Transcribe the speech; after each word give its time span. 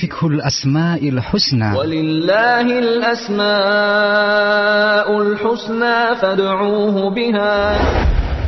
Fikhul 0.00 0.42
Asma'il 0.42 1.22
Husna 1.22 1.78
Walillahil 1.78 2.98
Asma'ul 3.04 3.38
Husna 5.38 6.18
fad'uuhu 6.18 7.14
biha 7.14 7.78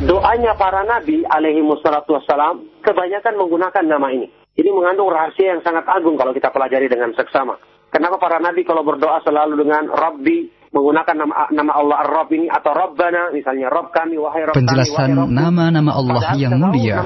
Doanya 0.02 0.58
para 0.58 0.82
nabi 0.82 1.22
alaihi 1.30 1.62
wassalatu 1.62 2.18
wassalam 2.18 2.66
kebanyakan 2.82 3.38
menggunakan 3.38 3.84
nama 3.86 4.10
ini. 4.10 4.26
Ini 4.58 4.68
mengandung 4.74 5.06
rahasia 5.06 5.54
yang 5.54 5.62
sangat 5.62 5.86
agung 5.86 6.18
kalau 6.18 6.34
kita 6.34 6.50
pelajari 6.50 6.90
dengan 6.90 7.14
seksama. 7.14 7.54
Kenapa 7.94 8.18
para 8.18 8.42
nabi 8.42 8.66
kalau 8.66 8.82
berdoa 8.82 9.22
selalu 9.22 9.62
dengan 9.62 9.86
Rabbi 9.86 10.61
menggunakan 10.71 11.15
nama, 11.15 11.47
nama 11.49 11.71
Allah 11.73 11.97
Ar-Rabb 12.03 12.29
ini 12.35 12.47
atau 12.51 12.71
Rabbana 12.75 13.31
misalnya 13.31 13.71
Rabb 13.71 13.91
kami 13.95 14.15
wahai 14.19 14.43
Rabb 14.45 14.57
Penjelasan 14.57 15.15
nama-nama 15.31 15.91
Allah 15.95 16.21
yang 16.35 16.59
mulia. 16.59 16.99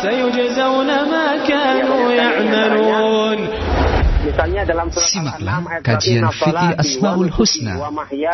سيجزون 0.00 0.86
ما 0.86 1.26
كانوا 1.48 2.12
يعملون 2.12 2.93
Misalnya 4.35 4.67
dalam 4.67 4.91
surat 4.91 5.07
Simaklah 5.15 5.79
kajian 5.79 6.27
fikih 6.27 6.75
Asmaul 6.75 7.31
Husna 7.31 7.79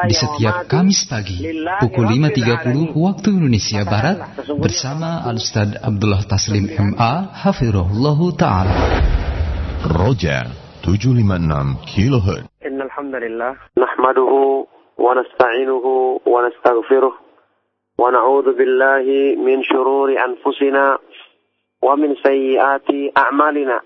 di 0.09 0.15
setiap 0.17 0.65
Kamis 0.65 1.05
pagi 1.05 1.37
pukul 1.77 2.09
5.30 2.17 2.89
waktu 2.97 3.27
Indonesia 3.29 3.85
Barat 3.85 4.17
bersama 4.57 5.21
Al-Ustaz 5.29 5.77
Abdullah 5.77 6.25
Taslim 6.25 6.73
MA 6.73 7.29
Hafirullah 7.45 8.17
Ta'ala. 8.33 8.73
Roja 9.93 10.49
756 10.81 11.85
kHz. 11.85 12.49
Innalhamdulillah 12.65 13.61
nahmaduhu 13.77 14.65
wa 14.97 15.13
nasta'inuhu 15.13 16.25
wa 16.25 16.49
nastaghfiruh 16.49 17.13
wa 17.13 18.09
na'udzu 18.09 18.57
billahi 18.57 19.37
min 19.37 19.61
shururi 19.61 20.17
anfusina 20.17 20.97
wa 21.77 21.93
min 21.93 22.17
sayyiati 22.25 23.13
a'malina. 23.13 23.85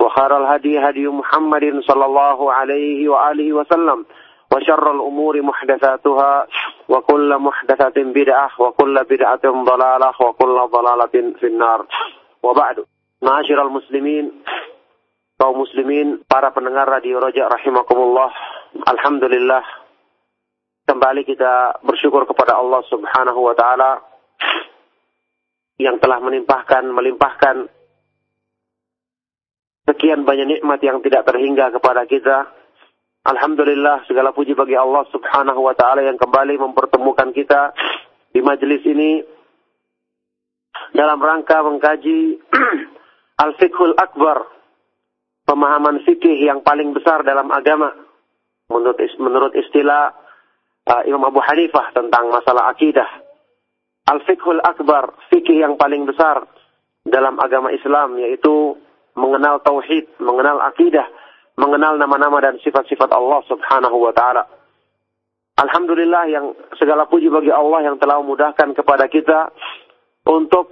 وخير 0.00 0.36
الهدي 0.36 0.78
هدي 0.78 1.08
محمد 1.08 1.80
صلى 1.80 2.04
الله 2.04 2.52
عليه 2.52 3.08
وآله 3.08 3.52
وسلم 3.52 4.06
وشر 4.52 4.90
الأمور 4.92 5.42
محدثاتها 5.42 6.46
وكل 6.88 7.38
محدثة 7.38 7.96
بدعة 7.96 8.50
وكل 8.58 8.94
بدعة 9.04 9.44
ضلالة 9.44 10.12
وكل 10.20 10.56
ضلالة 10.72 11.14
في 11.40 11.46
النار 11.46 11.86
وبعد 12.42 12.84
معاشر 13.22 13.62
المسلمين 13.62 14.32
kaum 15.34 15.66
muslimin, 15.66 16.22
para 16.30 16.54
pendengar 16.54 16.86
Radio 16.86 17.18
Roja 17.18 17.50
rahimakumullah. 17.50 18.30
Alhamdulillah 18.86 19.62
kembali 20.86 21.26
kita 21.26 21.82
bersyukur 21.82 22.22
kepada 22.28 22.58
Allah 22.60 22.80
Subhanahu 22.86 23.40
wa 23.42 23.54
taala 23.56 23.98
yang 25.80 25.98
telah 25.98 26.22
menimpahkan 26.22 26.86
melimpahkan 26.86 27.66
sekian 29.89 30.21
banyak 30.21 30.45
nikmat 30.45 30.77
yang 30.85 31.01
tidak 31.01 31.25
terhingga 31.25 31.73
kepada 31.73 32.05
kita. 32.05 32.45
Alhamdulillah 33.25 34.05
segala 34.05 34.29
puji 34.31 34.53
bagi 34.53 34.77
Allah 34.77 35.03
Subhanahu 35.09 35.65
wa 35.65 35.73
taala 35.73 36.05
yang 36.05 36.21
kembali 36.21 36.61
mempertemukan 36.61 37.33
kita 37.33 37.73
di 38.29 38.39
majelis 38.45 38.85
ini 38.85 39.25
dalam 40.93 41.17
rangka 41.17 41.65
mengkaji 41.65 42.37
Al-Fiqhul 43.43 43.97
Akbar, 43.97 44.45
pemahaman 45.49 46.05
fikih 46.05 46.47
yang 46.47 46.61
paling 46.61 46.93
besar 46.93 47.25
dalam 47.25 47.49
agama 47.49 47.91
menurut 48.69 49.01
menurut 49.17 49.53
istilah 49.57 50.13
uh, 50.85 51.01
Imam 51.09 51.25
Abu 51.25 51.41
Hanifah 51.41 51.91
tentang 51.97 52.29
masalah 52.29 52.71
akidah. 52.71 53.09
Al-Fiqhul 54.09 54.61
Akbar, 54.63 55.17
fikih 55.33 55.59
yang 55.59 55.75
paling 55.75 56.05
besar 56.05 56.45
dalam 57.03 57.35
agama 57.41 57.73
Islam 57.73 58.15
yaitu 58.21 58.77
mengenal 59.17 59.61
tauhid, 59.61 60.19
mengenal 60.19 60.61
akidah, 60.65 61.07
mengenal 61.59 61.99
nama-nama 61.99 62.39
dan 62.39 62.55
sifat-sifat 62.63 63.11
Allah 63.11 63.43
Subhanahu 63.47 63.97
wa 63.99 64.13
taala. 64.15 64.47
Alhamdulillah 65.59 66.23
yang 66.31 66.55
segala 66.79 67.03
puji 67.11 67.27
bagi 67.27 67.51
Allah 67.51 67.91
yang 67.91 67.99
telah 67.99 68.23
memudahkan 68.23 68.71
kepada 68.79 69.11
kita 69.11 69.51
untuk 70.23 70.71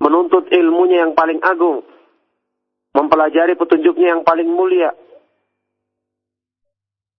menuntut 0.00 0.48
ilmunya 0.48 1.04
yang 1.04 1.12
paling 1.12 1.44
agung, 1.44 1.84
mempelajari 2.96 3.52
petunjuknya 3.52 4.16
yang 4.16 4.22
paling 4.24 4.48
mulia, 4.48 4.96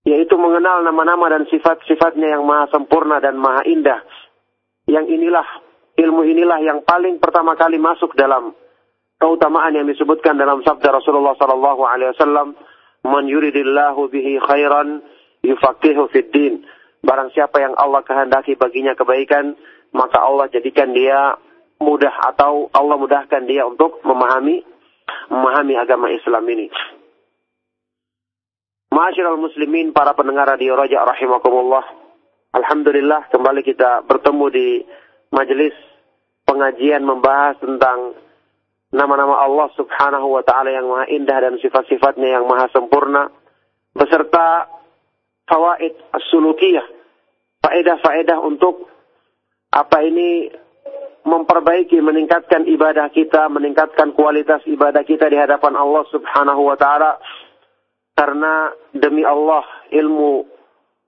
yaitu 0.03 0.33
mengenal 0.33 0.81
nama-nama 0.81 1.29
dan 1.29 1.43
sifat-sifatnya 1.47 2.35
yang 2.35 2.43
maha 2.43 2.73
sempurna 2.73 3.21
dan 3.21 3.37
maha 3.37 3.63
indah. 3.69 4.01
Yang 4.89 5.15
inilah, 5.15 5.47
ilmu 5.95 6.25
inilah 6.25 6.59
yang 6.59 6.81
paling 6.83 7.21
pertama 7.21 7.53
kali 7.55 7.77
masuk 7.77 8.17
dalam 8.17 8.51
keutamaan 9.23 9.71
yang 9.71 9.87
disebutkan 9.87 10.35
dalam 10.35 10.59
sabda 10.67 10.99
Rasulullah 10.99 11.31
sallallahu 11.39 11.87
alaihi 11.87 12.11
wasallam, 12.11 12.59
"Man 13.07 13.23
yuridillahu 13.31 14.11
bihi 14.11 14.43
khairan 14.43 14.99
yufaqihu 15.47 16.11
fid 16.11 16.27
din." 16.35 16.67
Barang 16.99 17.31
siapa 17.31 17.63
yang 17.63 17.71
Allah 17.79 18.03
kehendaki 18.03 18.59
baginya 18.59 18.91
kebaikan, 18.99 19.55
maka 19.95 20.19
Allah 20.19 20.51
jadikan 20.51 20.91
dia 20.91 21.39
mudah 21.79 22.11
atau 22.35 22.67
Allah 22.75 22.99
mudahkan 22.99 23.47
dia 23.47 23.63
untuk 23.63 24.03
memahami 24.03 24.59
memahami 25.31 25.79
agama 25.79 26.11
Islam 26.11 26.43
ini. 26.51 26.67
Ma'asyiral 28.91 29.39
muslimin, 29.39 29.95
para 29.95 30.11
pendengar 30.13 30.51
radio 30.51 30.75
Raja 30.75 31.01
rahimakumullah. 31.01 31.81
Alhamdulillah 32.53 33.31
kembali 33.33 33.65
kita 33.65 34.05
bertemu 34.05 34.45
di 34.53 34.67
majelis 35.33 35.73
pengajian 36.45 37.01
membahas 37.01 37.57
tentang 37.57 38.13
nama-nama 38.93 39.41
Allah 39.41 39.67
Subhanahu 39.73 40.37
wa 40.37 40.45
taala 40.45 40.69
yang 40.69 40.85
maha 40.85 41.09
indah 41.09 41.37
dan 41.41 41.57
sifat-sifatnya 41.57 42.37
yang 42.39 42.45
maha 42.45 42.69
sempurna 42.69 43.33
beserta 43.97 44.69
fawaid 45.49 45.97
as-sulukiyah, 46.13 46.85
faedah-faedah 47.65 48.37
untuk 48.45 48.87
apa 49.73 49.97
ini 50.05 50.53
memperbaiki, 51.25 51.97
meningkatkan 52.03 52.69
ibadah 52.69 53.09
kita, 53.09 53.49
meningkatkan 53.49 54.13
kualitas 54.13 54.61
ibadah 54.69 55.01
kita 55.01 55.25
di 55.31 55.41
hadapan 55.41 55.73
Allah 55.73 56.03
Subhanahu 56.13 56.61
wa 56.69 56.77
taala. 56.77 57.17
Karena 58.13 58.69
demi 58.93 59.25
Allah 59.25 59.65
ilmu 59.89 60.45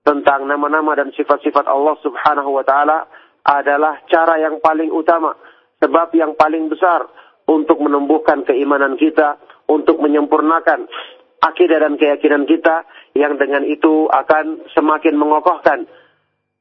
tentang 0.02 0.42
nama-nama 0.42 0.98
dan 0.98 1.14
sifat-sifat 1.14 1.70
Allah 1.70 1.94
Subhanahu 2.02 2.50
wa 2.50 2.66
taala 2.66 3.06
adalah 3.46 4.02
cara 4.10 4.42
yang 4.42 4.58
paling 4.58 4.90
utama, 4.90 5.38
sebab 5.78 6.10
yang 6.18 6.34
paling 6.34 6.66
besar 6.66 7.06
untuk 7.46 7.78
menumbuhkan 7.78 8.42
keimanan 8.42 8.98
kita, 8.98 9.38
untuk 9.70 10.02
menyempurnakan 10.02 10.86
akidah 11.42 11.78
dan 11.78 11.94
keyakinan 11.94 12.44
kita 12.44 12.86
yang 13.14 13.38
dengan 13.38 13.62
itu 13.62 14.10
akan 14.10 14.66
semakin 14.74 15.14
mengokohkan 15.14 15.86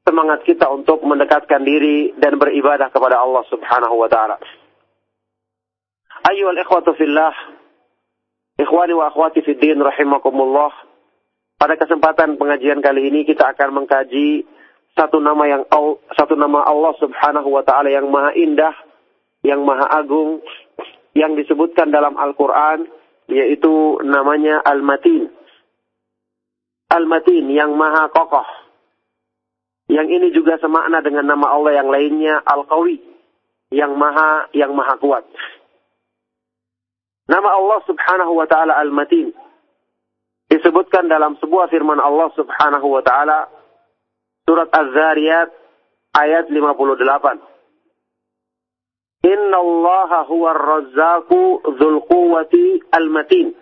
semangat 0.05 0.45
kita 0.45 0.69
untuk 0.69 1.01
mendekatkan 1.01 1.65
diri 1.65 2.13
dan 2.21 2.37
beribadah 2.37 2.93
kepada 2.93 3.17
Allah 3.17 3.41
Subhanahu 3.49 3.95
wa 3.97 4.09
taala. 4.09 4.37
Ayyuhal 6.29 6.61
ikhwatu 6.61 6.93
fillah, 6.93 7.33
ikhwani 8.61 8.93
wa 8.93 9.09
akhwati 9.09 9.41
fid 9.41 9.57
din 9.57 9.81
rahimakumullah. 9.81 10.69
Pada 11.55 11.79
kesempatan 11.79 12.38
pengajian 12.38 12.83
kali 12.83 13.09
ini 13.09 13.25
kita 13.25 13.55
akan 13.55 13.81
mengkaji 13.81 14.45
satu 14.93 15.17
nama 15.17 15.43
yang 15.49 15.63
satu 16.13 16.38
nama 16.38 16.61
Allah 16.61 16.93
Subhanahu 17.01 17.49
wa 17.49 17.63
taala 17.65 17.89
yang 17.89 18.05
maha 18.11 18.38
indah, 18.38 18.75
yang 19.41 19.65
maha 19.65 19.89
agung 19.89 20.45
yang 21.15 21.39
disebutkan 21.39 21.89
dalam 21.89 22.19
Al-Qur'an 22.19 22.85
yaitu 23.31 24.03
namanya 24.03 24.62
Al-Matin. 24.62 25.31
Al-Matin 26.91 27.50
yang 27.50 27.73
maha 27.73 28.12
kokoh. 28.12 28.45
Yang 29.89 30.07
ini 30.19 30.27
juga 30.35 30.59
semakna 30.59 31.01
dengan 31.01 31.25
nama 31.25 31.56
Allah 31.56 31.81
yang 31.81 31.89
lainnya 31.89 32.44
Al-Qawi 32.44 33.00
yang 33.73 33.97
maha 33.97 34.51
yang 34.53 34.75
maha 34.75 35.00
kuat. 35.01 35.25
Nama 37.25 37.50
Allah 37.57 37.79
Subhanahu 37.89 38.38
wa 38.38 38.45
taala 38.45 38.77
Al-Matin 38.77 39.33
disebutkan 40.51 41.09
dalam 41.09 41.39
sebuah 41.41 41.73
firman 41.73 41.97
Allah 41.97 42.29
Subhanahu 42.38 42.85
wa 42.85 43.01
taala 43.01 43.50
Surat 44.45 44.69
Az-Zariyat 44.69 45.50
ayat 46.13 46.45
58. 46.53 47.54
Inna 49.25 49.57
Allah 49.57 50.12
huwa 50.30 50.54
razzaqu 50.54 51.66
dzul 51.81 51.98
quwwati 52.06 52.86
al-matin. 52.94 53.57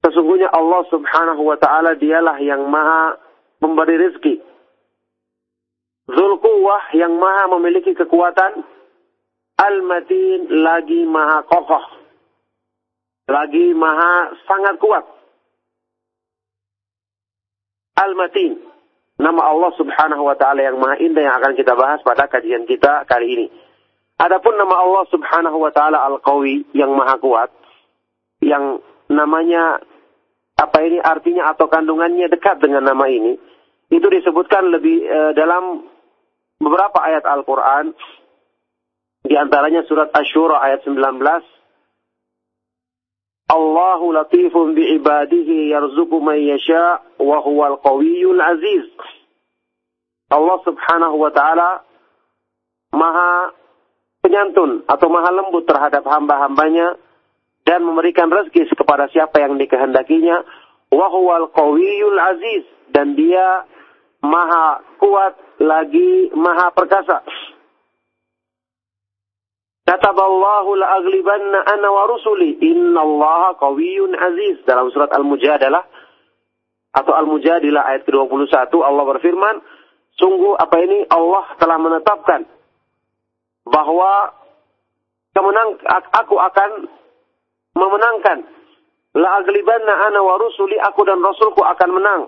Sesungguhnya 0.00 0.48
Allah 0.48 0.80
Subhanahu 0.88 1.44
wa 1.44 1.56
taala 1.60 1.92
dialah 1.96 2.40
yang 2.40 2.64
maha 2.72 3.20
memberi 3.60 4.00
rezeki. 4.00 4.40
Dzul 6.08 6.40
quwwah 6.40 6.96
yang 6.96 7.20
maha 7.20 7.52
memiliki 7.52 7.92
kekuatan. 7.92 8.64
Al-matin 9.60 10.48
lagi 10.50 11.04
maha 11.04 11.44
kokoh. 11.44 11.84
Lagi 13.28 13.76
maha 13.76 14.32
sangat 14.48 14.80
kuat. 14.80 15.04
Al-matin 18.00 18.60
nama 19.20 19.52
Allah 19.52 19.70
Subhanahu 19.78 20.26
wa 20.26 20.34
taala 20.34 20.60
yang 20.66 20.76
Maha 20.76 20.98
Indah 20.98 21.22
yang 21.22 21.36
akan 21.38 21.54
kita 21.54 21.72
bahas 21.78 22.02
pada 22.02 22.26
kajian 22.26 22.66
kita 22.66 23.06
kali 23.06 23.26
ini. 23.30 23.46
Adapun 24.14 24.54
nama 24.54 24.78
Allah 24.78 25.04
Subhanahu 25.10 25.58
wa 25.58 25.74
taala 25.74 25.98
Al-Qawi 26.06 26.70
yang 26.70 26.94
Maha 26.94 27.18
Kuat 27.18 27.50
yang 28.38 28.78
namanya 29.10 29.82
apa 30.54 30.78
ini 30.86 31.02
artinya 31.02 31.50
atau 31.50 31.66
kandungannya 31.66 32.30
dekat 32.30 32.62
dengan 32.62 32.86
nama 32.86 33.10
ini 33.10 33.34
itu 33.90 34.06
disebutkan 34.06 34.70
lebih 34.70 35.02
e, 35.02 35.18
dalam 35.34 35.82
beberapa 36.62 37.02
ayat 37.02 37.26
Al-Qur'an 37.26 37.90
di 39.26 39.34
antaranya 39.34 39.82
surat 39.90 40.14
Asy-Syura 40.14 40.62
ayat 40.62 40.86
19 40.86 40.94
Allahu 43.50 44.14
latifun 44.14 44.78
bi'ibadihi 44.78 45.74
yarzuqu 45.74 46.16
man 46.22 46.38
yasha 46.38 47.02
wa 47.20 47.44
huwal 47.44 47.76
qawiyyul 47.76 48.40
aziz. 48.40 48.88
Allah 50.32 50.58
Subhanahu 50.64 51.16
wa 51.20 51.28
taala 51.28 51.84
Maha 52.94 53.52
penyantun 54.24 54.88
atau 54.88 55.12
Maha 55.12 55.28
lembut 55.28 55.68
terhadap 55.68 56.00
hamba-hambanya 56.08 56.96
dan 57.68 57.84
memberikan 57.84 58.32
rezeki 58.32 58.72
kepada 58.72 59.12
siapa 59.12 59.44
yang 59.44 59.60
dikehendakinya 59.60 60.40
wa 60.88 61.06
huwal 61.12 61.52
qawiyyul 61.52 62.16
aziz 62.16 62.64
dan 62.88 63.12
dia 63.12 63.68
Maha 64.24 64.80
kuat 64.96 65.36
lagi 65.60 66.32
Maha 66.32 66.72
perkasa. 66.72 67.20
Kataballahu 69.84 70.80
la'aglibanna 70.80 71.60
ana 71.60 71.88
wa 71.92 72.08
rusuli. 72.08 72.56
Innallaha 72.56 73.60
qawiyyun 73.60 74.16
aziz. 74.16 74.64
Dalam 74.64 74.88
surat 74.96 75.12
Al-Mujadalah 75.12 75.84
atau 76.96 77.12
Al-Mujadilah 77.12 77.84
ayat 77.84 78.08
ke-21 78.08 78.48
Allah 78.80 79.04
berfirman, 79.04 79.60
sungguh 80.16 80.56
apa 80.56 80.76
ini 80.80 81.04
Allah 81.12 81.44
telah 81.60 81.76
menetapkan 81.76 82.48
bahwa 83.64 84.32
kemenang 85.32 85.80
aku 86.12 86.36
akan 86.36 86.70
memenangkan 87.74 88.38
la'aglibanna 89.16 90.12
ana 90.12 90.20
wa 90.20 90.38
rusuli 90.38 90.78
aku 90.78 91.02
dan 91.08 91.20
rasulku 91.20 91.60
akan 91.64 91.90
menang. 91.90 92.22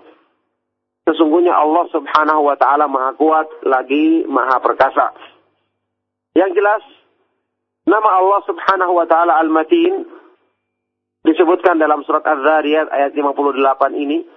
Sesungguhnya 1.07 1.55
Allah 1.55 1.87
Subhanahu 1.93 2.41
wa 2.51 2.55
taala 2.59 2.91
Maha 2.91 3.15
kuat 3.15 3.47
lagi 3.63 4.27
Maha 4.27 4.59
perkasa. 4.59 5.15
Yang 6.35 6.51
jelas 6.59 6.83
Nama 7.87 8.09
Allah 8.19 8.43
Subhanahu 8.43 8.99
wa 8.99 9.07
taala 9.07 9.39
Al-Matin 9.39 10.03
disebutkan 11.23 11.79
dalam 11.79 12.03
surat 12.03 12.19
Az-Zariyat 12.19 12.91
ayat 12.91 13.15
58 13.15 13.63
ini 13.95 14.27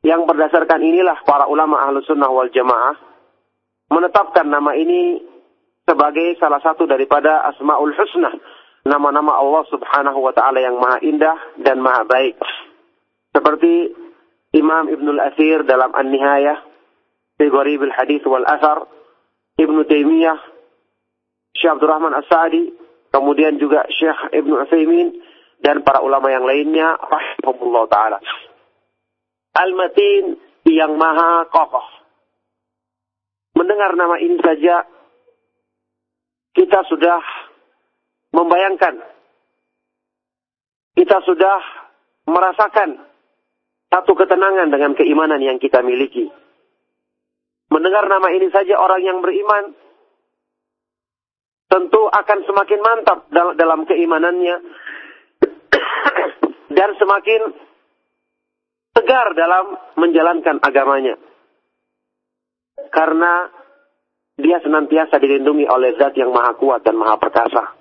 yang 0.00 0.24
berdasarkan 0.24 0.80
inilah 0.80 1.20
para 1.28 1.44
ulama 1.44 1.76
ahlu 1.84 2.00
sunnah 2.08 2.32
wal 2.32 2.48
jamaah 2.48 2.96
menetapkan 3.92 4.48
nama 4.48 4.72
ini 4.80 5.20
sebagai 5.86 6.34
salah 6.42 6.58
satu 6.60 6.84
daripada 6.84 7.46
asmaul 7.54 7.94
husna 7.94 8.34
nama-nama 8.86 9.38
Allah 9.38 9.64
subhanahu 9.70 10.18
wa 10.18 10.34
ta'ala 10.34 10.58
yang 10.58 10.78
maha 10.78 10.98
indah 11.02 11.38
dan 11.62 11.78
maha 11.78 12.02
baik 12.06 12.38
seperti 13.30 13.94
Imam 14.54 14.90
Ibnul 14.90 15.20
Athir 15.22 15.62
dalam 15.62 15.94
An-Nihayah 15.94 16.58
fi 17.38 17.44
Gharib 17.46 17.86
al-Hadith 17.86 18.26
wal 18.26 18.46
Athar 18.46 18.86
Ibnu 19.56 19.86
Taimiyah 19.86 20.38
Syekh 21.56 21.72
Abdul 21.72 21.88
Rahman 21.88 22.12
As-Sa'di 22.12 22.68
kemudian 23.16 23.56
juga 23.56 23.88
Syekh 23.88 24.36
Ibn 24.36 24.50
Utsaimin 24.66 25.08
dan 25.64 25.80
para 25.80 26.04
ulama 26.04 26.28
yang 26.28 26.44
lainnya 26.44 27.00
rahimahullah 27.00 27.84
taala. 27.88 28.18
Al-Matin 29.56 30.36
yang 30.68 31.00
maha 31.00 31.48
kokoh. 31.48 31.86
Mendengar 33.56 33.96
nama 33.96 34.20
ini 34.20 34.36
saja 34.44 34.84
kita 36.56 36.80
sudah 36.88 37.20
membayangkan 38.32 38.96
kita 40.96 41.20
sudah 41.28 41.60
merasakan 42.24 43.04
satu 43.92 44.12
ketenangan 44.16 44.72
dengan 44.72 44.96
keimanan 44.96 45.44
yang 45.44 45.60
kita 45.60 45.84
miliki. 45.84 46.32
Mendengar 47.68 48.08
nama 48.08 48.32
ini 48.32 48.48
saja 48.48 48.80
orang 48.80 49.04
yang 49.04 49.18
beriman 49.20 49.76
tentu 51.68 52.08
akan 52.08 52.38
semakin 52.48 52.80
mantap 52.80 53.18
dalam 53.30 53.84
keimanannya 53.84 54.56
dan 56.76 56.90
semakin 56.96 57.40
tegar 58.96 59.36
dalam 59.36 59.76
menjalankan 60.00 60.56
agamanya. 60.64 61.20
Karena 62.88 63.52
dia 64.36 64.60
senantiasa 64.60 65.16
dilindungi 65.16 65.64
oleh 65.64 65.96
zat 65.96 66.12
yang 66.16 66.28
maha 66.28 66.52
kuat 66.60 66.84
dan 66.84 67.00
maha 67.00 67.16
perkasa. 67.16 67.72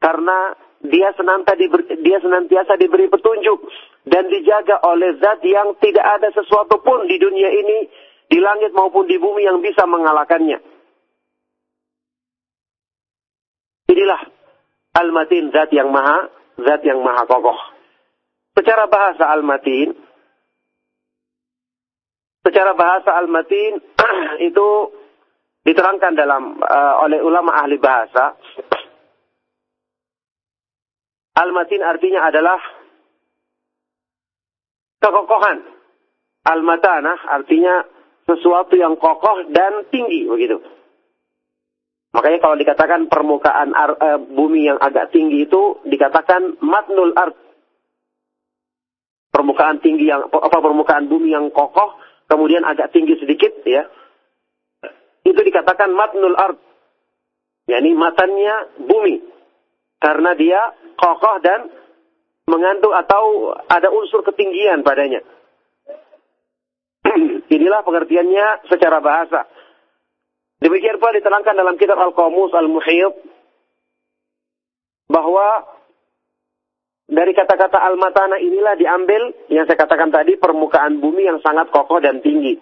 Karena 0.00 0.56
dia 0.80 1.12
senantiasa 1.12 1.58
diberi, 1.60 1.84
dia 2.00 2.18
senantiasa 2.24 2.80
diberi 2.80 3.12
petunjuk 3.12 3.68
dan 4.08 4.30
dijaga 4.32 4.80
oleh 4.88 5.20
zat 5.20 5.44
yang 5.44 5.76
tidak 5.82 6.06
ada 6.06 6.32
sesuatu 6.32 6.80
pun 6.80 7.04
di 7.04 7.20
dunia 7.20 7.50
ini, 7.52 7.78
di 8.32 8.38
langit 8.40 8.72
maupun 8.72 9.04
di 9.04 9.20
bumi 9.20 9.44
yang 9.44 9.60
bisa 9.60 9.84
mengalahkannya. 9.84 10.58
Inilah 13.92 14.20
Al-Matin, 14.96 15.52
zat 15.52 15.68
yang 15.76 15.92
maha, 15.92 16.32
zat 16.64 16.80
yang 16.86 17.04
maha 17.04 17.28
kokoh. 17.28 17.56
Secara 18.56 18.88
bahasa 18.88 19.28
Al-Matin, 19.36 20.07
secara 22.48 22.72
bahasa 22.72 23.12
Al-Matin 23.12 23.76
itu 24.48 24.68
diterangkan 25.68 26.16
dalam 26.16 26.56
uh, 26.64 27.04
oleh 27.04 27.20
ulama 27.20 27.60
ahli 27.60 27.76
bahasa. 27.76 28.32
Al-Matin 31.36 31.84
artinya 31.84 32.24
adalah 32.24 32.56
kekokohan. 34.96 35.60
Al-Matanah 36.48 37.28
artinya 37.28 37.84
sesuatu 38.24 38.72
yang 38.80 38.96
kokoh 38.96 39.52
dan 39.52 39.84
tinggi 39.92 40.24
begitu. 40.24 40.56
Makanya 42.16 42.40
kalau 42.40 42.56
dikatakan 42.56 43.12
permukaan 43.12 43.76
ar, 43.76 43.92
uh, 44.00 44.16
bumi 44.24 44.72
yang 44.72 44.80
agak 44.80 45.12
tinggi 45.12 45.44
itu 45.44 45.84
dikatakan 45.84 46.56
matnul 46.64 47.12
art. 47.12 47.36
Permukaan 49.28 49.84
tinggi 49.84 50.08
yang 50.08 50.32
apa 50.32 50.58
permukaan 50.64 51.12
bumi 51.12 51.36
yang 51.36 51.52
kokoh 51.52 52.07
kemudian 52.28 52.62
agak 52.62 52.92
tinggi 52.92 53.16
sedikit 53.18 53.64
ya. 53.64 53.88
Itu 55.24 55.40
dikatakan 55.40 55.90
matnul 55.92 56.36
art. 56.36 56.60
yakni 57.68 57.92
matannya 57.92 58.80
bumi. 58.80 59.20
Karena 59.98 60.32
dia 60.38 60.60
kokoh 60.96 61.36
dan 61.42 61.68
mengandung 62.48 62.96
atau 62.96 63.52
ada 63.68 63.92
unsur 63.92 64.24
ketinggian 64.24 64.80
padanya. 64.80 65.20
Inilah 67.56 67.84
pengertiannya 67.84 68.72
secara 68.72 69.04
bahasa. 69.04 69.44
Demikian 70.58 70.96
pula 70.98 71.14
diterangkan 71.14 71.54
dalam 71.54 71.76
kitab 71.76 72.00
Al-Qamus 72.00 72.50
Al-Muhyid 72.56 73.14
bahwa 75.06 75.77
dari 77.08 77.32
kata-kata 77.32 77.80
al-matana 77.80 78.36
inilah 78.36 78.76
diambil 78.76 79.32
yang 79.48 79.64
saya 79.64 79.80
katakan 79.80 80.12
tadi 80.12 80.36
permukaan 80.36 81.00
bumi 81.00 81.24
yang 81.24 81.40
sangat 81.40 81.72
kokoh 81.72 82.04
dan 82.04 82.20
tinggi. 82.20 82.60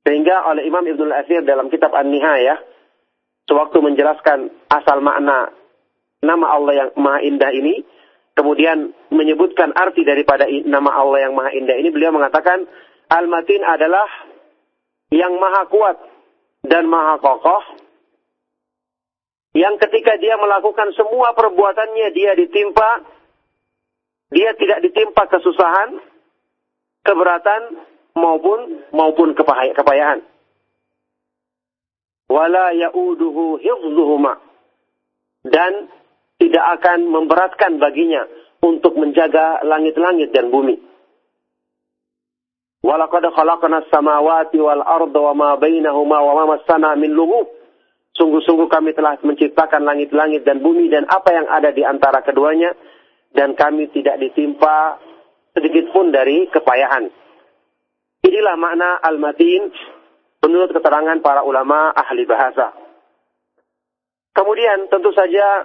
Sehingga 0.00 0.48
oleh 0.48 0.64
Imam 0.64 0.80
Ibnu 0.80 1.04
Al-Athir 1.12 1.44
dalam 1.44 1.68
kitab 1.68 1.92
An-Nihayah, 1.92 2.56
sewaktu 3.44 3.76
menjelaskan 3.84 4.48
asal 4.72 5.04
makna 5.04 5.52
nama 6.24 6.46
Allah 6.48 6.72
yang 6.72 6.90
Maha 6.96 7.20
Indah 7.20 7.52
ini, 7.52 7.84
kemudian 8.32 8.96
menyebutkan 9.12 9.76
arti 9.76 10.00
daripada 10.00 10.48
nama 10.64 10.88
Allah 10.96 11.28
yang 11.28 11.36
Maha 11.36 11.52
Indah 11.52 11.76
ini, 11.76 11.92
beliau 11.92 12.16
mengatakan, 12.16 12.64
Al-Matin 13.12 13.60
adalah 13.68 14.08
yang 15.12 15.36
Maha 15.36 15.68
Kuat 15.68 16.00
dan 16.64 16.88
Maha 16.88 17.20
Kokoh, 17.20 17.89
yang 19.50 19.74
ketika 19.82 20.14
dia 20.22 20.38
melakukan 20.38 20.94
semua 20.94 21.34
perbuatannya, 21.34 22.06
dia 22.14 22.38
ditimpa, 22.38 23.02
dia 24.30 24.54
tidak 24.54 24.78
ditimpa 24.86 25.26
kesusahan, 25.26 25.98
keberatan, 27.02 27.82
maupun 28.14 28.82
maupun 28.90 29.34
kepayahan. 29.34 30.22
Wala 32.30 32.70
ya'uduhu 32.74 33.58
hifdhuhuma. 33.58 34.38
Dan 35.40 35.90
tidak 36.38 36.64
akan 36.78 37.10
memberatkan 37.10 37.80
baginya 37.82 38.28
untuk 38.62 38.94
menjaga 38.94 39.64
langit-langit 39.66 40.30
dan 40.30 40.52
bumi. 40.52 40.78
Walaqad 42.80 43.24
khalaqna 43.34 43.84
samawati 43.92 44.56
wal 44.56 44.80
arda 44.80 45.20
wa 45.20 45.34
ma 45.36 45.50
bainahuma 45.58 46.16
wa 46.22 46.32
ma 46.38 46.44
massana 46.56 46.96
min 46.96 47.12
lughub. 47.12 47.59
Sungguh-sungguh 48.20 48.68
kami 48.68 48.92
telah 48.92 49.16
menciptakan 49.24 49.80
langit-langit 49.80 50.44
dan 50.44 50.60
bumi 50.60 50.92
dan 50.92 51.08
apa 51.08 51.32
yang 51.32 51.48
ada 51.48 51.72
di 51.72 51.80
antara 51.80 52.20
keduanya 52.20 52.76
dan 53.32 53.56
kami 53.56 53.88
tidak 53.88 54.20
ditimpa 54.20 55.00
sedikit 55.56 55.88
pun 55.88 56.12
dari 56.12 56.44
kepayahan. 56.52 57.08
Inilah 58.20 58.60
makna 58.60 59.00
al-matin 59.00 59.72
menurut 60.44 60.68
keterangan 60.68 61.16
para 61.24 61.40
ulama 61.48 61.96
ahli 61.96 62.28
bahasa. 62.28 62.76
Kemudian 64.36 64.92
tentu 64.92 65.16
saja 65.16 65.64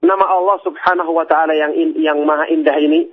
nama 0.00 0.32
Allah 0.32 0.64
Subhanahu 0.64 1.12
wa 1.12 1.28
taala 1.28 1.52
yang 1.52 1.76
in, 1.76 1.92
yang 2.00 2.24
maha 2.24 2.48
indah 2.48 2.76
ini 2.80 3.12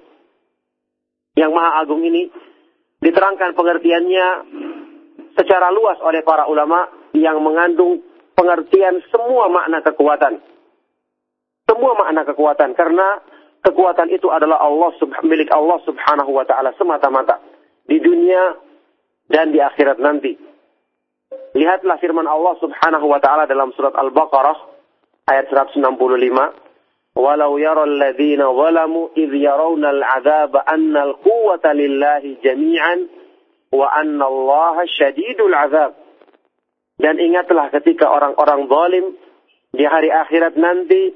yang 1.36 1.52
maha 1.52 1.84
agung 1.84 2.00
ini 2.00 2.32
diterangkan 3.04 3.60
pengertiannya 3.60 4.28
secara 5.36 5.68
luas 5.76 6.00
oleh 6.00 6.24
para 6.24 6.48
ulama 6.48 6.88
yang 7.12 7.44
mengandung 7.44 8.08
pengertian 8.40 9.04
semua 9.12 9.52
makna 9.52 9.84
kekuatan. 9.84 10.40
Semua 11.68 11.92
makna 12.00 12.24
kekuatan 12.24 12.72
karena 12.72 13.20
kekuatan 13.68 14.08
itu 14.16 14.32
adalah 14.32 14.64
Allah 14.64 14.96
milik 15.28 15.52
Allah 15.52 15.84
Subhanahu 15.84 16.32
wa 16.32 16.48
taala 16.48 16.72
semata-mata 16.80 17.44
di 17.84 18.00
dunia 18.00 18.56
dan 19.28 19.52
di 19.52 19.60
akhirat 19.60 20.00
nanti. 20.00 20.40
Lihatlah 21.54 22.00
firman 22.00 22.26
Allah 22.26 22.56
Subhanahu 22.64 23.06
wa 23.12 23.20
taala 23.20 23.44
dalam 23.44 23.76
surat 23.76 23.92
Al-Baqarah 23.94 24.58
ayat 25.28 25.52
165 25.52 27.20
walau 27.20 27.60
yara 27.60 27.84
alladhina 27.84 28.48
zalamu 28.48 29.12
idh 29.20 29.34
yarawna 29.36 29.92
al'adzab 29.92 30.56
anna 30.64 31.12
al-quwwata 31.12 31.76
lillahi 31.76 32.40
jami'an 32.40 33.00
wa 33.76 33.86
anna 33.94 34.26
Allah 34.26 34.88
syadidul 34.88 35.54
'adzab 35.54 36.09
dan 37.00 37.16
ingatlah 37.16 37.72
ketika 37.72 38.12
orang-orang 38.12 38.68
zalim 38.68 39.06
di 39.72 39.88
hari 39.88 40.12
akhirat 40.12 40.60
nanti 40.60 41.16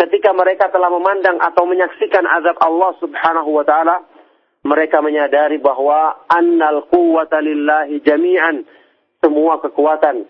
ketika 0.00 0.32
mereka 0.32 0.72
telah 0.72 0.88
memandang 0.88 1.36
atau 1.36 1.68
menyaksikan 1.68 2.24
azab 2.24 2.56
Allah 2.64 2.96
Subhanahu 2.98 3.50
wa 3.52 3.64
taala 3.68 4.00
mereka 4.64 5.04
menyadari 5.04 5.60
bahwa 5.60 6.24
annal 6.32 6.88
quwwata 6.88 7.40
lillahi 7.44 8.00
jami'an 8.00 8.64
semua 9.20 9.60
kekuatan 9.60 10.24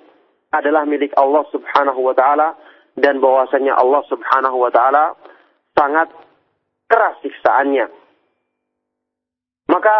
adalah 0.50 0.82
milik 0.82 1.14
Allah 1.14 1.46
Subhanahu 1.54 2.02
wa 2.02 2.14
taala 2.14 2.58
dan 2.98 3.22
bahwasanya 3.22 3.78
Allah 3.78 4.02
Subhanahu 4.10 4.56
wa 4.58 4.70
taala 4.74 5.14
sangat 5.78 6.10
keras 6.90 7.14
siksaannya. 7.22 7.86
Maka 9.70 9.96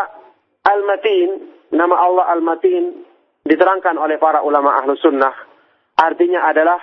Al-Matin, 0.67 1.47
nama 1.71 1.95
Allah 1.95 2.35
Al-Matin 2.35 3.07
diterangkan 3.51 3.99
oleh 3.99 4.15
para 4.23 4.47
ulama 4.47 4.79
ahlu 4.79 4.95
sunnah, 4.95 5.35
artinya 5.99 6.47
adalah 6.47 6.79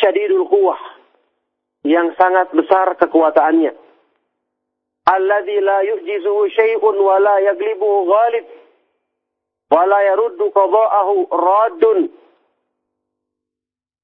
syadidul 0.00 0.48
quwah, 0.48 0.80
yang 1.84 2.16
sangat 2.16 2.48
besar 2.56 2.96
kekuatannya. 2.96 3.76
Alladhi 5.04 5.56
la 5.60 5.84
yu'jizuhu 5.84 6.48
syai'un 6.56 6.96
wa 6.96 7.20
la 7.20 7.36
yaglibuhu 7.52 8.08
ghalib 8.08 8.44
wa 9.68 9.82
la 9.84 10.00
yaruddu 10.00 10.48
qada'ahu 10.48 11.14
raddun 11.28 11.98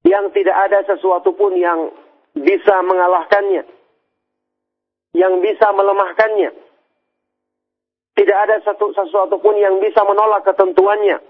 yang 0.05 0.29
tidak 0.29 0.57
ada 0.69 0.85
sesuatu 0.85 1.33
pun 1.33 1.57
yang 1.57 1.89
bisa 2.37 2.85
mengalahkannya, 2.85 3.65
yang 5.17 5.41
bisa 5.41 5.73
melemahkannya. 5.73 6.66
Tidak 8.17 8.33
ada 8.33 8.57
satu 8.65 8.89
sesuatu 8.97 9.37
pun 9.37 9.53
yang 9.61 9.77
bisa 9.77 10.01
menolak 10.01 10.41
ketentuannya. 10.41 11.21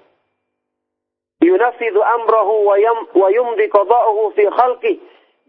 Yunafidhu 1.44 2.00
amrahu 2.00 2.64
wa 2.64 3.28
yumdi 3.28 3.68
qada'uhu 3.68 4.32
fi 4.32 4.48
khalqi. 4.48 4.94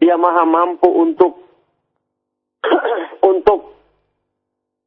Dia 0.03 0.19
maha 0.19 0.43
mampu 0.43 0.91
untuk 0.91 1.39
untuk 3.31 3.71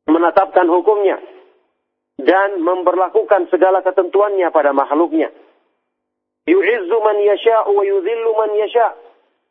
menetapkan 0.05 0.69
hukumnya 0.69 1.17
dan 2.21 2.61
memperlakukan 2.61 3.49
segala 3.49 3.81
ketentuannya 3.81 4.53
pada 4.53 4.77
makhluknya. 4.77 5.33
Yu'izzu 6.45 6.97
man 7.01 7.17
yasha'u 7.17 7.73
wa 7.73 7.81
yudhillu 7.81 8.31
man 8.37 8.53
yasha'. 8.61 8.93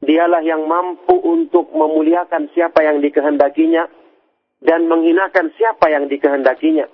Dialah 0.02 0.42
yang 0.42 0.66
mampu 0.66 1.14
untuk 1.18 1.74
memuliakan 1.74 2.50
siapa 2.54 2.82
yang 2.86 3.06
dikehendakinya 3.06 3.86
dan 4.62 4.86
menghinakan 4.86 5.50
siapa 5.58 5.90
yang 5.90 6.06
dikehendakinya. 6.08 6.86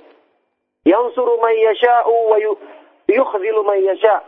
Yang 0.87 1.05
suruh 1.19 1.35
man 1.39 1.51
yasha'u 1.51 2.15
wa 2.31 2.37
yukhzilu 3.11 3.61
man 3.67 3.79
yasha'. 3.83 4.23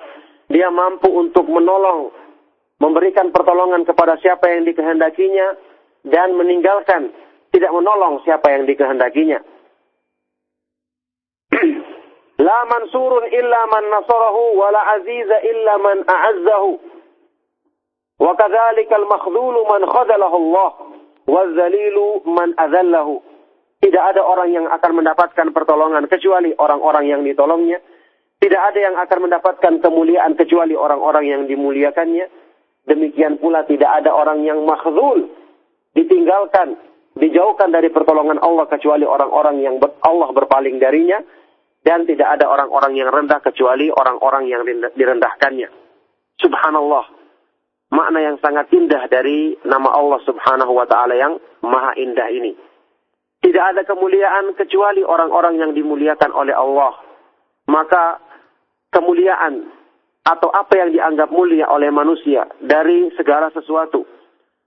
Dia 0.52 0.68
mampu 0.74 1.08
untuk 1.14 1.46
menolong, 1.48 2.12
memberikan 2.84 3.30
pertolongan 3.30 3.86
kepada 3.86 4.18
siapa 4.20 4.50
yang 4.50 4.66
dikehendakinya 4.66 5.56
dan 6.10 6.34
meninggalkan, 6.36 7.14
tidak 7.54 7.72
menolong 7.72 8.20
siapa 8.26 8.50
yang 8.52 8.66
dikehendakinya. 8.66 9.40
La 12.40 12.60
mansurun 12.66 13.28
illa 13.36 13.62
man 13.68 13.84
nasarahu 13.92 14.56
wa 14.56 14.72
la 14.72 14.82
aziza 14.96 15.44
illa 15.44 15.76
man 15.76 16.08
a'azzahu. 16.08 16.72
Wa 18.20 18.32
kadzalika 18.36 18.96
al-makhdhulu 18.96 19.60
man 19.68 19.84
khadalahu 19.84 20.36
Allah 20.40 20.70
wa 21.28 21.42
zalilu 21.52 22.24
man 22.32 22.56
adallahu. 22.56 23.20
Tidak 23.80 24.04
ada 24.04 24.22
orang 24.28 24.52
yang 24.52 24.66
akan 24.68 24.92
mendapatkan 25.00 25.48
pertolongan 25.56 26.04
kecuali 26.12 26.52
orang-orang 26.52 27.06
yang 27.08 27.22
ditolongnya. 27.24 27.80
Tidak 28.40 28.62
ada 28.62 28.80
yang 28.80 28.96
akan 29.00 29.20
mendapatkan 29.28 29.74
kemuliaan 29.80 30.36
kecuali 30.36 30.76
orang-orang 30.76 31.26
yang 31.28 31.42
dimuliakannya. 31.48 32.28
Demikian 32.88 33.40
pula 33.40 33.64
tidak 33.68 34.04
ada 34.04 34.16
orang 34.16 34.44
yang 34.44 34.64
makhdhul, 34.68 35.28
ditinggalkan, 35.96 36.80
dijauhkan 37.20 37.70
dari 37.72 37.92
pertolongan 37.92 38.40
Allah 38.40 38.68
kecuali 38.68 39.04
orang-orang 39.04 39.64
yang 39.64 39.76
Allah 40.04 40.30
berpaling 40.32 40.80
darinya 40.80 41.20
dan 41.84 42.04
tidak 42.04 42.40
ada 42.40 42.52
orang-orang 42.52 42.96
yang 43.00 43.12
rendah 43.12 43.40
kecuali 43.40 43.88
orang-orang 43.92 44.48
yang 44.52 44.64
direndahkannya. 44.96 45.70
Subhanallah. 46.40 47.06
Makna 47.90 48.20
yang 48.22 48.38
sangat 48.38 48.70
indah 48.70 49.10
dari 49.10 49.58
nama 49.66 49.90
Allah 49.98 50.22
Subhanahu 50.22 50.78
wa 50.78 50.86
taala 50.86 51.18
yang 51.18 51.42
maha 51.66 51.98
indah 51.98 52.30
ini. 52.30 52.54
Tidak 53.40 53.64
ada 53.64 53.82
kemuliaan 53.88 54.52
kecuali 54.54 55.00
orang-orang 55.00 55.64
yang 55.64 55.72
dimuliakan 55.72 56.32
oleh 56.36 56.52
Allah. 56.52 56.92
Maka 57.72 58.20
kemuliaan 58.92 59.70
atau 60.28 60.50
apa 60.52 60.74
yang 60.76 60.90
dianggap 60.92 61.32
mulia 61.32 61.72
oleh 61.72 61.90
manusia 61.90 62.46
dari 62.60 63.10
segala 63.16 63.50
sesuatu 63.56 64.04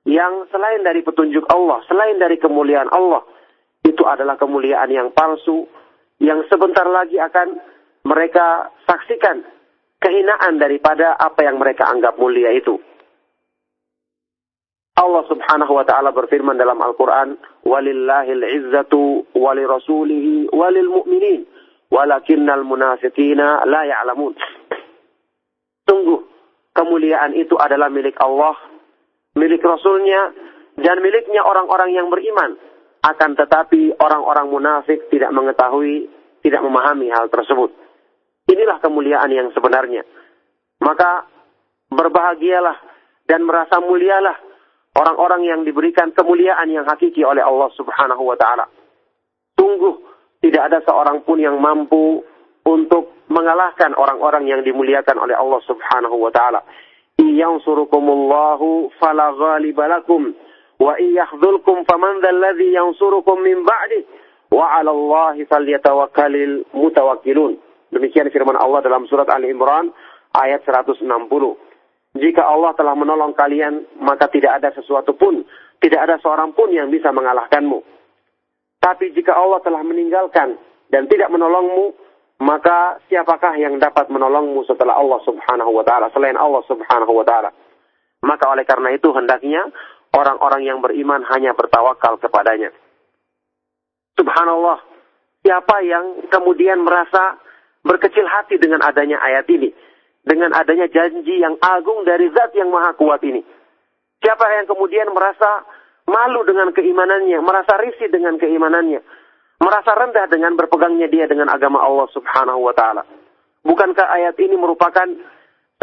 yang 0.09 0.51
selain 0.51 0.83
dari 0.83 1.07
petunjuk 1.07 1.47
Allah, 1.47 1.85
selain 1.87 2.19
dari 2.19 2.35
kemuliaan 2.41 2.91
Allah, 2.91 3.23
itu 3.87 4.03
adalah 4.03 4.35
kemuliaan 4.35 4.91
yang 4.91 5.15
palsu, 5.15 5.71
yang 6.19 6.43
sebentar 6.51 6.87
lagi 6.87 7.19
akan 7.23 7.59
mereka 8.03 8.75
saksikan 8.83 9.47
kehinaan 10.03 10.59
daripada 10.59 11.15
apa 11.15 11.47
yang 11.47 11.63
mereka 11.63 11.87
anggap 11.87 12.19
mulia 12.19 12.51
itu. 12.51 12.75
Allah 14.99 15.23
Subhanahu 15.31 15.73
wa 15.79 15.87
taala 15.87 16.11
berfirman 16.11 16.59
dalam 16.59 16.79
Al-Qur'an, 16.83 17.39
"Walillahil 17.63 18.43
'izzatu 18.43 19.31
walirasulihi 19.35 20.51
walil 20.51 20.91
mu'minin, 20.91 21.47
walakinnal 21.89 22.67
munafiqina 22.67 23.63
la 23.67 23.83
ya'lamun." 23.87 24.35
Sungguh 25.87 26.21
kemuliaan 26.75 27.35
itu 27.39 27.55
adalah 27.59 27.91
milik 27.93 28.19
Allah, 28.19 28.57
milik 29.39 29.63
Rasulnya, 29.63 30.33
dan 30.79 30.99
miliknya 31.05 31.45
orang-orang 31.45 31.93
yang 31.93 32.09
beriman. 32.09 32.57
Akan 33.03 33.35
tetapi 33.35 33.99
orang-orang 33.99 34.47
munafik 34.47 35.11
tidak 35.11 35.35
mengetahui, 35.35 36.07
tidak 36.43 36.63
memahami 36.63 37.11
hal 37.11 37.27
tersebut. 37.27 37.75
Inilah 38.47 38.79
kemuliaan 38.79 39.31
yang 39.31 39.51
sebenarnya. 39.51 40.07
Maka 40.83 41.27
berbahagialah 41.91 42.79
dan 43.27 43.43
merasa 43.43 43.79
mulialah 43.83 44.35
orang-orang 44.97 45.43
yang 45.49 45.61
diberikan 45.65 46.13
kemuliaan 46.13 46.69
yang 46.69 46.85
hakiki 46.85 47.25
oleh 47.25 47.41
Allah 47.41 47.73
Subhanahu 47.77 48.23
wa 48.23 48.37
taala. 48.37 48.69
Sungguh 49.57 49.95
tidak 50.45 50.73
ada 50.73 50.79
seorang 50.85 51.25
pun 51.25 51.41
yang 51.41 51.57
mampu 51.57 52.25
untuk 52.67 53.25
mengalahkan 53.33 53.97
orang-orang 53.97 54.45
yang 54.51 54.61
dimuliakan 54.61 55.17
oleh 55.17 55.37
Allah 55.37 55.61
Subhanahu 55.65 56.17
wa 56.21 56.31
taala. 56.35 56.61
Iyansurukumullahu 57.17 58.93
fala 59.01 59.33
ghaliba 59.37 59.89
lakum 59.89 60.33
wa 60.81 60.93
iyakhdzulkum 60.99 61.87
faman 61.89 62.21
dzalladzi 62.21 62.75
yansurukum 62.75 63.41
min 63.41 63.63
ba'di 63.63 64.01
wa 64.53 64.77
'ala 64.77 64.91
Allahi 64.91 65.47
falyatawakkalul 65.49 66.69
mutawakkilun. 66.77 67.57
Demikian 67.93 68.29
firman 68.33 68.57
Allah 68.57 68.81
dalam 68.81 69.05
surat 69.09 69.29
Ali 69.29 69.53
Imran 69.53 69.93
ayat 70.33 70.65
160. 70.65 71.05
Jika 72.13 72.45
Allah 72.45 72.77
telah 72.77 72.93
menolong 72.93 73.33
kalian, 73.33 73.99
maka 74.05 74.29
tidak 74.29 74.61
ada 74.61 74.69
sesuatu 74.77 75.17
pun, 75.17 75.41
tidak 75.81 76.01
ada 76.05 76.17
seorang 76.21 76.53
pun 76.53 76.69
yang 76.69 76.93
bisa 76.93 77.09
mengalahkanmu. 77.09 77.81
Tapi 78.83 79.17
jika 79.17 79.33
Allah 79.33 79.63
telah 79.65 79.81
meninggalkan 79.81 80.61
dan 80.93 81.09
tidak 81.09 81.33
menolongmu, 81.33 81.97
maka 82.43 82.99
siapakah 83.07 83.55
yang 83.57 83.79
dapat 83.79 84.11
menolongmu 84.11 84.67
setelah 84.67 84.99
Allah 84.99 85.23
Subhanahu 85.23 85.71
wa 85.73 85.85
taala 85.87 86.11
selain 86.11 86.35
Allah 86.37 86.61
Subhanahu 86.67 87.15
wa 87.15 87.25
taala? 87.25 87.55
Maka 88.27 88.45
oleh 88.51 88.67
karena 88.67 88.91
itu 88.93 89.09
hendaknya 89.15 89.71
orang-orang 90.13 90.63
yang 90.67 90.79
beriman 90.83 91.23
hanya 91.33 91.57
bertawakal 91.57 92.19
kepadanya. 92.21 92.75
Subhanallah, 94.19 94.83
siapa 95.41 95.81
yang 95.87 96.29
kemudian 96.29 96.85
merasa 96.85 97.41
berkecil 97.87 98.29
hati 98.29 98.61
dengan 98.61 98.85
adanya 98.85 99.23
ayat 99.23 99.49
ini? 99.49 99.73
Dengan 100.23 100.55
adanya 100.55 100.87
janji 100.87 101.43
yang 101.43 101.59
agung 101.59 102.07
dari 102.07 102.31
zat 102.31 102.55
yang 102.55 102.71
maha 102.71 102.95
kuat 102.95 103.19
ini. 103.27 103.43
Siapa 104.23 104.45
yang 104.55 104.71
kemudian 104.71 105.11
merasa 105.11 105.67
malu 106.07 106.47
dengan 106.47 106.71
keimanannya, 106.71 107.43
merasa 107.43 107.75
risih 107.83 108.07
dengan 108.07 108.39
keimanannya, 108.39 109.03
merasa 109.59 109.91
rendah 109.99 110.31
dengan 110.31 110.55
berpegangnya 110.55 111.11
dia 111.11 111.27
dengan 111.27 111.51
agama 111.51 111.83
Allah 111.83 112.07
Subhanahu 112.15 112.63
wa 112.63 112.71
taala. 112.71 113.03
Bukankah 113.67 114.07
ayat 114.15 114.39
ini 114.39 114.55
merupakan 114.55 115.07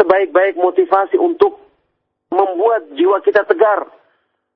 sebaik-baik 0.00 0.56
motivasi 0.56 1.20
untuk 1.20 1.60
membuat 2.32 2.92
jiwa 2.96 3.20
kita 3.20 3.44
tegar, 3.44 3.88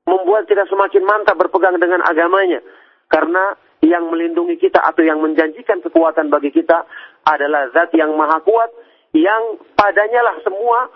membuat 0.08 0.48
kita 0.48 0.64
semakin 0.68 1.04
mantap 1.04 1.36
berpegang 1.36 1.76
dengan 1.76 2.00
agamanya. 2.04 2.64
Karena 3.08 3.52
yang 3.84 4.08
melindungi 4.08 4.56
kita 4.56 4.80
atau 4.80 5.04
yang 5.04 5.20
menjanjikan 5.20 5.84
kekuatan 5.84 6.32
bagi 6.32 6.48
kita 6.48 6.88
adalah 7.28 7.68
zat 7.76 7.92
yang 7.92 8.16
maha 8.16 8.40
kuat 8.40 8.72
yang 9.14 9.62
padanya 9.78 10.20
lah 10.26 10.36
semua 10.42 10.90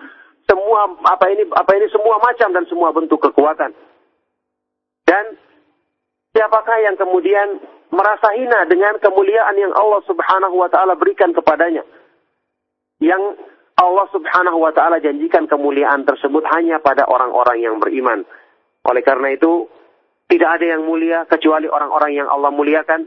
semua 0.49 0.91
apa 1.07 1.29
ini 1.31 1.47
apa 1.55 1.71
ini 1.79 1.87
semua 1.93 2.19
macam 2.19 2.49
dan 2.51 2.65
semua 2.67 2.91
bentuk 2.91 3.23
kekuatan. 3.23 3.71
Dan 5.07 5.25
siapakah 6.35 6.79
yang 6.83 6.97
kemudian 6.99 7.63
merasa 7.89 8.35
hina 8.37 8.69
dengan 8.69 9.01
kemuliaan 9.01 9.57
yang 9.57 9.73
Allah 9.73 10.03
Subhanahu 10.05 10.57
wa 10.59 10.69
taala 10.69 10.99
berikan 10.99 11.31
kepadanya? 11.33 11.85
Yang 12.99 13.39
Allah 13.79 14.07
Subhanahu 14.11 14.59
wa 14.59 14.73
taala 14.75 14.99
janjikan 14.99 15.47
kemuliaan 15.47 16.03
tersebut 16.03 16.43
hanya 16.51 16.83
pada 16.83 17.07
orang-orang 17.07 17.63
yang 17.63 17.77
beriman. 17.79 18.27
Oleh 18.89 19.05
karena 19.07 19.37
itu, 19.37 19.69
tidak 20.33 20.61
ada 20.61 20.77
yang 20.77 20.83
mulia 20.89 21.25
kecuali 21.29 21.71
orang-orang 21.71 22.25
yang 22.25 22.29
Allah 22.29 22.51
muliakan. 22.51 23.07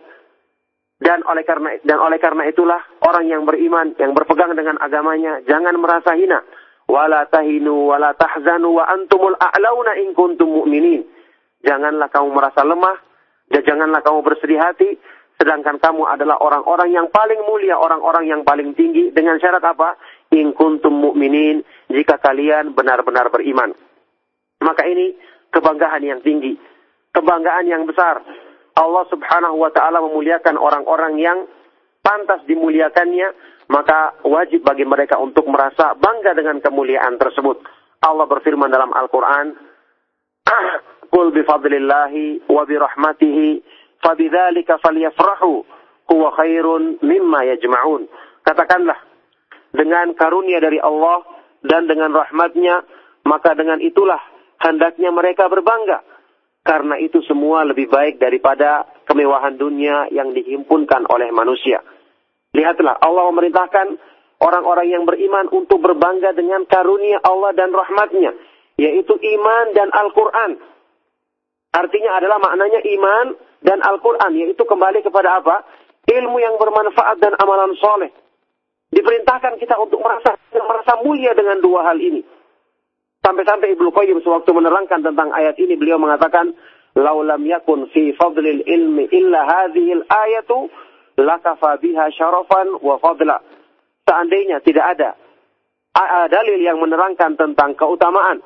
Dan 1.02 1.26
oleh 1.26 1.42
karena 1.42 1.82
dan 1.82 1.98
oleh 1.98 2.22
karena 2.22 2.46
itulah 2.46 2.78
orang 3.02 3.26
yang 3.26 3.42
beriman 3.42 3.98
yang 3.98 4.14
berpegang 4.14 4.54
dengan 4.54 4.78
agamanya 4.78 5.42
jangan 5.50 5.74
merasa 5.82 6.14
hina. 6.14 6.46
Wala 6.86 7.26
tahinu 7.26 7.90
wala 7.90 8.14
tahzanu 8.14 8.78
wa 8.78 8.86
antumul 8.86 9.34
a'launa 9.34 9.98
in 9.98 10.14
kuntum 10.14 10.62
mu'minin 10.62 11.02
Janganlah 11.62 12.10
kamu 12.10 12.34
merasa 12.34 12.66
lemah, 12.66 12.98
dan 13.54 13.62
janganlah 13.62 14.02
kamu 14.02 14.20
bersedih 14.26 14.58
hati, 14.58 14.98
sedangkan 15.38 15.78
kamu 15.78 16.10
adalah 16.10 16.42
orang-orang 16.42 16.90
yang 16.90 17.08
paling 17.14 17.38
mulia, 17.46 17.78
orang-orang 17.78 18.26
yang 18.26 18.42
paling 18.42 18.74
tinggi 18.74 19.14
dengan 19.14 19.38
syarat 19.38 19.62
apa? 19.62 19.94
In 20.34 20.58
kuntum 20.58 20.98
mu'minin, 20.98 21.62
jika 21.94 22.18
kalian 22.18 22.74
benar-benar 22.74 23.30
beriman. 23.30 23.78
Maka 24.62 24.90
ini 24.90 25.14
kebanggaan 25.54 26.02
yang 26.02 26.22
tinggi, 26.26 26.58
kebanggaan 27.14 27.70
yang 27.70 27.86
besar. 27.86 28.26
Allah 28.76 29.04
Subhanahu 29.12 29.60
wa 29.60 29.72
taala 29.74 30.00
memuliakan 30.00 30.56
orang-orang 30.56 31.20
yang 31.20 31.38
pantas 32.02 32.42
dimuliakannya, 32.48 33.36
maka 33.70 34.16
wajib 34.26 34.64
bagi 34.64 34.88
mereka 34.88 35.20
untuk 35.20 35.48
merasa 35.48 35.94
bangga 35.96 36.34
dengan 36.36 36.64
kemuliaan 36.64 37.20
tersebut. 37.20 37.62
Allah 38.02 38.26
berfirman 38.26 38.72
dalam 38.74 38.90
Al-Qur'an, 38.96 39.54
Qul 41.14 41.28
bifadlillahi 41.36 42.48
wa 42.48 42.64
birahmatihi 42.64 43.48
fabidzalika 44.00 44.80
falyafrahu 44.80 45.52
huwa 46.10 46.30
khairun 46.40 47.04
mimma 47.04 47.46
yajma'un. 47.52 48.08
Katakanlah 48.42 48.98
dengan 49.76 50.16
karunia 50.16 50.60
dari 50.60 50.80
Allah 50.80 51.24
dan 51.62 51.86
dengan 51.86 52.12
rahmatnya 52.12 52.84
maka 53.24 53.54
dengan 53.54 53.78
itulah 53.80 54.20
hendaknya 54.60 55.14
mereka 55.14 55.48
berbangga 55.48 56.02
karena 56.62 56.98
itu 57.02 57.26
semua 57.26 57.66
lebih 57.66 57.90
baik 57.90 58.22
daripada 58.22 58.86
kemewahan 59.10 59.58
dunia 59.58 60.10
yang 60.14 60.30
dihimpunkan 60.34 61.10
oleh 61.10 61.34
manusia. 61.34 61.82
Lihatlah 62.54 63.02
Allah 63.02 63.32
memerintahkan 63.34 63.88
orang-orang 64.42 64.88
yang 64.90 65.04
beriman 65.06 65.50
untuk 65.50 65.82
berbangga 65.82 66.38
dengan 66.38 66.66
karunia 66.70 67.18
Allah 67.26 67.54
dan 67.58 67.74
rahmatnya, 67.74 68.38
yaitu 68.78 69.14
iman 69.18 69.66
dan 69.74 69.90
Al-Quran. 69.90 70.62
Artinya 71.72 72.12
adalah 72.20 72.38
maknanya 72.38 72.84
iman 72.84 73.26
dan 73.64 73.80
Al-Quran, 73.80 74.32
yaitu 74.36 74.62
kembali 74.68 75.02
kepada 75.02 75.40
apa? 75.40 75.64
Ilmu 76.06 76.38
yang 76.42 76.58
bermanfaat 76.58 77.22
dan 77.22 77.34
amalan 77.40 77.74
soleh. 77.78 78.12
Diperintahkan 78.92 79.56
kita 79.56 79.80
untuk 79.80 80.04
merasa 80.04 80.36
merasa 80.52 81.00
mulia 81.00 81.32
dengan 81.32 81.64
dua 81.64 81.88
hal 81.88 81.98
ini. 82.02 82.20
Sampai-sampai 83.22 83.78
Ibnu 83.78 83.94
Qayyim 83.94 84.18
sewaktu 84.26 84.50
menerangkan 84.50 85.06
tentang 85.06 85.30
ayat 85.30 85.54
ini, 85.62 85.78
beliau 85.78 86.02
mengatakan, 86.02 86.58
Laulam 86.98 87.46
yakun 87.48 87.88
fi 87.94 88.12
fadlil 88.18 88.68
ilmi 88.68 89.08
illa 89.14 89.48
hadhil 89.48 90.04
ayatu, 90.10 90.68
lakafa 91.16 91.80
biha 91.80 92.12
syarafan 92.12 92.82
wa 92.82 93.00
fadla. 93.00 93.40
Seandainya 94.04 94.60
tidak 94.60 94.98
ada 94.98 95.10
dalil 96.28 96.60
yang 96.60 96.82
menerangkan 96.82 97.40
tentang 97.40 97.78
keutamaan, 97.78 98.44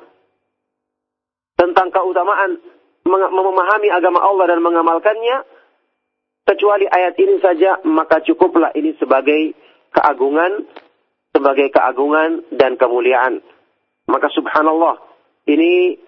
tentang 1.56 1.88
keutamaan 1.90 2.60
memahami 3.06 3.88
agama 3.90 4.22
Allah 4.22 4.46
dan 4.50 4.60
mengamalkannya, 4.62 5.42
kecuali 6.46 6.86
ayat 6.86 7.14
ini 7.18 7.42
saja, 7.42 7.82
maka 7.82 8.22
cukuplah 8.22 8.70
ini 8.78 8.94
sebagai 8.98 9.56
keagungan, 9.90 10.66
sebagai 11.34 11.72
keagungan 11.74 12.46
dan 12.54 12.78
kemuliaan. 12.78 13.42
Maka 14.06 14.30
subhanallah, 14.30 15.02
ini 15.50 15.98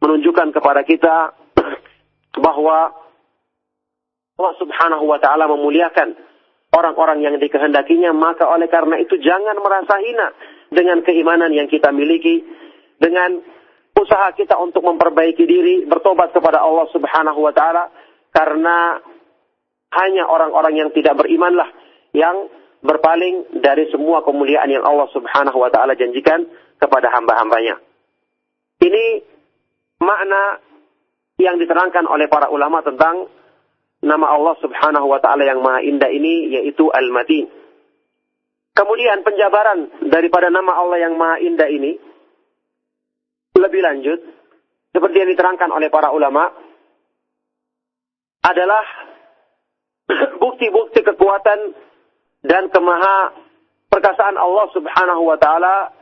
menunjukkan 0.00 0.54
kepada 0.54 0.86
kita 0.86 1.34
bahwa 2.44 2.94
Allah 4.40 4.54
subhanahu 4.56 5.04
wa 5.04 5.18
ta'ala 5.20 5.44
memuliakan 5.50 6.16
orang-orang 6.72 7.20
yang 7.26 7.34
dikehendakinya, 7.36 8.14
maka 8.14 8.48
oleh 8.48 8.70
karena 8.70 8.96
itu 9.02 9.18
jangan 9.20 9.58
merasa 9.60 9.98
hina 10.00 10.32
dengan 10.70 11.02
keimanan 11.02 11.50
yang 11.52 11.66
kita 11.66 11.90
miliki, 11.90 12.40
dengan 12.96 13.42
usaha 13.98 14.32
kita 14.32 14.56
untuk 14.56 14.86
memperbaiki 14.86 15.44
diri, 15.44 15.84
bertobat 15.84 16.32
kepada 16.32 16.62
Allah 16.62 16.86
Subhanahu 16.94 17.40
wa 17.42 17.52
taala. 17.52 17.92
Karena 18.30 18.96
hanya 19.90 20.24
orang-orang 20.30 20.78
yang 20.78 20.90
tidak 20.94 21.18
berimanlah 21.18 21.66
yang 22.14 22.46
berpaling 22.80 23.60
dari 23.60 23.88
semua 23.92 24.24
kemuliaan 24.24 24.68
yang 24.72 24.84
Allah 24.84 25.08
Subhanahu 25.12 25.58
wa 25.60 25.68
taala 25.68 25.92
janjikan 25.96 26.48
kepada 26.80 27.12
hamba-hambanya. 27.12 27.76
Ini 28.80 29.04
makna 30.00 30.58
yang 31.36 31.60
diterangkan 31.60 32.08
oleh 32.08 32.28
para 32.28 32.48
ulama 32.48 32.80
tentang 32.80 33.28
nama 34.00 34.26
Allah 34.32 34.56
Subhanahu 34.64 35.06
wa 35.12 35.20
taala 35.20 35.44
yang 35.44 35.60
Maha 35.60 35.84
Indah 35.84 36.08
ini 36.08 36.56
yaitu 36.56 36.88
Al-Matin. 36.88 37.48
Kemudian 38.72 39.20
penjabaran 39.20 40.08
daripada 40.08 40.48
nama 40.48 40.80
Allah 40.80 41.04
yang 41.04 41.20
Maha 41.20 41.36
Indah 41.44 41.68
ini 41.68 42.00
lebih 43.60 43.84
lanjut, 43.84 44.20
seperti 44.96 45.16
yang 45.20 45.30
diterangkan 45.36 45.68
oleh 45.68 45.92
para 45.92 46.08
ulama, 46.16 46.48
adalah 48.40 48.84
bukti-bukti 50.42 51.04
kekuatan 51.04 51.76
dan 52.40 52.72
kemaha 52.72 53.36
perkasaan 53.92 54.36
Allah 54.36 54.66
Subhanahu 54.72 55.22
wa 55.28 55.36
taala 55.36 55.92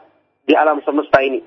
di 0.46 0.54
alam 0.54 0.78
semesta 0.86 1.18
ini. 1.22 1.42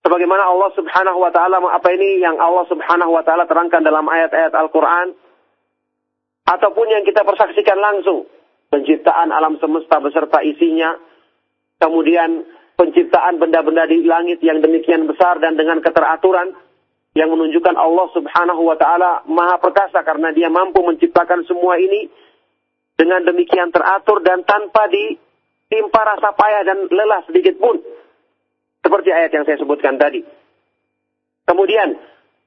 Sebagaimana 0.00 0.48
Allah 0.48 0.70
Subhanahu 0.76 1.18
wa 1.20 1.30
taala 1.32 1.60
apa 1.60 1.88
ini 1.92 2.24
yang 2.24 2.40
Allah 2.40 2.64
Subhanahu 2.68 3.12
wa 3.12 3.22
taala 3.24 3.44
terangkan 3.44 3.84
dalam 3.84 4.08
ayat-ayat 4.08 4.52
Al-Qur'an 4.56 5.12
ataupun 6.48 6.86
yang 6.88 7.04
kita 7.04 7.20
persaksikan 7.22 7.76
langsung 7.76 8.24
penciptaan 8.72 9.28
alam 9.28 9.60
semesta 9.60 10.00
beserta 10.00 10.40
isinya, 10.40 10.96
kemudian 11.78 12.48
penciptaan 12.80 13.36
benda-benda 13.36 13.84
di 13.84 14.08
langit 14.08 14.40
yang 14.40 14.64
demikian 14.64 15.04
besar 15.04 15.36
dan 15.36 15.52
dengan 15.60 15.84
keteraturan 15.84 16.56
yang 17.12 17.28
menunjukkan 17.28 17.76
Allah 17.76 18.06
Subhanahu 18.14 18.62
wa 18.64 18.76
taala 18.80 19.26
Maha 19.28 19.60
perkasa 19.60 20.00
karena 20.00 20.32
Dia 20.32 20.48
mampu 20.48 20.80
menciptakan 20.80 21.44
semua 21.44 21.76
ini 21.76 22.08
dengan 23.00 23.24
demikian 23.24 23.72
teratur 23.72 24.20
dan 24.20 24.44
tanpa 24.44 24.84
ditimpa 24.92 26.00
rasa 26.04 26.36
payah 26.36 26.68
dan 26.68 26.84
lelah 26.92 27.24
sedikit 27.24 27.56
pun. 27.56 27.80
Seperti 28.84 29.08
ayat 29.08 29.32
yang 29.32 29.48
saya 29.48 29.56
sebutkan 29.56 29.96
tadi. 29.96 30.20
Kemudian, 31.48 31.96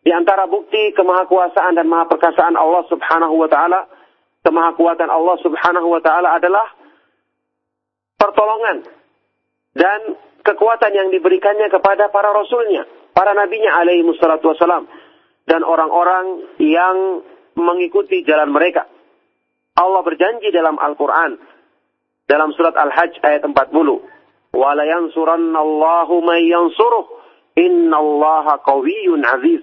di 0.05 0.13
antara 0.13 0.45
bukti 0.45 0.93
kemahakuasaan 0.93 1.73
dan 1.73 1.89
maha 1.89 2.05
perkasaan 2.05 2.53
Allah 2.53 2.85
Subhanahu 2.85 3.33
wa 3.33 3.49
taala, 3.49 3.89
kemahakuatan 4.45 5.09
Allah 5.09 5.41
Subhanahu 5.41 5.89
wa 5.89 6.01
taala 6.05 6.37
adalah 6.37 6.69
pertolongan 8.21 8.85
dan 9.73 10.21
kekuatan 10.45 10.93
yang 10.93 11.09
diberikannya 11.09 11.73
kepada 11.73 12.13
para 12.13 12.29
rasulnya, 12.29 12.85
para 13.17 13.33
nabinya 13.33 13.73
alaihi 13.81 14.05
wassalam 14.05 14.85
dan 15.49 15.65
orang-orang 15.65 16.45
yang 16.61 17.25
mengikuti 17.57 18.21
jalan 18.21 18.53
mereka. 18.53 18.92
Allah 19.78 20.02
berjanji 20.02 20.50
dalam 20.50 20.74
Al-Quran. 20.76 21.38
Dalam 22.28 22.52
surat 22.52 22.76
Al-Hajj 22.76 23.22
ayat 23.24 23.46
40. 23.46 24.18
وَلَا 24.52 24.84
يَنْصُرَنَّ 24.84 25.54
اللَّهُ 25.54 26.08
مَنْ 26.08 26.40
يَنْصُرُهُ 26.40 27.04
إِنَّ 27.58 27.92
اللَّهَ 27.92 28.46
قَوِيٌّ 28.64 29.06
عَزِيزٌ 29.12 29.62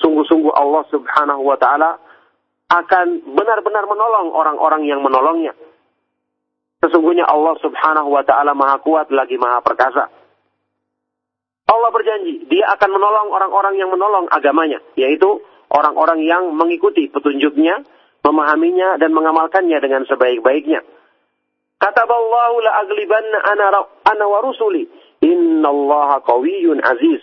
Sungguh-sungguh 0.00 0.52
Allah 0.56 0.82
subhanahu 0.88 1.42
wa 1.44 1.60
ta'ala 1.60 2.00
akan 2.70 3.06
benar-benar 3.36 3.84
menolong 3.84 4.32
orang-orang 4.32 4.88
yang 4.88 5.04
menolongnya. 5.04 5.52
Sesungguhnya 6.80 7.28
Allah 7.28 7.58
subhanahu 7.60 8.08
wa 8.08 8.24
ta'ala 8.24 8.56
maha 8.56 8.80
kuat 8.80 9.12
lagi 9.12 9.36
maha 9.36 9.60
perkasa. 9.60 10.08
Allah 11.68 11.90
berjanji, 11.92 12.48
dia 12.48 12.72
akan 12.72 12.88
menolong 12.96 13.28
orang-orang 13.28 13.76
yang 13.76 13.92
menolong 13.92 14.24
agamanya. 14.32 14.80
Yaitu 14.96 15.44
orang-orang 15.68 16.24
yang 16.24 16.50
mengikuti 16.56 17.12
petunjuknya 17.12 17.84
memahaminya 18.25 18.97
dan 18.97 19.13
mengamalkannya 19.13 19.77
dengan 19.77 20.01
sebaik-baiknya. 20.09 20.81
Kata 21.77 22.01
Allah 22.09 22.51
la 22.65 22.71
aglibanna 22.81 23.37
ana 23.45 23.65
ana 24.09 24.25
wa 24.25 24.41
rusuli 24.41 24.89
innallaha 25.21 26.25
qawiyyun 26.25 26.81
aziz. 26.81 27.21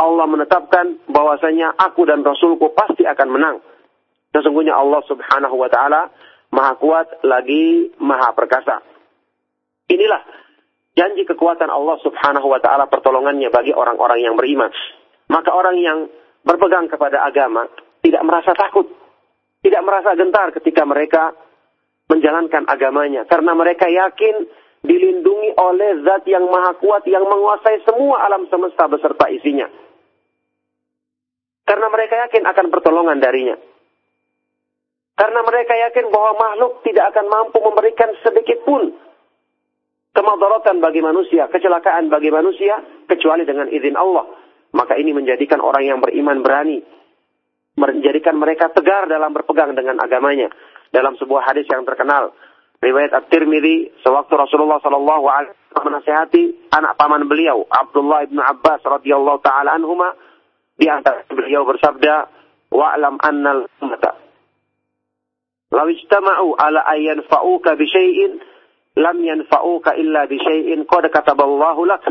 Allah 0.00 0.24
menetapkan 0.24 1.04
bahwasanya 1.12 1.76
aku 1.76 2.08
dan 2.08 2.24
rasulku 2.24 2.72
pasti 2.72 3.04
akan 3.04 3.28
menang. 3.28 3.56
Sesungguhnya 4.32 4.72
Allah 4.72 5.04
Subhanahu 5.04 5.60
wa 5.60 5.68
taala 5.68 6.08
Maha 6.50 6.74
kuat 6.80 7.20
lagi 7.22 7.92
Maha 8.00 8.32
perkasa. 8.32 8.80
Inilah 9.92 10.22
janji 10.96 11.28
kekuatan 11.28 11.68
Allah 11.68 12.00
Subhanahu 12.00 12.48
wa 12.48 12.58
taala 12.64 12.88
pertolongannya 12.88 13.52
bagi 13.52 13.76
orang-orang 13.76 14.24
yang 14.24 14.34
beriman. 14.40 14.72
Maka 15.28 15.52
orang 15.52 15.76
yang 15.78 15.98
berpegang 16.46 16.88
kepada 16.88 17.20
agama 17.28 17.68
tidak 18.00 18.22
merasa 18.24 18.56
takut 18.56 18.88
tidak 19.60 19.82
merasa 19.84 20.16
gentar 20.16 20.52
ketika 20.56 20.82
mereka 20.88 21.36
menjalankan 22.08 22.64
agamanya. 22.66 23.28
Karena 23.28 23.52
mereka 23.52 23.86
yakin 23.86 24.48
dilindungi 24.80 25.54
oleh 25.60 26.00
zat 26.02 26.24
yang 26.24 26.48
maha 26.48 26.74
kuat 26.80 27.04
yang 27.04 27.28
menguasai 27.28 27.84
semua 27.84 28.24
alam 28.24 28.48
semesta 28.48 28.88
beserta 28.88 29.28
isinya. 29.28 29.68
Karena 31.68 31.86
mereka 31.92 32.18
yakin 32.26 32.42
akan 32.50 32.66
pertolongan 32.72 33.20
darinya. 33.20 33.56
Karena 35.14 35.44
mereka 35.44 35.76
yakin 35.76 36.08
bahwa 36.08 36.32
makhluk 36.40 36.80
tidak 36.80 37.12
akan 37.12 37.28
mampu 37.28 37.60
memberikan 37.60 38.10
sedikit 38.24 38.64
pun 38.64 38.88
kemadaratan 40.16 40.80
bagi 40.80 41.04
manusia, 41.04 41.46
kecelakaan 41.52 42.08
bagi 42.08 42.32
manusia, 42.32 42.80
kecuali 43.04 43.44
dengan 43.44 43.68
izin 43.68 44.00
Allah. 44.00 44.26
Maka 44.72 44.96
ini 44.96 45.12
menjadikan 45.12 45.60
orang 45.60 45.84
yang 45.84 45.98
beriman 46.00 46.40
berani 46.40 46.80
menjadikan 47.80 48.36
mereka 48.36 48.68
tegar 48.68 49.08
dalam 49.08 49.32
berpegang 49.32 49.72
dengan 49.72 49.96
agamanya. 50.04 50.52
Dalam 50.92 51.16
sebuah 51.16 51.48
hadis 51.48 51.64
yang 51.70 51.88
terkenal, 51.88 52.36
riwayat 52.84 53.16
At-Tirmidzi, 53.16 54.04
sewaktu 54.04 54.36
Rasulullah 54.36 54.82
Shallallahu 54.84 55.24
alaihi 55.24 55.54
wasallam 55.54 55.86
menasihati 55.86 56.42
anak 56.74 56.98
paman 57.00 57.24
beliau, 57.30 57.64
Abdullah 57.70 58.26
bin 58.26 58.42
Abbas 58.42 58.84
radhiyallahu 58.84 59.40
taala 59.40 59.72
anhuma, 59.78 60.12
di 60.80 60.88
antara 60.88 61.28
beliau 61.28 61.68
bersabda, 61.68 62.14
"Wa'lam 62.72 63.20
annal 63.20 63.68
ummata 63.84 64.16
law 65.70 65.86
ijtama'u 65.86 66.58
ala 66.58 66.82
an 66.82 66.98
yanfa'uka 66.98 67.78
bi 67.78 67.86
syai'in 67.86 68.42
lam 68.98 69.22
yanfa'uka 69.22 69.94
illa 69.94 70.26
bi 70.26 70.40
syai'in 70.40 70.88
qad 70.88 71.06
kataballahu 71.12 71.84
lak." 71.86 72.02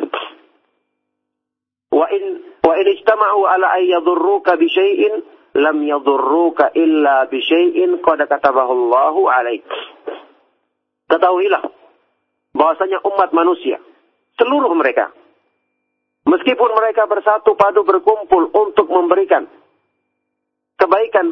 Wa 1.89 2.05
in 2.13 2.23
wa 2.63 2.73
in 2.77 2.85
ijtama'u 2.93 3.41
ala 3.43 3.67
an 3.75 3.83
yadhurruka 3.83 4.55
bi 4.55 4.69
syai'in 4.69 5.25
lam 5.59 5.83
yadurruka 5.83 6.71
illa 6.73 7.27
bi 7.27 7.43
syai'in 7.43 7.99
qad 7.99 8.23
katabahu 8.23 8.71
Allahu 8.71 9.21
alaik. 9.27 9.67
Ketahuilah 11.11 11.63
bahwasanya 12.55 13.03
umat 13.03 13.35
manusia 13.35 13.77
seluruh 14.39 14.71
mereka 14.73 15.11
meskipun 16.25 16.69
mereka 16.73 17.05
bersatu 17.05 17.53
padu 17.59 17.83
berkumpul 17.83 18.49
untuk 18.55 18.87
memberikan 18.87 19.45
kebaikan 20.79 21.27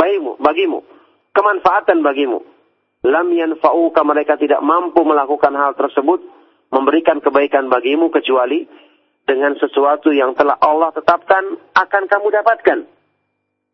bagimu, 0.00 0.40
bagimu, 0.40 0.80
kemanfaatan 1.36 2.00
bagimu. 2.00 2.40
Lam 3.02 3.34
yanfa'uka 3.34 4.06
mereka 4.06 4.38
tidak 4.38 4.62
mampu 4.62 5.02
melakukan 5.02 5.50
hal 5.58 5.74
tersebut, 5.74 6.22
memberikan 6.70 7.18
kebaikan 7.18 7.66
bagimu 7.66 8.14
kecuali 8.14 8.64
dengan 9.26 9.58
sesuatu 9.58 10.14
yang 10.14 10.38
telah 10.38 10.54
Allah 10.62 10.94
tetapkan 10.94 11.58
akan 11.74 12.02
kamu 12.06 12.28
dapatkan 12.30 12.78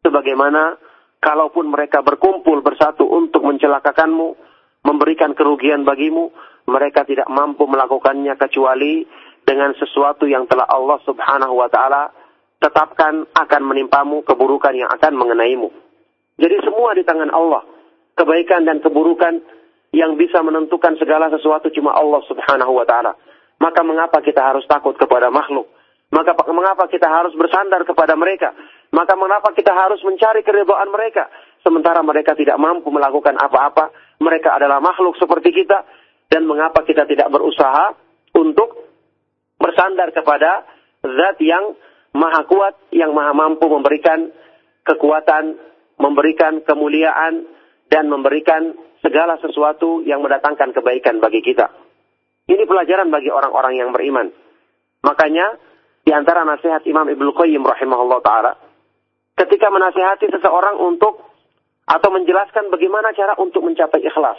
sebagaimana 0.08 0.80
kalaupun 1.20 1.68
mereka 1.68 2.00
berkumpul 2.00 2.64
bersatu 2.64 3.04
untuk 3.04 3.44
mencelakakanmu, 3.44 4.28
memberikan 4.88 5.36
kerugian 5.36 5.84
bagimu, 5.84 6.32
mereka 6.64 7.04
tidak 7.04 7.28
mampu 7.28 7.68
melakukannya 7.68 8.32
kecuali 8.40 9.04
dengan 9.44 9.76
sesuatu 9.76 10.24
yang 10.24 10.48
telah 10.48 10.64
Allah 10.64 10.96
Subhanahu 11.04 11.54
wa 11.60 11.68
taala 11.68 12.08
tetapkan 12.58 13.28
akan 13.32 13.62
menimpamu 13.64 14.24
keburukan 14.24 14.72
yang 14.74 14.90
akan 14.92 15.12
mengenaimu. 15.14 15.68
Jadi 16.40 16.56
semua 16.64 16.96
di 16.96 17.04
tangan 17.04 17.30
Allah. 17.30 17.62
Kebaikan 18.18 18.66
dan 18.66 18.82
keburukan 18.82 19.38
yang 19.94 20.18
bisa 20.18 20.42
menentukan 20.42 20.98
segala 20.98 21.30
sesuatu 21.30 21.70
cuma 21.70 21.94
Allah 21.94 22.18
Subhanahu 22.26 22.72
wa 22.74 22.84
taala. 22.84 23.14
Maka 23.58 23.80
mengapa 23.82 24.22
kita 24.22 24.42
harus 24.42 24.66
takut 24.66 24.94
kepada 24.98 25.30
makhluk? 25.30 25.66
Maka 26.08 26.32
mengapa 26.50 26.88
kita 26.88 27.04
harus 27.04 27.34
bersandar 27.36 27.84
kepada 27.84 28.16
mereka? 28.16 28.54
Maka 28.88 29.14
mengapa 29.20 29.52
kita 29.52 29.72
harus 29.74 30.00
mencari 30.00 30.40
keridhaan 30.40 30.88
mereka? 30.88 31.28
Sementara 31.60 32.00
mereka 32.00 32.32
tidak 32.32 32.56
mampu 32.56 32.88
melakukan 32.88 33.36
apa-apa. 33.36 33.92
Mereka 34.22 34.48
adalah 34.48 34.80
makhluk 34.80 35.16
seperti 35.20 35.52
kita. 35.52 35.84
Dan 36.28 36.44
mengapa 36.44 36.84
kita 36.84 37.08
tidak 37.08 37.28
berusaha 37.32 37.96
untuk 38.36 38.88
bersandar 39.56 40.12
kepada 40.12 40.64
zat 41.00 41.36
yang 41.40 41.72
maha 42.12 42.44
kuat, 42.44 42.74
yang 42.92 43.12
maha 43.16 43.32
mampu 43.32 43.64
memberikan 43.68 44.28
kekuatan, 44.84 45.56
memberikan 46.00 46.64
kemuliaan, 46.64 47.48
dan 47.88 48.08
memberikan 48.12 48.76
segala 49.00 49.40
sesuatu 49.40 50.04
yang 50.04 50.20
mendatangkan 50.20 50.76
kebaikan 50.76 51.20
bagi 51.20 51.40
kita. 51.40 51.72
Ini 52.48 52.64
pelajaran 52.64 53.12
bagi 53.12 53.28
orang-orang 53.28 53.74
yang 53.76 53.90
beriman. 53.92 54.32
Makanya, 55.04 55.56
di 56.04 56.12
antara 56.12 56.44
nasihat 56.44 56.84
Imam 56.88 57.08
Ibnu 57.08 57.36
Qayyim 57.36 57.60
rahimahullah 57.60 58.20
ta'ala, 58.24 58.52
ketika 59.38 59.70
menasihati 59.70 60.26
seseorang 60.34 60.76
untuk 60.82 61.22
atau 61.88 62.08
menjelaskan 62.12 62.68
bagaimana 62.68 63.14
cara 63.16 63.38
untuk 63.40 63.64
mencapai 63.64 64.04
ikhlas. 64.04 64.36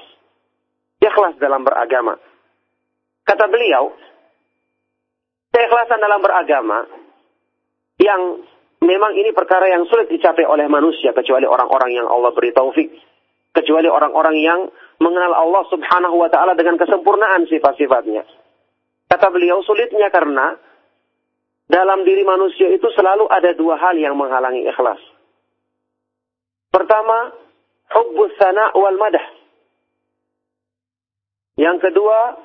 Ikhlas 0.99 1.39
dalam 1.41 1.65
beragama. 1.65 2.19
Kata 3.25 3.45
beliau, 3.49 3.95
keikhlasan 5.49 5.97
dalam 6.03 6.21
beragama 6.21 6.85
yang 7.97 8.43
memang 8.83 9.11
ini 9.17 9.33
perkara 9.33 9.71
yang 9.71 9.87
sulit 9.89 10.11
dicapai 10.11 10.45
oleh 10.45 10.69
manusia 10.69 11.15
kecuali 11.15 11.49
orang-orang 11.49 11.95
yang 11.95 12.07
Allah 12.07 12.31
beri 12.35 12.53
taufik, 12.53 12.89
kecuali 13.55 13.89
orang-orang 13.89 14.35
yang 14.39 14.59
mengenal 14.99 15.33
Allah 15.33 15.63
Subhanahu 15.71 16.15
wa 16.19 16.29
taala 16.29 16.53
dengan 16.53 16.77
kesempurnaan 16.77 17.47
sifat-sifatnya. 17.47 18.27
Kata 19.09 19.27
beliau 19.33 19.65
sulitnya 19.65 20.13
karena 20.13 20.53
dalam 21.69 22.01
diri 22.01 22.25
manusia 22.25 22.73
itu 22.73 22.89
selalu 22.97 23.29
ada 23.29 23.53
dua 23.53 23.77
hal 23.77 23.93
yang 23.93 24.17
menghalangi 24.17 24.65
ikhlas. 24.65 24.97
Pertama, 26.73 27.29
hubbus 27.93 28.33
sana 28.41 28.73
wal 28.73 28.97
madah. 28.97 29.21
Yang 31.61 31.77
kedua, 31.89 32.41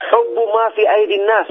hubbu 0.00 0.44
ma 0.52 0.64
fi 0.76 0.82
aidin 0.84 1.24
nas. 1.24 1.50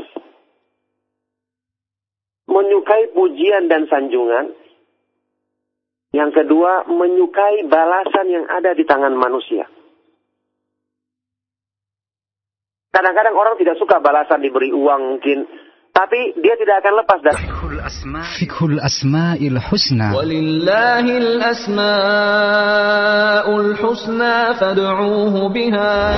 Menyukai 2.45 3.09
pujian 3.13 3.65
dan 3.65 3.89
sanjungan. 3.89 4.53
Yang 6.13 6.45
kedua, 6.45 6.89
menyukai 6.89 7.65
balasan 7.69 8.27
yang 8.29 8.45
ada 8.49 8.73
di 8.73 8.85
tangan 8.85 9.13
manusia. 9.13 9.69
Kadang-kadang 12.89 13.37
orang 13.37 13.55
tidak 13.61 13.77
suka 13.77 14.01
balasan 14.01 14.41
diberi 14.41 14.73
uang 14.73 15.01
mungkin, 15.13 15.45
tapi 15.89 16.33
dia 16.39 16.55
tidak 16.55 16.79
akan 16.85 16.93
lepas 17.03 17.19
dari 17.25 17.43
Fikhul 18.39 18.79
Asma'il 18.79 19.57
Husna 19.59 20.15
Walillahil 20.15 21.41
Asma'ul 21.43 21.83
Husna 23.77 24.55
fad'uuhu 24.55 25.49
biha 25.51 26.15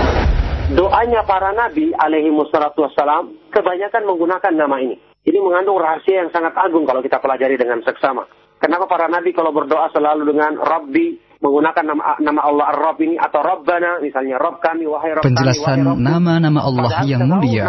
Doanya 0.71 1.27
para 1.27 1.51
nabi 1.51 1.91
alaihi 1.97 2.31
wassalatu 2.31 2.87
wassalam 2.87 3.35
kebanyakan 3.51 4.07
menggunakan 4.07 4.55
nama 4.55 4.79
ini. 4.79 4.95
Ini 5.27 5.37
mengandung 5.43 5.75
rahasia 5.75 6.23
yang 6.23 6.31
sangat 6.31 6.55
agung 6.55 6.87
kalau 6.87 7.03
kita 7.03 7.19
pelajari 7.19 7.59
dengan 7.59 7.83
seksama. 7.83 8.23
Kenapa 8.57 8.87
para 8.87 9.11
nabi 9.11 9.35
kalau 9.35 9.51
berdoa 9.51 9.91
selalu 9.91 10.31
dengan 10.31 10.55
Rabbi 10.55 11.30
menggunakan 11.41 11.83
nama 11.83 12.03
nama 12.21 12.41
Allah 12.45 12.65
Ar-Rabb 12.69 13.01
ini 13.01 13.17
atau 13.17 13.41
Rabbana 13.41 13.97
misalnya 13.97 14.37
Rabb 14.37 14.61
kami 14.61 14.85
wahai 14.85 15.17
Rabb 15.17 15.25
Penjelasan 15.25 15.81
nama-nama 15.97 16.61
Allah 16.61 17.01
yang 17.09 17.25
mulia. 17.25 17.65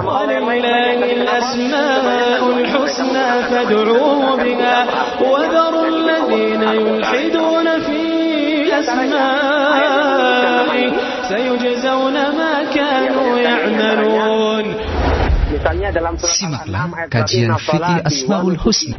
Simaklah 16.33 16.85
kajian 17.09 17.57
fikih 17.57 17.99
Asmaul 18.05 18.57
Husna. 18.59 18.97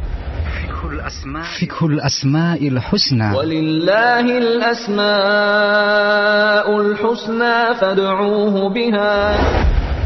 Fikhul 1.58 1.98
Asma'il 1.98 2.78
Husna. 2.78 3.34
Walillahil 3.34 4.62
Asma'ul 4.62 5.00
Husna 7.00 7.74
fad'uuhu 7.78 8.70
biha. 8.70 9.34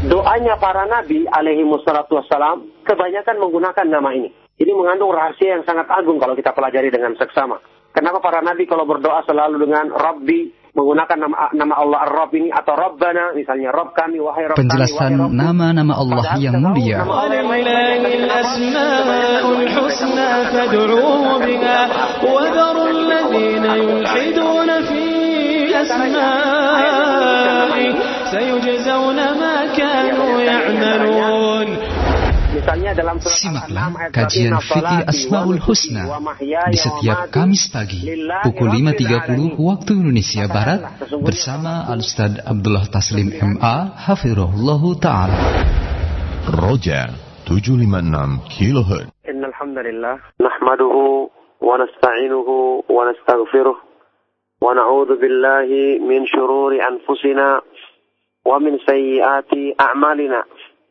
Doanya 0.07 0.55
para 0.57 0.87
nabi 0.87 1.27
alaihi 1.27 1.67
wassalatu 1.67 2.15
wassalam 2.17 2.63
kebanyakan 2.87 3.35
menggunakan 3.37 3.85
nama 3.85 4.15
ini. 4.15 4.31
Ini 4.59 4.71
mengandung 4.75 5.11
rahasia 5.11 5.59
yang 5.59 5.63
sangat 5.67 5.87
agung 5.91 6.19
kalau 6.19 6.35
kita 6.35 6.55
pelajari 6.55 6.87
dengan 6.91 7.15
seksama. 7.19 7.59
Kenapa 7.91 8.21
para 8.23 8.39
nabi 8.39 8.63
kalau 8.69 8.85
berdoa 8.87 9.23
selalu 9.27 9.65
dengan 9.67 9.91
Rabbi, 9.91 10.51
menggunakan 10.78 11.18
nama 11.22 11.54
nama 11.54 11.74
Allah 11.78 11.98
Ar-Rabb 12.02 12.34
ini 12.34 12.50
atau 12.50 12.74
Rabbana 12.74 13.30
misalnya 13.38 13.70
Rabb 13.70 13.94
kami 13.94 14.18
wahai 14.18 14.50
Rabb 14.50 14.58
kami 14.58 14.66
wahai 14.66 14.66
Penjelasan 14.66 15.12
Rabb 15.22 15.30
nama-nama 15.30 15.94
Allah 15.94 16.22
yang 16.42 16.58
mulia 16.58 17.06
ولله 17.06 18.02
الأسماء 18.02 19.44
الحسنى 19.58 20.30
فادعوه 20.50 21.24
بها 21.46 21.78
وذروا 22.26 22.88
الذين 22.90 23.64
يلحدون 23.64 24.70
في 24.90 25.02
أسمائه 25.82 27.94
سيجزون 28.34 29.16
ما 29.16 29.56
كانوا 29.78 30.40
يعملون 30.40 31.66
Misalnya 32.59 32.91
dalam 32.91 33.15
surat 33.23 33.39
Simaklah 33.39 33.87
kajian 34.11 34.59
fikih 34.59 34.99
Asmaul 35.07 35.63
Husna 35.63 36.03
di 36.67 36.75
setiap 36.75 37.31
Kamis 37.31 37.71
pagi 37.71 38.03
pukul 38.43 38.67
5.30 38.83 39.55
waktu 39.55 39.91
Indonesia 39.95 40.43
Barat 40.51 40.99
bersama 41.23 41.87
Al-Ustaz 41.87 42.43
Abdullah 42.43 42.83
Taslim 42.91 43.31
MA 43.31 43.95
Hafirullah 43.95 44.81
Ta'ala. 44.99 45.39
Roja 46.51 47.15
756 47.47 48.51
kHz. 48.51 49.07
Innalhamdulillah. 49.23 50.19
nahmaduhu 50.43 51.31
wa 51.63 51.79
nasta'inuhu 51.79 52.91
wa 52.91 53.07
nastaghfiruh 53.07 53.77
wa 54.59 54.75
na'udzu 54.75 55.15
billahi 55.15 56.03
min 56.03 56.27
shururi 56.27 56.83
anfusina 56.83 57.63
wa 58.43 58.59
min 58.59 58.75
sayyiati 58.83 59.79
a'malina. 59.79 60.43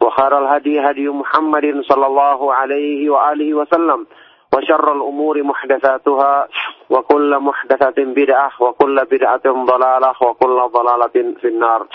وخير 0.00 0.38
الهدي 0.38 0.80
هدي 0.80 1.08
محمد 1.08 1.82
صلى 1.88 2.06
الله 2.06 2.54
عليه 2.54 3.10
وآله 3.10 3.54
وسلم 3.54 4.06
وشر 4.54 4.92
الأمور 4.92 5.42
محدثاتها 5.42 6.48
وكل 6.90 7.38
محدثة 7.38 7.98
بدعة 7.98 8.50
وكل 8.60 9.04
بدعة 9.04 9.46
ضلالة 9.46 10.14
وكل 10.22 10.58
ضلالة 10.72 11.16
في 11.40 11.48
النار 11.48 11.86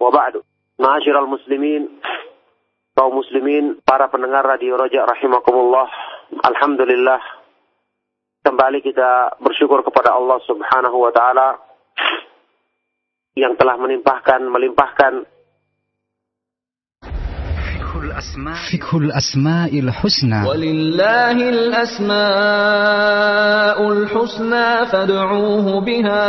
وبعد 0.00 0.42
معاشر 0.78 1.18
المسلمين 1.18 1.88
kaum 2.96 3.12
muslimin, 3.12 3.76
para 3.84 4.08
pendengar 4.08 4.40
Radio 4.40 4.80
Roja 4.80 5.04
rahimakumullah. 5.04 5.84
Alhamdulillah. 6.48 7.20
Kembali 8.40 8.80
kita 8.80 9.36
bersyukur 9.36 9.84
kepada 9.84 10.16
Allah 10.16 10.40
Subhanahu 10.48 10.96
wa 11.04 11.12
taala 11.12 11.60
yang 13.36 13.52
telah 13.60 13.76
menimpahkan 13.76 14.40
melimpahkan 14.48 15.28
Fikhul 18.68 19.08
Asma'il 19.08 19.88
Husna 19.88 20.44
ولله 20.44 21.36
الأسماء 21.48 22.18
الحسنى 23.92 24.68
فادعوه 24.92 25.80
بها 25.80 26.24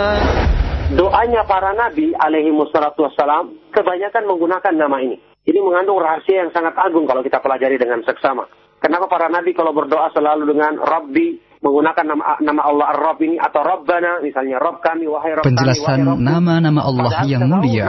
doanya 0.95 1.43
para 1.43 1.75
nabi 1.75 2.15
alaihi 2.15 2.47
wassalatu 2.55 3.03
wassalam 3.03 3.51
kebanyakan 3.75 4.23
menggunakan 4.23 4.73
nama 4.79 5.03
ini. 5.03 5.19
Ini 5.43 5.59
mengandung 5.59 5.99
rahasia 5.99 6.47
yang 6.47 6.51
sangat 6.55 6.75
agung 6.79 7.03
kalau 7.07 7.19
kita 7.23 7.43
pelajari 7.43 7.75
dengan 7.75 7.99
seksama. 8.07 8.47
Kenapa 8.79 9.11
para 9.11 9.27
nabi 9.27 9.51
kalau 9.51 9.75
berdoa 9.75 10.07
selalu 10.15 10.55
dengan 10.55 10.79
Rabbi 10.79 11.50
menggunakan 11.62 12.04
nama 12.04 12.24
nama 12.42 12.62
Allah 12.66 12.86
Ar-Rabb 12.90 13.22
ini 13.22 13.38
atau 13.38 13.62
Rabbana 13.62 14.18
misalnya 14.18 14.58
Rabb 14.58 14.82
kami 14.82 15.06
wahai 15.06 15.38
Rabb 15.38 15.46
kami 15.46 15.54
Penjelasan 15.54 15.98
nama-nama 16.18 16.80
Allah 16.82 17.22
yang 17.22 17.46
mulia 17.46 17.86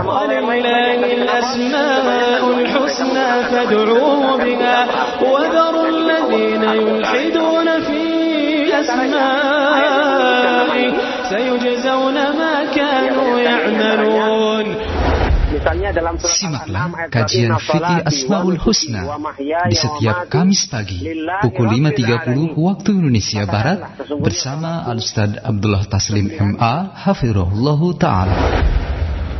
Misalnya 15.62 15.88
dalam 15.96 16.14
surat 16.20 16.36
Simaklah 16.36 16.82
Al-An'am 16.84 16.92
ayat 16.98 17.10
kajian 17.14 17.50
36, 17.56 17.56
fikih 17.56 17.72
"Salati 17.72 17.94
Asmaul 18.10 18.56
wa 18.58 18.62
Husna 18.64 19.00
nusuki 19.00 19.08
wa 19.08 19.16
mahyaya 19.26 19.70
di 19.72 19.76
wa 19.76 19.82
setiap 19.82 20.16
mamati 20.18 20.32
Kamis 20.34 20.62
pagi 20.68 20.98
lillahi 21.00 21.42
pukul 21.44 21.66
rabbil 21.72 21.84
5.30 21.88 22.04
alamin." 22.04 22.50
waktu 22.68 22.88
Indonesia 22.98 23.42
Barat 23.48 23.78
bersama 24.20 24.72
Al-Ustaz 24.92 25.30
Abdullah 25.40 25.82
Taslim 25.88 26.26
MA 26.36 26.74
Hafirullah 27.04 27.80
Ta'ala 27.96 28.36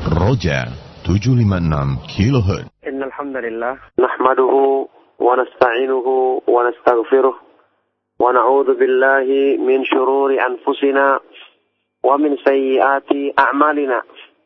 Roja 0.09 0.61
756 1.05 2.09
kHz 2.09 2.67
إن 2.89 3.03
الحمد 3.05 3.37
لله 3.37 3.73
نحمده 4.01 4.53
ونستعينه 5.21 6.07
ونستغفره 6.49 7.35
ونعوذ 8.21 8.69
بالله 8.81 9.27
من 9.69 9.85
شرور 9.85 10.31
أنفسنا 10.49 11.07
ومن 12.03 12.37
سيئات 12.49 13.11
أعمالنا 13.39 13.99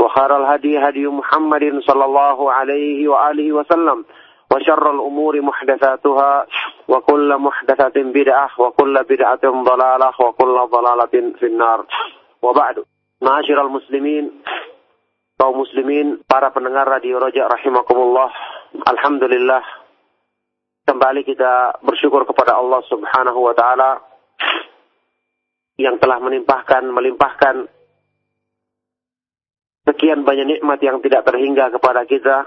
وخير 0.00 0.36
الهدي 0.36 0.78
هدي 0.78 1.06
محمد 1.06 1.80
صلى 1.86 2.04
الله 2.04 2.52
عليه 2.52 3.08
وآله 3.08 3.52
وسلم 3.52 4.04
وشر 4.52 4.90
الأمور 4.90 5.40
محدثاتها 5.40 6.46
وكل 6.88 7.36
محدثة 7.36 7.96
بدعة 7.96 8.50
وكل 8.58 8.94
بدعة 9.02 9.44
ضلالة 9.44 10.12
وكل 10.20 10.56
ضلالة 10.70 11.14
في 11.38 11.46
النار 11.46 11.86
وبعد 12.42 12.84
معاشر 13.22 13.66
المسلمين 13.66 14.30
kaum 15.34 15.60
muslimin, 15.60 16.22
para 16.30 16.54
pendengar 16.54 16.86
Radio 16.86 17.18
Roja 17.18 17.50
rahimakumullah. 17.50 18.30
Alhamdulillah 18.86 19.62
kembali 20.86 21.26
kita 21.26 21.82
bersyukur 21.82 22.22
kepada 22.28 22.54
Allah 22.58 22.80
Subhanahu 22.86 23.40
wa 23.42 23.54
taala 23.56 23.98
yang 25.74 25.98
telah 25.98 26.22
menimpahkan 26.22 26.86
melimpahkan 26.86 27.66
sekian 29.89 30.21
banyak 30.21 30.45
nikmat 30.45 30.77
yang 30.85 31.01
tidak 31.01 31.25
terhingga 31.25 31.73
kepada 31.73 32.05
kita. 32.05 32.45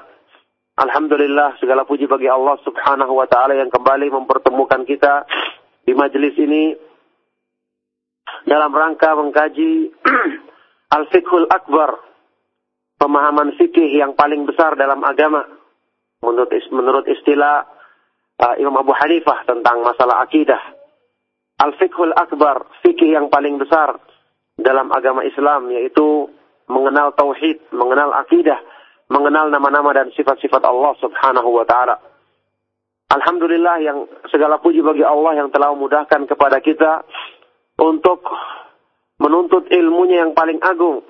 Alhamdulillah 0.79 1.59
segala 1.59 1.83
puji 1.83 2.07
bagi 2.07 2.31
Allah 2.31 2.57
Subhanahu 2.63 3.19
wa 3.19 3.27
taala 3.27 3.59
yang 3.59 3.69
kembali 3.69 4.09
mempertemukan 4.09 4.87
kita 4.87 5.27
di 5.83 5.93
majelis 5.93 6.39
ini 6.39 6.73
dalam 8.47 8.71
rangka 8.71 9.19
mengkaji 9.19 9.91
Al-Fiqhul 10.97 11.51
Akbar 11.51 12.13
pemahaman 13.03 13.59
fikih 13.59 13.99
yang 13.99 14.15
paling 14.15 14.47
besar 14.47 14.79
dalam 14.79 15.03
agama 15.03 15.43
menurut 16.23 16.55
menurut 16.71 17.05
istilah 17.11 17.67
uh, 18.39 18.55
Imam 18.63 18.79
Abu 18.79 18.95
Hanifah 18.95 19.43
tentang 19.43 19.83
masalah 19.83 20.23
akidah. 20.23 20.63
Al-fiqhul 21.63 22.15
akbar, 22.15 22.67
fikih 22.83 23.15
yang 23.15 23.31
paling 23.31 23.55
besar 23.59 23.99
dalam 24.59 24.91
agama 24.91 25.23
Islam 25.23 25.71
yaitu 25.71 26.27
mengenal 26.71 27.15
tauhid, 27.15 27.73
mengenal 27.73 28.13
akidah, 28.23 28.59
mengenal 29.11 29.49
nama-nama 29.51 29.91
dan 29.93 30.09
sifat-sifat 30.15 30.63
Allah 30.63 30.93
Subhanahu 31.01 31.51
wa 31.51 31.65
taala. 31.67 31.97
Alhamdulillah 33.13 33.77
yang 33.85 34.09
segala 34.33 34.57
puji 34.57 34.81
bagi 34.81 35.05
Allah 35.05 35.45
yang 35.45 35.49
telah 35.53 35.75
memudahkan 35.77 36.25
kepada 36.25 36.65
kita 36.65 37.05
untuk 37.77 38.25
menuntut 39.21 39.69
ilmunya 39.69 40.25
yang 40.25 40.33
paling 40.33 40.59
agung 40.65 41.05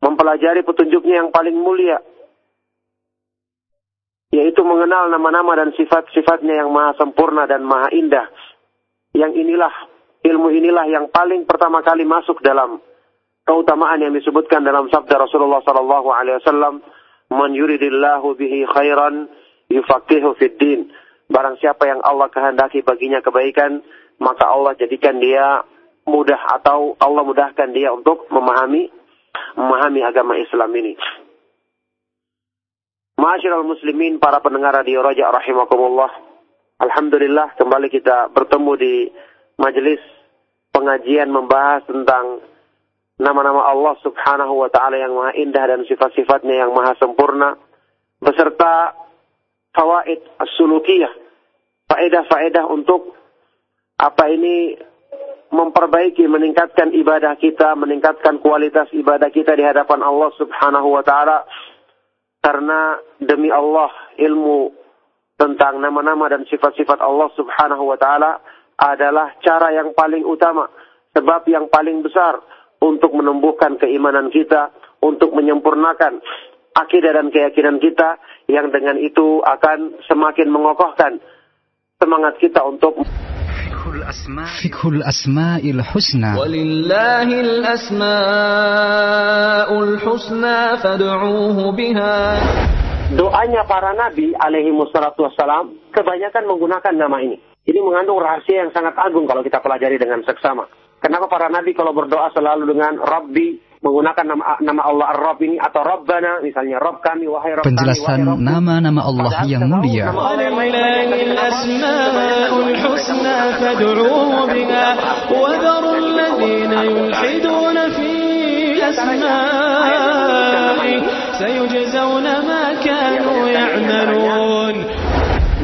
mempelajari 0.00 0.64
petunjuknya 0.64 1.24
yang 1.24 1.30
paling 1.30 1.56
mulia, 1.56 2.00
yaitu 4.32 4.64
mengenal 4.64 5.12
nama-nama 5.12 5.60
dan 5.60 5.70
sifat-sifatnya 5.76 6.64
yang 6.64 6.72
maha 6.72 6.96
sempurna 6.96 7.44
dan 7.44 7.62
maha 7.64 7.92
indah. 7.92 8.26
Yang 9.12 9.44
inilah, 9.44 9.74
ilmu 10.24 10.48
inilah 10.54 10.86
yang 10.88 11.12
paling 11.12 11.44
pertama 11.44 11.84
kali 11.84 12.08
masuk 12.08 12.40
dalam 12.40 12.80
keutamaan 13.50 13.98
yang 13.98 14.14
disebutkan 14.14 14.62
dalam 14.62 14.86
sabda 14.94 15.26
Rasulullah 15.26 15.58
sallallahu 15.66 16.06
alaihi 16.14 16.38
wasallam, 16.38 16.86
"Man 17.34 17.50
yuridillahu 17.50 18.38
bihi 18.38 18.62
khairan 18.70 19.26
yufaqihu 19.66 20.38
fid 20.38 20.54
din." 20.62 20.94
Barang 21.26 21.58
siapa 21.58 21.90
yang 21.90 21.98
Allah 22.06 22.30
kehendaki 22.30 22.86
baginya 22.86 23.18
kebaikan, 23.18 23.82
maka 24.22 24.46
Allah 24.46 24.78
jadikan 24.78 25.18
dia 25.18 25.66
mudah 26.06 26.38
atau 26.62 26.94
Allah 27.02 27.26
mudahkan 27.26 27.74
dia 27.74 27.90
untuk 27.90 28.30
memahami 28.30 28.86
memahami 29.58 30.00
agama 30.06 30.38
Islam 30.38 30.70
ini. 30.78 30.94
Masyarul 33.18 33.66
muslimin, 33.66 34.22
para 34.22 34.38
pendengar 34.38 34.78
radio 34.78 35.02
Raja 35.02 35.26
rahimakumullah. 35.26 36.08
Alhamdulillah 36.80 37.58
kembali 37.58 37.92
kita 37.92 38.30
bertemu 38.32 38.72
di 38.78 38.94
majelis 39.60 40.00
pengajian 40.72 41.28
membahas 41.28 41.84
tentang 41.84 42.40
nama-nama 43.20 43.68
Allah 43.68 43.94
Subhanahu 44.00 44.64
wa 44.64 44.72
taala 44.72 44.96
yang 44.96 45.12
maha 45.12 45.36
indah 45.36 45.64
dan 45.68 45.84
sifat-sifatnya 45.84 46.64
yang 46.64 46.72
maha 46.72 46.96
sempurna 46.96 47.60
beserta 48.16 48.96
fawaid 49.76 50.24
as-sulukiyah, 50.40 51.12
faedah-faedah 51.92 52.64
untuk 52.72 53.12
apa 54.00 54.24
ini 54.32 54.74
memperbaiki, 55.52 56.24
meningkatkan 56.30 56.96
ibadah 56.96 57.36
kita, 57.36 57.76
meningkatkan 57.76 58.40
kualitas 58.40 58.88
ibadah 58.96 59.28
kita 59.28 59.52
di 59.52 59.66
hadapan 59.66 60.00
Allah 60.00 60.30
Subhanahu 60.40 60.88
wa 60.96 61.04
taala. 61.04 61.44
Karena 62.40 62.96
demi 63.20 63.52
Allah 63.52 63.92
ilmu 64.16 64.72
tentang 65.36 65.76
nama-nama 65.76 66.24
dan 66.32 66.48
sifat-sifat 66.48 67.04
Allah 67.04 67.28
Subhanahu 67.36 67.84
wa 67.84 68.00
taala 68.00 68.40
adalah 68.80 69.36
cara 69.44 69.76
yang 69.76 69.92
paling 69.92 70.24
utama, 70.24 70.64
sebab 71.12 71.44
yang 71.52 71.68
paling 71.68 72.00
besar 72.00 72.40
untuk 72.81 73.15
menumbuhkan 73.15 73.79
keimanan 73.79 74.29
kita, 74.29 74.71
untuk 75.01 75.31
menyempurnakan 75.33 76.21
akidah 76.75 77.11
dan 77.15 77.31
keyakinan 77.31 77.79
kita 77.79 78.19
yang 78.51 78.69
dengan 78.69 78.99
itu 78.99 79.39
akan 79.41 79.95
semakin 80.05 80.47
mengokohkan 80.51 81.23
semangat 81.97 82.35
kita 82.37 82.61
untuk 82.67 82.99
فقه 84.63 84.89
الأسماء 84.89 85.71
الحسنى 85.71 86.31
ولله 86.39 87.29
الأسماء 87.41 88.09
الحسنى 89.83 90.77
فادعوه 90.77 91.71
بها 91.71 92.17
Doanya 93.05 93.69
para 93.69 93.93
nabi 93.93 94.33
alaihi 94.33 94.73
wassalatu 94.73 95.29
wassalam 95.29 95.77
kebanyakan 95.93 96.49
menggunakan 96.49 96.89
nama 96.97 97.21
ini. 97.21 97.37
Ini 97.69 97.77
mengandung 97.85 98.17
rahasia 98.17 98.65
yang 98.65 98.73
sangat 98.73 98.97
agung 98.97 99.29
kalau 99.29 99.45
kita 99.45 99.61
pelajari 99.61 100.01
dengan 100.01 100.25
seksama. 100.25 100.65
Kenapa 101.00 101.32
para 101.32 101.48
nabi 101.48 101.72
kalau 101.72 101.96
berdoa 101.96 102.28
selalu 102.36 102.76
dengan 102.76 103.00
Rabbi 103.00 103.56
menggunakan 103.80 104.24
nama, 104.28 104.60
nama 104.60 104.82
Allah 104.84 105.06
Ar-Rabb 105.16 105.40
ini 105.40 105.56
atau 105.56 105.80
Rabbana 105.80 106.44
misalnya 106.44 106.76
Rabb 106.76 107.00
kami 107.00 107.24
wahai 107.24 107.56
Rabb 107.56 107.64
Penjelasan 107.64 108.28
nama-nama 108.36 109.08
Allah 109.08 109.48
yang 109.48 109.64
mulia. 109.64 110.12
-nama 110.12 110.36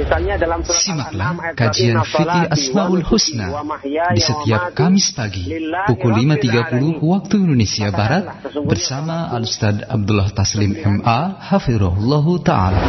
Misalnya 0.06 0.38
dalam 0.38 0.62
surat 0.62 0.86
Simaklah 0.86 1.30
kajian 1.58 1.98
fikih 2.06 2.46
Asmaul 2.46 3.02
Husna 3.02 3.50
di 4.14 4.22
setiap 4.22 4.70
Kamis 4.78 5.10
pagi 5.10 5.50
pukul 5.90 6.14
5.30 6.22 7.02
waktu 7.02 7.34
Indonesia 7.42 7.90
Barat 7.90 8.22
bersama 8.70 9.34
Al-Ustaz 9.34 9.82
Abdullah 9.82 10.30
Taslim 10.30 10.78
MA 10.78 11.42
Hafirullah 11.50 12.26
Ta'ala. 12.46 12.82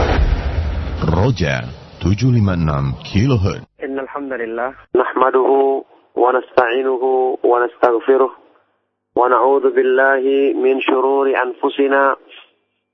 Roja 1.10 1.66
756 2.06 3.02
kHz. 3.10 3.66
Innalhamdulillah 3.82 4.78
nahmaduhu 4.94 5.90
wa 6.14 6.30
nasta'inuhu 6.38 7.42
wa 7.42 7.66
nastaghfiruh 7.66 8.30
wa 8.30 9.26
na'udzu 9.26 9.74
billahi 9.74 10.54
min 10.54 10.78
syururi 10.86 11.34
anfusina 11.34 12.14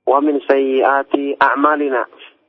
wa 0.08 0.16
min 0.24 0.40
sayyiati 0.48 1.36
a'malina. 1.36 2.08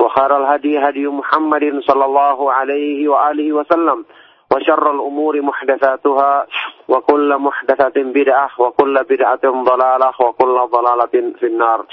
وخير 0.00 0.36
الهدي 0.36 0.78
هدي 0.78 1.06
محمد 1.06 1.80
صلى 1.80 2.04
الله 2.04 2.52
عليه 2.52 3.08
وآله 3.08 3.52
وسلم 3.52 4.04
وشر 4.52 4.90
الأمور 4.90 5.40
محدثاتها 5.42 6.46
وكل 6.88 7.38
محدثة 7.38 7.96
بدعة 7.96 8.50
وكل 8.58 8.94
بدعة 9.10 9.44
ضلالة 9.44 10.12
وكل 10.20 10.56
ضلالة 10.76 11.14
في 11.40 11.46
النار 11.46 11.86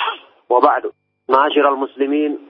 وبعد 0.49 0.91
معاشر 1.29 1.73
المسلمين 1.73 2.49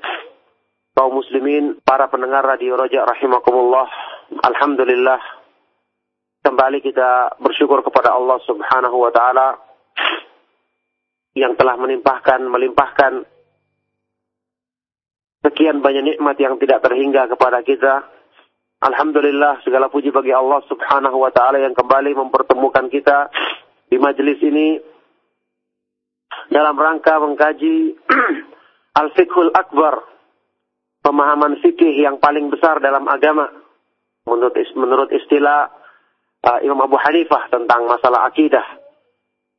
kaum 1.00 1.16
muslimin, 1.16 1.80
para 1.80 2.12
pendengar 2.12 2.44
Radio 2.44 2.76
Roja 2.76 3.08
rahimakumullah. 3.08 3.88
Alhamdulillah 4.36 5.16
kembali 6.44 6.84
kita 6.84 7.40
bersyukur 7.40 7.80
kepada 7.88 8.20
Allah 8.20 8.36
Subhanahu 8.44 9.08
wa 9.08 9.08
taala 9.08 9.56
yang 11.40 11.56
telah 11.56 11.80
menimpahkan 11.80 12.44
melimpahkan 12.44 13.24
sekian 15.45 15.85
banyak 15.85 16.17
nikmat 16.17 16.41
yang 16.41 16.57
tidak 16.57 16.81
terhingga 16.81 17.29
kepada 17.29 17.61
kita. 17.61 18.09
Alhamdulillah 18.81 19.61
segala 19.65 19.93
puji 19.93 20.09
bagi 20.11 20.33
Allah 20.33 20.65
Subhanahu 20.69 21.21
wa 21.21 21.31
taala 21.33 21.61
yang 21.61 21.77
kembali 21.77 22.17
mempertemukan 22.17 22.89
kita 22.89 23.29
di 23.89 23.97
majelis 24.01 24.41
ini 24.41 24.81
dalam 26.49 26.77
rangka 26.77 27.21
mengkaji 27.21 27.95
Al-Fiqhul 29.01 29.53
Akbar 29.53 30.15
pemahaman 31.05 31.61
fikih 31.61 32.01
yang 32.01 32.17
paling 32.17 32.49
besar 32.49 32.81
dalam 32.81 33.05
agama 33.05 33.53
menurut 34.25 34.57
menurut 34.73 35.13
istilah 35.13 35.69
uh, 36.45 36.59
Imam 36.65 36.81
Abu 36.81 36.97
Hanifah 36.97 37.53
tentang 37.53 37.85
masalah 37.85 38.25
akidah. 38.29 38.65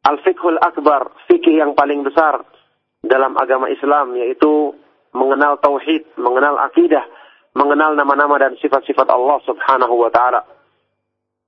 Al-fiqhul 0.05 0.61
akbar, 0.61 1.17
fikih 1.25 1.57
yang 1.57 1.73
paling 1.73 2.05
besar 2.05 2.45
dalam 3.01 3.33
agama 3.41 3.73
Islam 3.73 4.13
yaitu 4.13 4.73
mengenal 5.15 5.57
tauhid, 5.63 6.19
mengenal 6.19 6.59
akidah, 6.59 7.07
mengenal 7.55 7.95
nama-nama 7.95 8.35
dan 8.35 8.53
sifat-sifat 8.59 9.07
Allah 9.07 9.39
Subhanahu 9.47 9.95
wa 9.95 10.11
taala. 10.11 10.43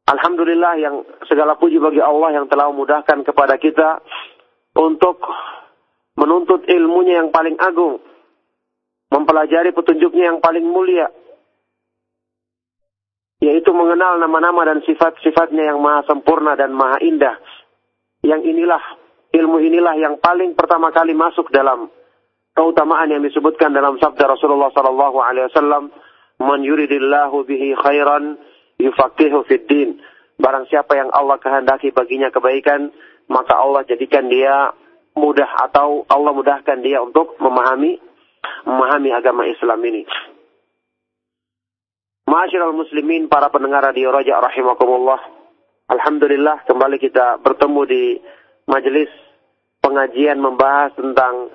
Alhamdulillah 0.08 0.74
yang 0.80 1.04
segala 1.28 1.60
puji 1.60 1.84
bagi 1.84 2.00
Allah 2.00 2.40
yang 2.40 2.48
telah 2.48 2.72
memudahkan 2.72 3.28
kepada 3.28 3.60
kita 3.60 4.00
untuk 4.80 5.20
menuntut 6.16 6.64
ilmunya 6.72 7.20
yang 7.20 7.30
paling 7.36 7.60
agung 7.60 8.00
mempelajari 9.12 9.76
petunjuknya 9.76 10.32
yang 10.36 10.40
paling 10.40 10.64
mulia, 10.64 11.12
yaitu 13.40 13.72
mengenal 13.72 14.20
nama-nama 14.20 14.68
dan 14.68 14.80
sifat-sifatnya 14.84 15.76
yang 15.76 15.80
maha 15.80 16.08
sempurna 16.08 16.56
dan 16.56 16.76
maha 16.76 17.00
indah. 17.04 17.36
Yang 18.26 18.52
inilah, 18.52 18.84
ilmu 19.32 19.60
inilah 19.64 19.96
yang 19.96 20.16
paling 20.20 20.56
pertama 20.58 20.92
kali 20.92 21.16
masuk 21.16 21.48
dalam 21.54 21.88
keutamaan 22.58 23.14
yang 23.14 23.22
disebutkan 23.22 23.78
dalam 23.78 24.02
sabda 24.02 24.34
Rasulullah 24.34 24.74
sallallahu 24.74 25.22
alaihi 25.22 25.46
wasallam, 25.54 25.94
"Man 26.42 26.66
yuridillahu 26.66 27.46
bihi 27.46 27.78
khairan 27.78 28.42
yufaqihu 28.82 29.46
fid 29.46 29.70
din." 29.70 30.02
Barang 30.42 30.66
siapa 30.66 30.98
yang 30.98 31.14
Allah 31.14 31.38
kehendaki 31.38 31.94
baginya 31.94 32.34
kebaikan, 32.34 32.90
maka 33.30 33.54
Allah 33.62 33.86
jadikan 33.86 34.26
dia 34.26 34.74
mudah 35.14 35.50
atau 35.70 36.06
Allah 36.10 36.34
mudahkan 36.34 36.82
dia 36.82 37.02
untuk 37.02 37.38
memahami 37.38 38.02
memahami 38.66 39.10
agama 39.14 39.46
Islam 39.46 39.82
ini. 39.86 40.06
Masyarul 42.28 42.76
muslimin, 42.76 43.32
para 43.32 43.48
pendengar 43.48 43.82
radio 43.88 44.12
Raja 44.12 44.38
rahimakumullah. 44.44 45.22
Alhamdulillah 45.88 46.68
kembali 46.68 47.00
kita 47.00 47.40
bertemu 47.40 47.82
di 47.88 48.04
majelis 48.68 49.08
pengajian 49.80 50.36
membahas 50.36 50.92
tentang 51.00 51.48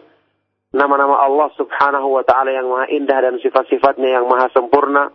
nama-nama 0.72 1.20
Allah 1.20 1.52
Subhanahu 1.54 2.16
wa 2.16 2.24
taala 2.24 2.50
yang 2.50 2.66
maha 2.68 2.88
indah 2.88 3.18
dan 3.20 3.36
sifat-sifatnya 3.38 4.20
yang 4.20 4.24
maha 4.24 4.48
sempurna 4.56 5.12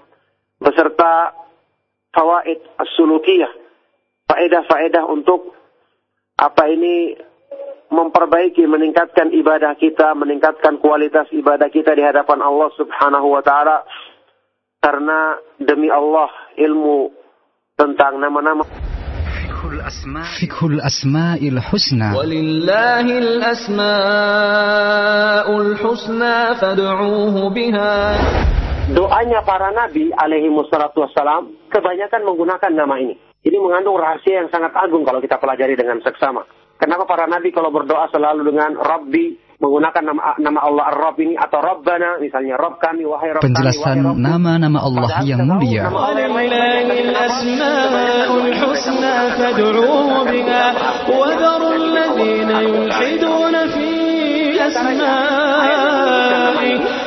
beserta 0.62 1.34
fawaid 2.14 2.62
as-sulukiyah, 2.82 3.50
faedah-faedah 4.30 5.06
untuk 5.10 5.54
apa 6.38 6.70
ini 6.70 7.18
memperbaiki, 7.90 8.66
meningkatkan 8.70 9.34
ibadah 9.34 9.74
kita, 9.78 10.14
meningkatkan 10.14 10.78
kualitas 10.78 11.30
ibadah 11.34 11.70
kita 11.74 11.98
di 11.98 12.04
hadapan 12.06 12.42
Allah 12.46 12.70
Subhanahu 12.78 13.28
wa 13.34 13.42
taala. 13.42 13.86
Karena 14.78 15.42
demi 15.58 15.90
Allah 15.90 16.30
ilmu 16.54 17.10
tentang 17.74 18.22
nama-nama 18.22 18.87
Fikhul 20.36 20.84
Asma'il 20.84 21.56
Husna 21.64 22.12
Walillahil 22.12 23.40
Asma'ul 23.40 23.80
Husna 25.80 26.60
fad'uuhu 26.60 27.48
biha 27.56 28.20
Doanya 28.92 29.48
para 29.48 29.72
nabi 29.72 30.12
alaihi 30.12 30.52
wassalatu 30.52 31.08
wassalam 31.08 31.56
kebanyakan 31.72 32.24
menggunakan 32.24 32.72
nama 32.72 32.96
ini. 33.00 33.16
Ini 33.44 33.60
mengandung 33.64 33.96
rahasia 34.00 34.44
yang 34.44 34.52
sangat 34.52 34.76
agung 34.76 35.08
kalau 35.08 35.24
kita 35.24 35.40
pelajari 35.40 35.76
dengan 35.80 36.04
seksama. 36.04 36.44
Kenapa 36.80 37.08
para 37.08 37.28
nabi 37.28 37.52
kalau 37.56 37.72
berdoa 37.72 38.12
selalu 38.12 38.48
dengan 38.52 38.76
Rabbi 38.76 39.47
menggunakan 39.63 40.03
nama, 40.03 40.35
nama 40.43 40.61
Allah 40.67 40.85
Ar-Rabb 40.91 41.23
ini 41.23 41.35
atau 41.39 41.63
Rabbana 41.63 42.19
misalnya 42.19 42.59
Rabb 42.59 42.83
kami 42.83 43.07
wahai 43.07 43.31
Rabb 43.39 43.47
Penjelasan 43.47 44.03
nama-nama 44.19 44.79
Allah 44.83 45.23
yang 45.23 45.47
mulia. 45.47 45.87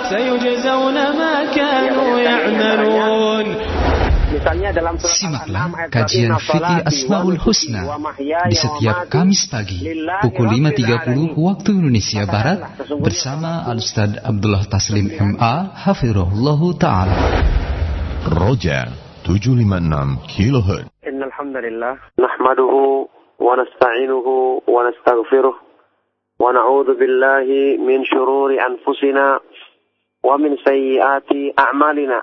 سيجزون 0.06 0.94
ما 0.94 1.46
كانوا 1.56 2.20
يعملون 2.20 3.59
Misalnya 4.31 4.71
dalam 4.71 4.95
Simaklah 4.95 5.91
kajian 5.91 6.39
fikih 6.39 6.87
Asmaul 6.87 7.35
Husna 7.43 7.83
di 8.47 8.55
setiap 8.55 9.11
Kamis 9.11 9.51
pagi 9.51 9.83
pukul 10.23 10.55
5.30 10.55 11.35
waktu 11.35 11.69
Indonesia 11.75 12.23
Barat 12.31 12.79
bersama 13.03 13.67
Al-Ustaz 13.67 14.23
Abdullah 14.23 14.63
Taslim 14.71 15.11
MA 15.35 15.75
Hafirullah 15.75 16.61
Ta'ala. 16.79 17.17
Roja 18.31 18.95
756 19.27 20.31
kHz. 20.31 20.87
Innalhamdulillah 21.11 21.99
nahmaduhu 22.15 23.11
wa 23.43 23.53
nasta'inuhu 23.59 24.63
wa 24.63 24.87
nastaghfiruh 24.87 25.57
wa 26.39 26.55
na'udzu 26.55 26.95
billahi 26.95 27.83
min 27.83 28.07
syururi 28.07 28.63
anfusina 28.63 29.43
wa 30.23 30.39
min 30.39 30.55
sayyiati 30.63 31.57
a'malina. 31.57 32.23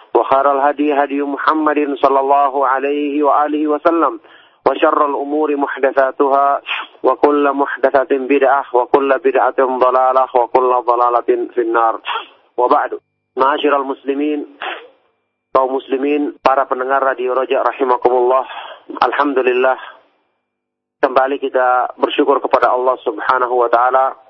وخير 0.14 0.52
الهدي 0.52 0.94
هدي 0.94 1.22
محمد 1.22 1.94
صلى 2.02 2.20
الله 2.20 2.66
عليه 2.66 3.22
وآله 3.22 3.68
وسلم 3.68 4.20
وشر 4.66 5.06
الأمور 5.06 5.56
محدثاتها 5.56 6.60
وكل 7.02 7.52
محدثة 7.52 8.10
بدعة 8.10 8.64
وكل 8.72 9.18
بدعة 9.18 9.60
ضلالة 9.60 10.26
وكل 10.34 10.70
ضلالة 10.86 11.30
في 11.54 11.60
النار 11.60 12.00
وبعد 12.56 12.90
معاشر 13.36 13.76
المسلمين 13.76 14.56
kaum 15.56 15.72
muslimin, 15.72 16.36
para 16.44 16.68
pendengar 16.68 17.00
Radio 17.00 17.32
Roja 17.32 17.64
rahimakumullah. 17.64 18.44
Alhamdulillah 19.00 19.80
kembali 21.00 21.40
kita 21.40 21.96
bersyukur 21.96 22.44
kepada 22.44 22.76
Allah 22.76 23.00
Subhanahu 23.00 23.64
wa 23.64 23.68
taala 23.72 24.20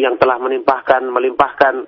yang 0.00 0.16
telah 0.16 0.40
menimpahkan 0.40 1.04
melimpahkan 1.12 1.84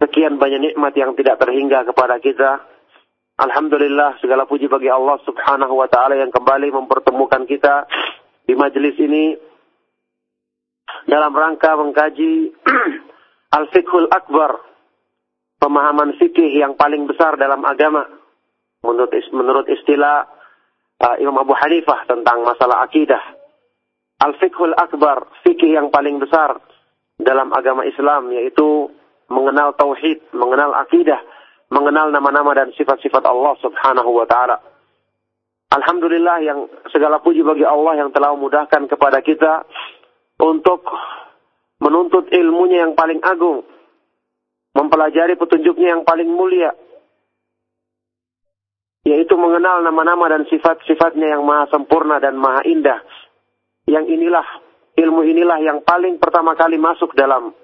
sekian 0.00 0.40
banyak 0.40 0.72
nikmat 0.72 0.96
yang 0.96 1.12
tidak 1.14 1.36
terhingga 1.38 1.84
kepada 1.84 2.16
kita 2.18 2.64
Alhamdulillah 3.40 4.20
segala 4.20 4.44
puji 4.44 4.68
bagi 4.68 4.92
Allah 4.92 5.16
Subhanahu 5.24 5.80
wa 5.80 5.88
taala 5.88 6.12
yang 6.12 6.28
kembali 6.28 6.76
mempertemukan 6.76 7.48
kita 7.48 7.88
di 8.44 8.52
majelis 8.52 9.00
ini 9.00 9.32
dalam 11.08 11.32
rangka 11.32 11.72
mengkaji 11.72 12.52
Al-Fiqhul 13.56 14.12
Akbar, 14.12 14.60
pemahaman 15.56 16.20
fikih 16.20 16.52
yang 16.52 16.76
paling 16.76 17.08
besar 17.08 17.40
dalam 17.40 17.64
agama. 17.64 18.04
Menurut 18.84 19.12
menurut 19.32 19.66
istilah 19.72 20.28
uh, 21.00 21.16
Imam 21.16 21.40
Abu 21.40 21.56
Hanifah 21.56 22.04
tentang 22.04 22.44
masalah 22.44 22.84
akidah. 22.84 23.24
Al-Fiqhul 24.20 24.76
Akbar, 24.76 25.32
fikih 25.48 25.80
yang 25.80 25.88
paling 25.88 26.20
besar 26.20 26.60
dalam 27.16 27.56
agama 27.56 27.88
Islam 27.88 28.28
yaitu 28.36 28.92
mengenal 29.30 29.72
tauhid, 29.78 30.34
mengenal 30.34 30.74
akidah 30.74 31.22
mengenal 31.70 32.10
nama-nama 32.10 32.50
dan 32.52 32.68
sifat-sifat 32.74 33.22
Allah 33.22 33.54
Subhanahu 33.62 34.10
wa 34.10 34.26
taala. 34.26 34.58
Alhamdulillah 35.70 36.42
yang 36.42 36.66
segala 36.90 37.22
puji 37.22 37.46
bagi 37.46 37.62
Allah 37.62 38.02
yang 38.02 38.10
telah 38.10 38.34
memudahkan 38.34 38.90
kepada 38.90 39.22
kita 39.22 39.62
untuk 40.42 40.82
menuntut 41.78 42.26
ilmunya 42.34 42.90
yang 42.90 42.98
paling 42.98 43.22
agung, 43.22 43.62
mempelajari 44.74 45.38
petunjuknya 45.38 45.94
yang 45.94 46.02
paling 46.02 46.26
mulia, 46.26 46.74
yaitu 49.06 49.38
mengenal 49.38 49.86
nama-nama 49.86 50.26
dan 50.26 50.42
sifat-sifatnya 50.50 51.38
yang 51.38 51.46
maha 51.46 51.70
sempurna 51.70 52.18
dan 52.18 52.34
maha 52.34 52.66
indah. 52.66 52.98
Yang 53.86 54.10
inilah, 54.10 54.46
ilmu 54.98 55.22
inilah 55.22 55.58
yang 55.62 55.86
paling 55.86 56.18
pertama 56.18 56.58
kali 56.58 56.82
masuk 56.82 57.14
dalam 57.14 57.54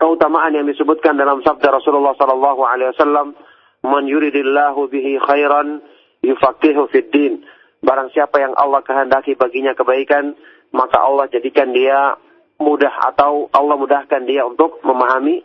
keutamaan 0.00 0.56
yang 0.56 0.64
disebutkan 0.64 1.20
dalam 1.20 1.44
sabda 1.44 1.76
Rasulullah 1.76 2.16
sallallahu 2.16 2.64
alaihi 2.64 2.90
wasallam, 2.96 3.36
"Man 3.84 4.08
yuridillahu 4.08 4.88
bihi 4.88 5.20
khairan 5.20 5.84
yufaqihu 6.24 6.88
fid 6.88 7.12
din." 7.12 7.44
Barang 7.84 8.12
yang 8.12 8.52
Allah 8.56 8.80
kehendaki 8.84 9.36
baginya 9.36 9.72
kebaikan, 9.76 10.36
maka 10.72 11.00
Allah 11.00 11.28
jadikan 11.28 11.72
dia 11.72 12.16
mudah 12.60 12.92
atau 13.12 13.48
Allah 13.52 13.76
mudahkan 13.76 14.28
dia 14.28 14.44
untuk 14.44 14.84
memahami 14.84 15.40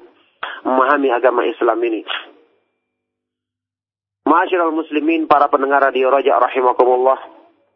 memahami 0.68 1.10
agama 1.16 1.48
Islam 1.48 1.80
ini. 1.84 2.04
Ma'asyiral 4.26 4.74
muslimin, 4.74 5.30
para 5.30 5.48
pendengar 5.48 5.86
radio 5.86 6.10
Raja 6.10 6.42
rahimakumullah. 6.42 7.20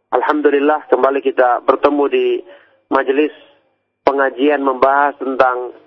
Alhamdulillah 0.09 0.89
kembali 0.89 1.21
kita 1.21 1.61
bertemu 1.61 2.03
di 2.09 2.25
majelis 2.89 3.31
pengajian 4.01 4.65
membahas 4.65 5.13
tentang 5.21 5.77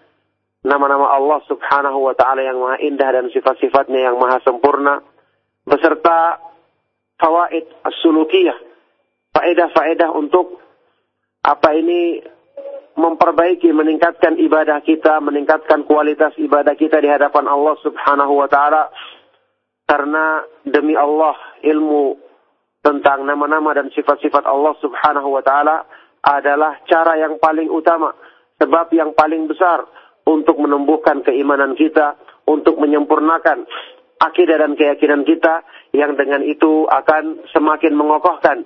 nama-nama 0.63 1.11
Allah 1.11 1.43
Subhanahu 1.51 2.07
wa 2.07 2.15
taala 2.15 2.43
yang 2.47 2.59
maha 2.59 2.79
indah 2.79 3.11
dan 3.11 3.27
sifat-sifatnya 3.35 4.11
yang 4.11 4.17
maha 4.19 4.39
sempurna 4.47 5.03
beserta 5.67 6.39
fawaid 7.19 7.67
as-sulukiyah 7.87 8.59
faedah-faedah 9.35 10.11
untuk 10.15 10.63
apa 11.43 11.75
ini 11.75 12.23
memperbaiki 12.93 13.73
meningkatkan 13.73 14.37
ibadah 14.37 14.85
kita 14.85 15.19
meningkatkan 15.19 15.89
kualitas 15.89 16.37
ibadah 16.37 16.77
kita 16.77 17.01
di 17.01 17.09
hadapan 17.09 17.49
Allah 17.49 17.75
Subhanahu 17.81 18.33
wa 18.37 18.49
taala. 18.49 18.93
Karena 19.83 20.41
demi 20.63 20.95
Allah 20.95 21.35
ilmu 21.61 22.17
tentang 22.81 23.27
nama-nama 23.27 23.75
dan 23.77 23.91
sifat-sifat 23.93 24.47
Allah 24.47 24.73
Subhanahu 24.79 25.29
wa 25.35 25.43
taala 25.43 25.85
adalah 26.23 26.79
cara 26.87 27.19
yang 27.19 27.37
paling 27.43 27.67
utama 27.67 28.15
sebab 28.63 28.95
yang 28.95 29.11
paling 29.19 29.51
besar 29.51 29.83
untuk 30.27 30.59
menumbuhkan 30.59 31.23
keimanan 31.27 31.75
kita, 31.75 32.19
untuk 32.47 32.79
menyempurnakan 32.79 33.67
akidah 34.23 34.57
dan 34.63 34.79
keyakinan 34.79 35.27
kita 35.27 35.67
yang 35.91 36.15
dengan 36.15 36.47
itu 36.47 36.87
akan 36.87 37.43
semakin 37.51 37.93
mengokohkan 37.99 38.63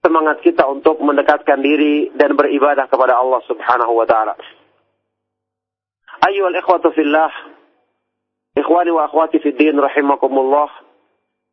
semangat 0.00 0.40
kita 0.40 0.64
untuk 0.64 0.96
mendekatkan 1.04 1.60
diri 1.60 2.08
dan 2.16 2.32
beribadah 2.32 2.88
kepada 2.88 3.20
Allah 3.20 3.44
Subhanahu 3.44 3.92
wa 3.92 4.08
taala. 4.08 4.34
Ayyuhal 6.24 6.56
ikhwatu 6.56 6.92
fillah, 6.96 7.32
ikhwani 8.56 8.90
wa 8.92 9.08
akhwati 9.08 9.40
fid 9.40 9.56
din 9.60 9.76
rahimakumullah. 9.76 10.68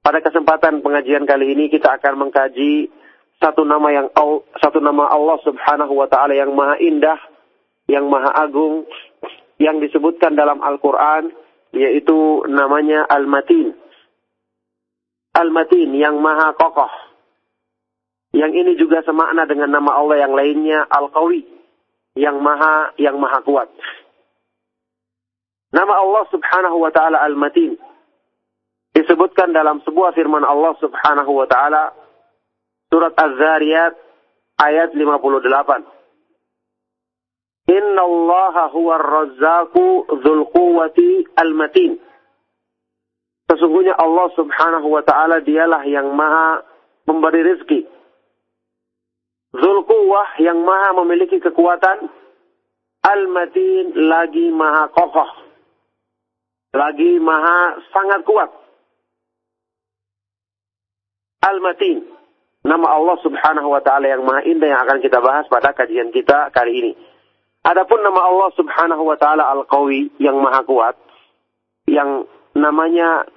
Pada 0.03 0.23
kesempatan 0.23 0.79
pengajian 0.79 1.27
kali 1.27 1.51
ini 1.51 1.67
kita 1.67 1.99
akan 1.99 2.27
mengkaji 2.27 2.87
satu 3.43 3.67
nama 3.67 3.91
yang 3.91 4.07
satu 4.63 4.79
nama 4.79 5.11
Allah 5.11 5.37
Subhanahu 5.43 5.93
wa 5.99 6.07
taala 6.07 6.31
yang 6.31 6.55
maha 6.55 6.79
indah, 6.79 7.19
yang 7.91 8.07
maha 8.07 8.31
agung, 8.39 8.87
yang 9.57 9.81
disebutkan 9.81 10.37
dalam 10.37 10.61
Al-Quran 10.61 11.33
yaitu 11.73 12.45
namanya 12.47 13.05
Al-Matin. 13.09 13.73
Al-Matin 15.33 15.93
yang 15.93 16.17
maha 16.21 16.53
kokoh. 16.57 16.89
Yang 18.33 18.51
ini 18.53 18.71
juga 18.77 19.01
semakna 19.05 19.45
dengan 19.49 19.73
nama 19.73 19.97
Allah 19.97 20.25
yang 20.25 20.33
lainnya 20.33 20.85
Al-Qawi. 20.89 21.45
Yang 22.17 22.37
maha 22.41 22.97
yang 22.97 23.17
maha 23.21 23.45
kuat. 23.45 23.69
Nama 25.69 25.93
Allah 25.93 26.23
subhanahu 26.33 26.77
wa 26.81 26.89
ta'ala 26.89 27.21
Al-Matin. 27.21 27.77
Disebutkan 28.97 29.53
dalam 29.53 29.85
sebuah 29.85 30.17
firman 30.17 30.41
Allah 30.41 30.73
subhanahu 30.81 31.31
wa 31.37 31.45
ta'ala. 31.45 31.93
Surat 32.89 33.13
Az-Zariyat 33.13 33.93
ayat 34.57 34.89
58. 34.95 35.96
Inna 37.67 38.01
Allah 38.01 38.71
huwa 38.71 38.95
razzaku 38.95 40.07
dhul 40.23 40.47
quwati 40.55 41.27
al-matin. 41.35 41.99
Sesungguhnya 43.51 43.95
Allah 43.95 44.27
subhanahu 44.35 44.87
wa 44.87 45.03
ta'ala 45.03 45.43
dialah 45.43 45.83
yang 45.83 46.15
maha 46.15 46.63
memberi 47.07 47.43
rezeki. 47.43 47.87
Dhul 49.55 49.83
quwah 49.83 50.39
yang 50.39 50.63
maha 50.63 50.95
memiliki 51.03 51.43
kekuatan. 51.43 52.07
Al-matin 53.03 53.95
lagi 53.95 54.51
maha 54.51 54.91
kokoh. 54.91 55.31
Lagi 56.75 57.19
maha 57.19 57.83
sangat 57.91 58.23
kuat. 58.27 58.51
Al-matin. 61.43 62.03
Nama 62.67 62.87
Allah 62.99 63.15
subhanahu 63.23 63.71
wa 63.71 63.79
ta'ala 63.79 64.11
yang 64.11 64.27
maha 64.27 64.43
indah 64.43 64.67
yang 64.67 64.83
akan 64.83 64.99
kita 64.99 65.23
bahas 65.23 65.47
pada 65.47 65.71
kajian 65.71 66.11
kita 66.11 66.51
kali 66.51 66.73
ini. 66.83 66.91
Adapun 67.67 67.99
nama 67.99 68.23
Allah 68.31 68.49
Subhanahu 68.55 69.03
wa 69.03 69.19
taala 69.19 69.43
Al-Qawi 69.51 70.15
yang 70.23 70.39
maha 70.39 70.63
kuat 70.63 70.95
yang 71.83 72.23
namanya 72.55 73.27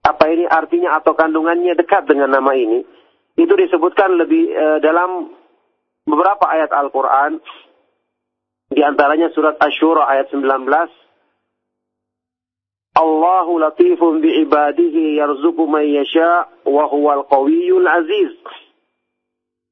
apa 0.00 0.24
ini 0.32 0.48
artinya 0.48 0.96
atau 0.96 1.12
kandungannya 1.12 1.76
dekat 1.76 2.08
dengan 2.08 2.32
nama 2.32 2.56
ini 2.56 2.80
itu 3.36 3.52
disebutkan 3.52 4.16
lebih 4.16 4.48
e, 4.48 4.64
dalam 4.80 5.36
beberapa 6.08 6.48
ayat 6.48 6.72
Al-Qur'an. 6.72 7.44
Di 8.68 8.84
antaranya 8.84 9.32
surat 9.32 9.56
Asy-Syura 9.60 10.04
ayat 10.12 10.28
19 10.28 10.44
Allahu 12.98 13.52
latifun 13.62 14.20
bi 14.20 14.44
ibadihi 14.44 15.16
yarzuqu 15.16 15.64
man 15.68 15.88
yasha 15.88 16.48
wa 16.68 16.84
huwal 16.88 17.24
qawiyyul 17.28 17.84
aziz. 17.84 18.32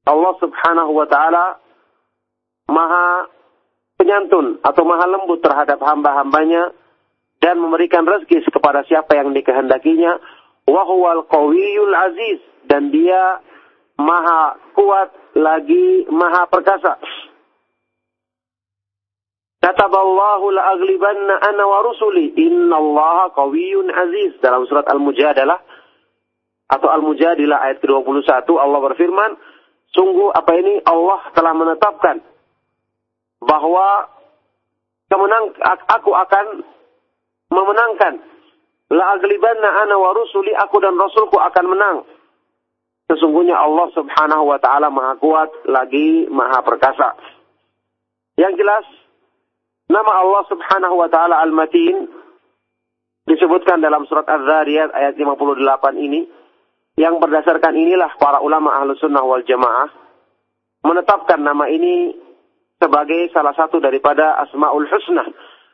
Allah 0.05 0.33
Subhanahu 0.37 0.97
wa 0.97 1.05
taala 1.09 1.59
Maha 2.67 3.36
penyantun 3.97 4.61
atau 4.61 4.83
maha 4.85 5.05
lembut 5.09 5.41
terhadap 5.41 5.81
hamba-hambanya 5.81 6.71
dan 7.41 7.57
memberikan 7.61 8.05
rezeki 8.05 8.45
kepada 8.49 8.85
siapa 8.85 9.17
yang 9.17 9.33
dikehendakinya. 9.33 10.21
Wahuwal 10.67 11.25
qawiyul 11.31 11.95
aziz 11.95 12.39
dan 12.67 12.91
dia 12.91 13.39
maha 13.97 14.59
kuat 14.75 15.09
lagi 15.33 16.05
maha 16.11 16.45
perkasa. 16.51 16.99
Kataballahu 19.57 20.53
la'aglibanna 20.53 21.39
ana 21.41 21.63
wa 21.65 21.81
rusuli 21.81 22.29
innallaha 22.37 23.33
aziz 24.05 24.37
dalam 24.37 24.69
surat 24.69 24.85
Al-Mujadalah 24.85 25.57
atau 26.67 26.87
Al-Mujadilah 26.91 27.63
ayat 27.63 27.79
ke-21 27.81 28.27
Allah 28.53 28.79
berfirman 28.91 29.31
sungguh 29.95 30.29
apa 30.35 30.51
ini 30.61 30.83
Allah 30.83 31.31
telah 31.31 31.53
menetapkan 31.55 32.21
bahwa 33.47 34.11
kemenang 35.07 35.55
aku 35.87 36.11
akan 36.11 36.45
memenangkan 37.47 38.13
la 38.91 39.15
aglibanna 39.15 39.87
ana 39.87 39.95
wa 39.95 40.11
rusuli 40.11 40.51
aku 40.51 40.83
dan 40.83 40.99
rasulku 40.99 41.39
akan 41.39 41.65
menang 41.71 41.97
Sesungguhnya 43.07 43.55
Allah 43.55 43.87
subhanahu 43.95 44.51
wa 44.51 44.59
ta'ala 44.59 44.91
maha 44.91 45.15
kuat 45.15 45.63
lagi 45.63 46.27
maha 46.27 46.59
perkasa. 46.59 47.15
Yang 48.35 48.59
jelas, 48.59 48.85
nama 49.87 50.11
Allah 50.11 50.43
subhanahu 50.51 50.95
wa 50.99 51.07
ta'ala 51.07 51.39
Al-Matin 51.39 52.03
disebutkan 53.23 53.79
dalam 53.79 54.03
surat 54.11 54.27
Az-Zariyat 54.27 54.91
ayat 54.91 55.15
58 55.15 56.03
ini. 56.03 56.27
Yang 56.99 57.15
berdasarkan 57.23 57.79
inilah 57.79 58.11
para 58.19 58.43
ulama 58.43 58.75
ahlu 58.75 58.97
sunnah 58.99 59.23
wal 59.23 59.45
jamaah 59.45 59.87
menetapkan 60.83 61.39
nama 61.39 61.71
ini 61.71 62.11
sebagai 62.77 63.29
salah 63.33 63.53
satu 63.57 63.81
daripada 63.81 64.37
Asma'ul 64.45 64.87
Husna. 64.89 65.25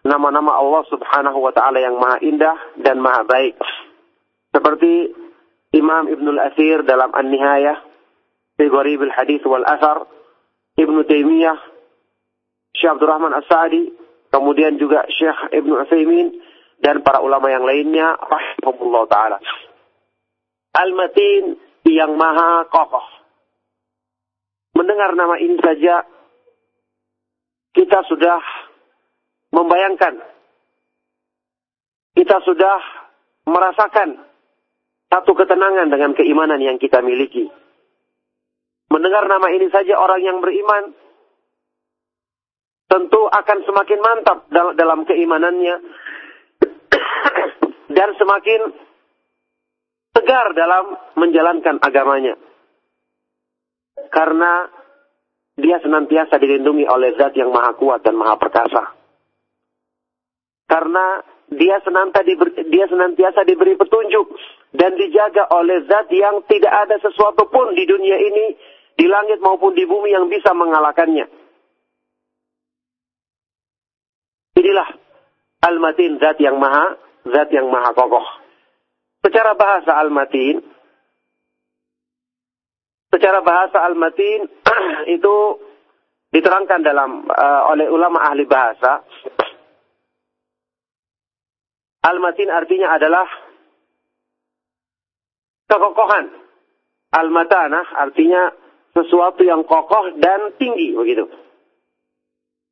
Nama-nama 0.03 0.59
Allah 0.59 0.83
subhanahu 0.91 1.39
wa 1.39 1.55
ta'ala 1.55 1.79
yang 1.79 1.95
maha 1.95 2.19
indah 2.19 2.57
dan 2.83 2.99
maha 2.99 3.23
baik. 3.23 3.55
Seperti 4.51 5.15
Imam 5.71 6.11
Ibnul 6.11 6.39
Asir 6.43 6.83
dalam 6.83 7.15
An-Nihayah 7.15 7.79
fi 8.59 8.65
Gharibil 8.67 9.11
Hadis 9.15 9.39
wal 9.47 9.63
Asar, 9.63 10.03
Ibnu 10.75 11.07
Taimiyah, 11.07 11.57
Syekh 12.75 12.99
Abdul 12.99 13.09
Rahman 13.09 13.31
As-Sa'di, 13.31 13.93
kemudian 14.33 14.75
juga 14.81 15.05
Syekh 15.07 15.55
Ibnu 15.55 15.87
Utsaimin 15.87 16.41
dan 16.83 16.99
para 17.05 17.23
ulama 17.23 17.47
yang 17.47 17.63
lainnya 17.63 18.17
rahimahullah 18.17 19.03
taala. 19.07 19.37
Al-Matin 20.73 21.55
yang 21.85 22.17
maha 22.17 22.65
kokoh. 22.67 23.05
Mendengar 24.73 25.13
nama 25.13 25.37
ini 25.37 25.61
saja 25.61 26.01
kita 27.73 28.05
sudah 28.07 28.39
membayangkan 29.53 30.21
kita 32.13 32.37
sudah 32.45 32.77
merasakan 33.49 34.21
satu 35.09 35.31
ketenangan 35.33 35.89
dengan 35.89 36.13
keimanan 36.17 36.61
yang 36.61 36.77
kita 36.77 37.01
miliki. 37.01 37.49
Mendengar 38.89 39.25
nama 39.25 39.49
ini 39.49 39.69
saja 39.73 39.97
orang 39.97 40.21
yang 40.21 40.37
beriman 40.41 40.93
tentu 42.89 43.25
akan 43.25 43.59
semakin 43.65 43.99
mantap 44.01 44.45
dalam 44.53 45.05
keimanannya 45.09 45.75
dan 47.97 48.09
semakin 48.21 48.61
tegar 50.13 50.53
dalam 50.53 50.93
menjalankan 51.17 51.81
agamanya. 51.81 52.37
Karena 54.13 54.69
dia 55.53 55.77
senantiasa 55.81 56.41
dilindungi 56.41 56.89
oleh 56.89 57.13
zat 57.13 57.37
yang 57.37 57.53
maha 57.53 57.77
kuat 57.77 58.01
dan 58.01 58.17
maha 58.17 58.35
perkasa. 58.41 58.97
Karena 60.65 61.21
dia 61.53 61.77
senantiasa 61.85 62.25
diberi, 62.25 62.51
dia 62.73 62.85
senantiasa 62.89 63.45
diberi 63.45 63.77
petunjuk 63.77 64.33
dan 64.73 64.97
dijaga 64.97 65.45
oleh 65.53 65.85
zat 65.85 66.09
yang 66.09 66.41
tidak 66.49 66.73
ada 66.73 66.97
sesuatu 66.97 67.45
pun 67.53 67.77
di 67.77 67.85
dunia 67.85 68.17
ini, 68.17 68.57
di 68.97 69.05
langit 69.05 69.37
maupun 69.37 69.77
di 69.77 69.85
bumi 69.85 70.09
yang 70.09 70.25
bisa 70.25 70.57
mengalahkannya. 70.57 71.29
Inilah 74.57 74.89
Al-Matin, 75.63 76.17
zat 76.17 76.41
yang 76.41 76.57
maha, 76.57 76.97
zat 77.29 77.49
yang 77.53 77.69
maha 77.69 77.93
kokoh. 77.93 78.25
Secara 79.21 79.53
bahasa 79.53 79.95
Al-Matin, 80.01 80.59
secara 83.13 83.45
bahasa 83.45 83.77
Al-Matin 83.85 84.49
itu 85.21 85.35
diterangkan 86.33 86.81
dalam 86.81 87.29
uh, 87.29 87.69
oleh 87.69 87.85
ulama 87.93 88.25
ahli 88.25 88.49
bahasa. 88.49 89.05
Al-Matin 92.03 92.49
artinya 92.49 92.97
adalah 92.97 93.29
kekokohan. 95.69 96.25
Al-matanah 97.13 97.93
artinya 97.93 98.49
sesuatu 98.97 99.45
yang 99.45 99.61
kokoh 99.69 100.17
dan 100.17 100.57
tinggi 100.57 100.97
begitu. 100.97 101.29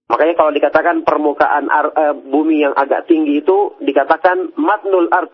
Makanya 0.09 0.33
kalau 0.35 0.51
dikatakan 0.51 1.07
permukaan 1.07 1.71
ar, 1.71 1.87
e, 1.95 2.03
bumi 2.27 2.67
yang 2.67 2.75
agak 2.75 3.07
tinggi 3.07 3.39
itu 3.39 3.79
dikatakan 3.79 4.57
matnul 4.59 5.07
art. 5.07 5.31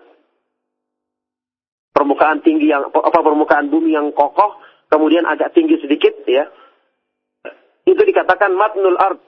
Permukaan 1.96 2.46
tinggi 2.46 2.70
yang 2.70 2.94
apa 2.94 3.20
permukaan 3.26 3.74
bumi 3.74 3.98
yang 3.98 4.14
kokoh 4.14 4.67
kemudian 4.92 5.24
agak 5.28 5.56
tinggi 5.56 5.80
sedikit 5.80 6.14
ya. 6.28 6.48
Itu 7.88 8.02
dikatakan 8.04 8.52
matnul 8.52 9.00
art. 9.00 9.22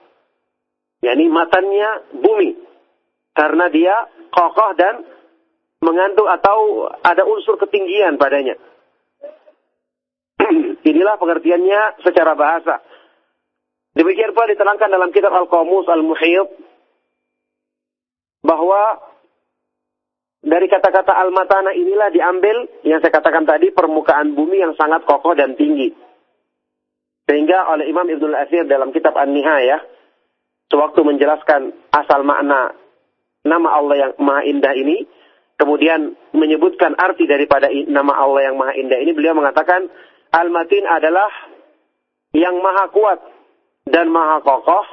yakni 1.00 1.32
matannya 1.32 2.12
bumi. 2.20 2.60
Karena 3.32 3.72
dia 3.72 3.96
kokoh 4.28 4.76
dan 4.76 5.00
mengandung 5.80 6.28
atau 6.28 6.92
ada 7.00 7.24
unsur 7.24 7.56
ketinggian 7.56 8.20
padanya. 8.20 8.60
Inilah 10.90 11.16
pengertiannya 11.16 12.04
secara 12.04 12.36
bahasa. 12.36 12.84
Demikian 13.96 14.36
pula 14.36 14.52
diterangkan 14.52 14.92
dalam 14.92 15.10
kitab 15.10 15.32
Al-Qamus 15.34 15.88
Al-Muhyid 15.88 16.48
bahwa 18.44 19.09
dari 20.40 20.66
kata-kata 20.72 21.12
al-matana 21.20 21.76
inilah 21.76 22.08
diambil 22.08 22.64
yang 22.88 23.04
saya 23.04 23.12
katakan 23.12 23.44
tadi 23.44 23.76
permukaan 23.76 24.32
bumi 24.32 24.64
yang 24.64 24.72
sangat 24.72 25.04
kokoh 25.04 25.36
dan 25.36 25.52
tinggi. 25.52 25.92
Sehingga 27.28 27.68
oleh 27.70 27.86
Imam 27.86 28.08
Ibnul 28.08 28.34
Asir 28.34 28.64
dalam 28.64 28.90
kitab 28.90 29.14
An-Nihayah 29.14 29.84
sewaktu 30.72 31.00
menjelaskan 31.04 31.76
asal 31.92 32.24
makna 32.24 32.72
nama 33.44 33.68
Allah 33.76 33.96
yang 34.08 34.12
Maha 34.16 34.42
Indah 34.48 34.74
ini, 34.74 35.04
kemudian 35.60 36.16
menyebutkan 36.32 36.96
arti 36.96 37.28
daripada 37.28 37.68
nama 37.88 38.16
Allah 38.16 38.50
yang 38.50 38.56
Maha 38.56 38.74
Indah 38.80 38.98
ini, 38.98 39.12
beliau 39.12 39.36
mengatakan 39.36 39.92
Al-Matin 40.30 40.86
adalah 40.86 41.28
yang 42.30 42.62
maha 42.62 42.86
kuat 42.94 43.18
dan 43.90 44.06
maha 44.08 44.38
kokoh, 44.46 44.86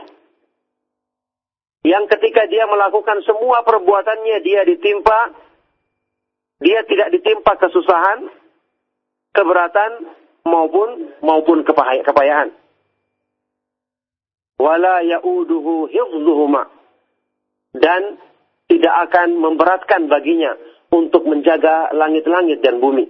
yang 1.87 2.03
ketika 2.11 2.43
dia 2.51 2.67
melakukan 2.67 3.23
semua 3.23 3.63
perbuatannya 3.63 4.43
dia 4.43 4.67
ditimpa, 4.67 5.31
dia 6.59 6.83
tidak 6.83 7.15
ditimpa 7.15 7.55
kesusahan, 7.55 8.27
keberatan 9.31 10.11
maupun 10.43 11.15
maupun 11.23 11.63
kepayahan. 11.63 12.51
Wala 14.59 15.05
yauduhu 15.05 15.87
hifzuhuma. 15.87 16.67
Dan 17.77 18.19
tidak 18.67 18.95
akan 19.07 19.37
memberatkan 19.39 20.11
baginya 20.11 20.59
untuk 20.91 21.23
menjaga 21.23 21.95
langit-langit 21.95 22.59
dan 22.59 22.83
bumi. 22.83 23.07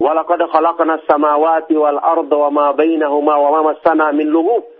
Walaqad 0.00 0.42
khalaqna 0.50 1.06
samawati 1.06 1.76
wal 1.78 2.02
arda 2.02 2.34
wa 2.34 2.50
ma 2.50 2.66
bainahuma 2.74 3.38
wa 3.38 3.48
ma 3.54 3.60
massana 3.70 4.10
min 4.10 4.26
lughub. 4.26 4.73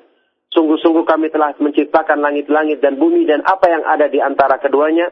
Sungguh-sungguh 0.55 1.03
kami 1.03 1.35
telah 1.35 1.59
menciptakan 1.59 2.23
langit-langit 2.23 2.79
dan 2.79 2.95
bumi 2.95 3.27
dan 3.27 3.43
apa 3.43 3.67
yang 3.67 3.83
ada 3.83 4.07
di 4.07 4.23
antara 4.23 4.63
keduanya 4.63 5.11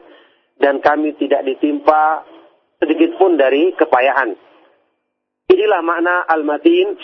dan 0.55 0.79
kami 0.79 1.19
tidak 1.19 1.43
ditimpa 1.43 2.23
sedikit 2.79 3.19
pun 3.19 3.35
dari 3.35 3.75
kepayahan. 3.75 4.39
Inilah 5.51 5.81
makna 5.83 6.23
al-matin 6.31 6.95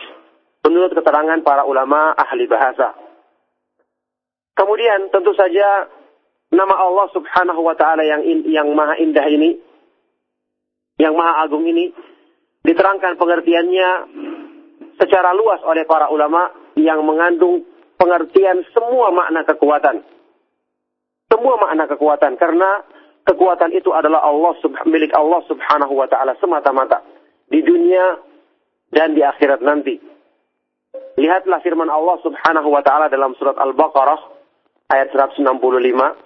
menurut 0.63 0.95
keterangan 0.95 1.43
para 1.43 1.67
ulama 1.67 2.15
ahli 2.15 2.47
bahasa. 2.47 2.95
Kemudian 4.55 5.11
tentu 5.11 5.35
saja 5.35 5.87
nama 6.51 6.75
Allah 6.79 7.07
Subhanahu 7.11 7.61
wa 7.63 7.75
taala 7.75 8.07
yang 8.07 8.23
yang 8.47 8.71
maha 8.71 8.95
indah 8.99 9.27
ini, 9.27 9.59
yang 10.95 11.15
maha 11.15 11.43
agung 11.43 11.67
ini 11.67 11.91
diterangkan 12.63 13.15
pengertiannya 13.15 13.89
secara 14.99 15.31
luas 15.31 15.63
oleh 15.63 15.87
para 15.87 16.11
ulama 16.11 16.51
yang 16.75 17.03
mengandung 17.07 17.63
pengertian 17.98 18.64
semua 18.74 19.11
makna 19.14 19.46
kekuatan. 19.46 20.02
Semua 21.30 21.55
makna 21.59 21.88
kekuatan 21.88 22.36
karena 22.36 22.84
kekuatan 23.24 23.72
itu 23.74 23.90
adalah 23.90 24.22
Allah 24.22 24.55
milik 24.86 25.12
Allah 25.16 25.40
Subhanahu 25.48 25.94
wa 25.96 26.07
taala 26.07 26.36
semata-mata 26.38 27.02
di 27.48 27.64
dunia 27.64 28.20
dan 28.92 29.16
di 29.16 29.22
akhirat 29.24 29.64
nanti. 29.64 29.98
Lihatlah 31.18 31.62
firman 31.62 31.90
Allah 31.90 32.18
Subhanahu 32.22 32.68
wa 32.70 32.82
taala 32.82 33.11
dalam 33.11 33.34
surat 33.38 33.59
Al-Baqarah 33.59 34.20
ayat 34.90 35.11
165 35.14 36.24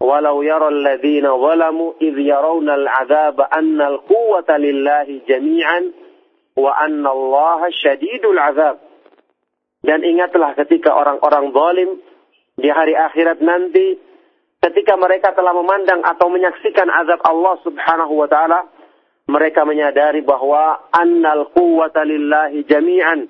ولو 0.00 0.42
يرى 0.42 0.68
الذين 0.68 1.24
ظلموا 1.24 1.92
إذ 2.02 2.18
يرون 2.18 2.70
العذاب 2.70 3.40
أن 3.40 3.80
القوة 3.80 4.56
لله 4.56 5.20
جميعا 5.28 5.92
وأن 6.56 7.06
الله 7.06 7.60
شديد 7.70 8.24
العذاب 8.24 8.78
dan 9.81 10.05
ingatlah 10.05 10.53
ketika 10.57 10.93
orang-orang 10.93 11.49
zalim 11.53 11.89
di 12.57 12.69
hari 12.69 12.93
akhirat 12.93 13.41
nanti 13.41 13.97
ketika 14.61 14.93
mereka 14.93 15.33
telah 15.33 15.57
memandang 15.57 16.05
atau 16.05 16.29
menyaksikan 16.29 16.85
azab 16.89 17.17
Allah 17.25 17.57
Subhanahu 17.65 18.13
wa 18.13 18.29
taala 18.29 18.69
mereka 19.25 19.65
menyadari 19.65 20.21
bahwa 20.21 20.91
annal 20.93 21.49
quwwata 21.53 22.05
lillahi 22.05 22.65
jami'an 22.69 23.25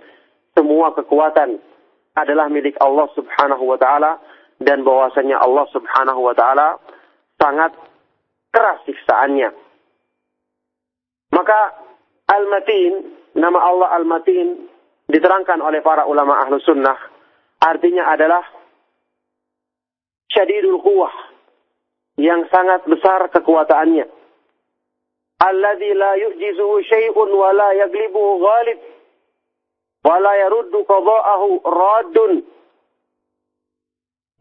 semua 0.51 0.91
kekuatan 0.91 1.61
adalah 2.15 2.51
milik 2.51 2.75
Allah 2.83 3.07
Subhanahu 3.15 3.63
wa 3.63 3.79
taala 3.79 4.19
dan 4.59 4.83
bahwasanya 4.83 5.39
Allah 5.39 5.65
Subhanahu 5.71 6.19
wa 6.19 6.35
taala 6.35 6.77
sangat 7.39 7.71
keras 8.51 8.83
siksaannya. 8.85 9.49
Maka 11.31 11.59
Al-Matin, 12.27 12.91
nama 13.39 13.59
Allah 13.63 13.89
Al-Matin 14.03 14.70
diterangkan 15.11 15.59
oleh 15.59 15.83
para 15.83 16.07
ulama 16.07 16.39
ahlu 16.41 16.57
sunnah. 16.63 16.95
Artinya 17.59 18.09
adalah 18.09 18.41
syadidul 20.31 20.79
quwah. 20.79 21.11
Yang 22.15 22.47
sangat 22.53 22.87
besar 22.87 23.27
kekuatannya. 23.31 24.07
Alladhi 25.41 25.91
la 25.97 26.11
yu'jizuhu 26.21 26.85
syai'un 26.85 27.29
wa 27.33 27.49
la 27.51 27.69
yaglibuhu 27.75 28.39
ghalib. 28.39 28.79
Wa 30.05 30.15
la 30.17 30.33
yaruddu 30.47 30.79
qada'ahu 30.85 31.47
raddun. 31.65 32.33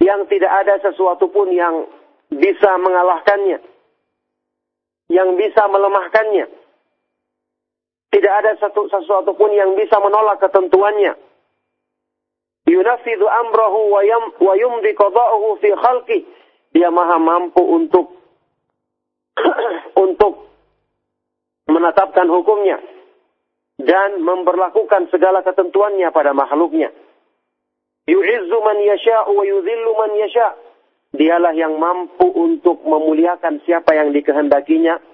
Yang 0.00 0.20
tidak 0.32 0.52
ada 0.64 0.74
sesuatu 0.80 1.28
pun 1.28 1.52
yang 1.52 1.88
bisa 2.30 2.78
mengalahkannya. 2.80 3.58
Yang 5.10 5.28
bisa 5.36 5.62
melemahkannya 5.66 6.59
tidak 8.10 8.32
ada 8.42 8.52
satu 8.58 8.90
sesuatu 8.90 9.38
pun 9.38 9.54
yang 9.54 9.78
bisa 9.78 9.94
menolak 10.02 10.42
ketentuannya. 10.42 11.14
Yunafidhu 12.66 13.26
amrahu 13.26 13.94
wa 13.94 14.54
yumdi 14.58 14.90
qada'uhu 14.98 15.62
fi 15.62 15.70
khalqi. 15.78 16.18
Dia 16.74 16.90
maha 16.90 17.22
mampu 17.22 17.62
untuk 17.62 18.14
untuk 20.04 20.50
menetapkan 21.70 22.26
hukumnya 22.26 22.82
dan 23.78 24.22
memperlakukan 24.22 25.06
segala 25.14 25.46
ketentuannya 25.46 26.10
pada 26.10 26.34
makhluknya. 26.34 26.90
Yu'izzu 28.10 28.58
man 28.58 28.78
yasha'u 28.82 29.38
wa 29.38 29.44
yudhillu 29.46 29.90
man 29.94 30.10
yasha'. 30.18 30.58
Dialah 31.10 31.54
yang 31.58 31.74
mampu 31.74 32.26
untuk 32.30 32.86
memuliakan 32.86 33.62
siapa 33.66 33.98
yang 33.98 34.14
dikehendakinya 34.14 35.09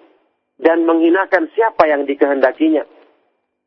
dan 0.57 0.89
menghinakan 0.89 1.49
siapa 1.53 1.89
yang 1.89 2.09
dikehendakinya. 2.09 2.85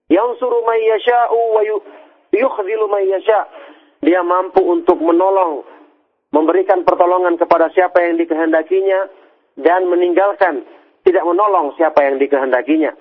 Yang 0.10 0.30
suruh 0.42 0.66
yasha'u 0.66 1.40
wa 1.54 1.62
yukhzilu 2.34 2.86
may. 2.90 3.10
Dia 4.00 4.24
mampu 4.24 4.64
untuk 4.64 4.96
menolong, 5.04 5.68
memberikan 6.32 6.88
pertolongan 6.88 7.36
kepada 7.36 7.68
siapa 7.76 8.00
yang 8.00 8.16
dikehendakinya 8.16 9.12
dan 9.60 9.92
meninggalkan, 9.92 10.64
tidak 11.04 11.28
menolong 11.28 11.76
siapa 11.76 12.08
yang 12.08 12.16
dikehendakinya. 12.16 12.96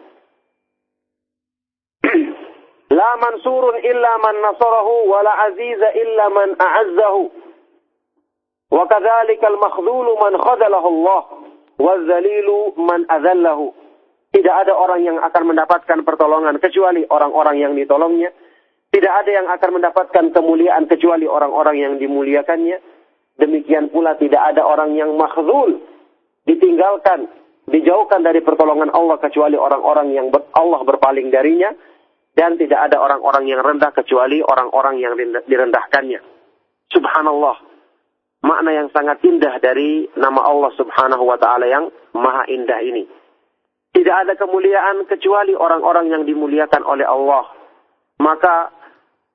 La 2.99 3.11
mansurun 3.20 3.78
illa 3.84 4.12
man 4.18 4.36
nasarahu 4.43 5.12
wa 5.12 5.20
la 5.22 5.32
aziza 5.47 5.93
illa 5.93 6.24
man 6.32 6.57
a'azzahu. 6.57 7.22
Wa 8.74 8.84
kadzalika 8.89 9.47
al-makhdhulu 9.49 10.12
man 10.18 10.34
khadalahu 10.41 10.89
Allah. 10.89 11.22
Wazalilu 11.79 12.74
man 12.83 13.07
azallahu. 13.07 13.70
Tidak 14.29 14.55
ada 14.66 14.76
orang 14.76 15.01
yang 15.07 15.16
akan 15.22 15.55
mendapatkan 15.55 16.05
pertolongan 16.05 16.59
kecuali 16.61 17.07
orang-orang 17.07 17.57
yang 17.64 17.72
ditolongnya. 17.79 18.35
Tidak 18.93 19.12
ada 19.14 19.31
yang 19.31 19.47
akan 19.49 19.70
mendapatkan 19.81 20.24
kemuliaan 20.35 20.85
kecuali 20.91 21.24
orang-orang 21.24 21.76
yang 21.81 21.95
dimuliakannya. 21.97 22.83
Demikian 23.39 23.95
pula 23.95 24.18
tidak 24.18 24.43
ada 24.53 24.66
orang 24.66 24.99
yang 24.99 25.14
makhzul, 25.14 25.79
ditinggalkan, 26.43 27.31
dijauhkan 27.70 28.26
dari 28.26 28.43
pertolongan 28.43 28.91
Allah 28.91 29.22
kecuali 29.22 29.55
orang-orang 29.55 30.11
yang 30.11 30.26
Allah 30.35 30.81
berpaling 30.83 31.31
darinya. 31.31 31.70
Dan 32.35 32.55
tidak 32.55 32.91
ada 32.91 33.03
orang-orang 33.03 33.51
yang 33.51 33.59
rendah 33.62 33.91
kecuali 33.91 34.39
orang-orang 34.39 35.03
yang 35.03 35.18
direndahkannya. 35.47 36.22
Subhanallah 36.87 37.67
makna 38.43 38.70
yang 38.70 38.89
sangat 38.95 39.18
indah 39.26 39.59
dari 39.59 40.07
nama 40.14 40.47
Allah 40.47 40.70
Subhanahu 40.78 41.24
wa 41.26 41.39
taala 41.41 41.66
yang 41.66 41.91
maha 42.14 42.47
indah 42.47 42.80
ini. 42.82 43.05
Tidak 43.95 44.16
ada 44.26 44.39
kemuliaan 44.39 45.09
kecuali 45.11 45.57
orang-orang 45.57 46.12
yang 46.12 46.22
dimuliakan 46.22 46.86
oleh 46.86 47.09
Allah. 47.09 47.51
Maka 48.18 48.70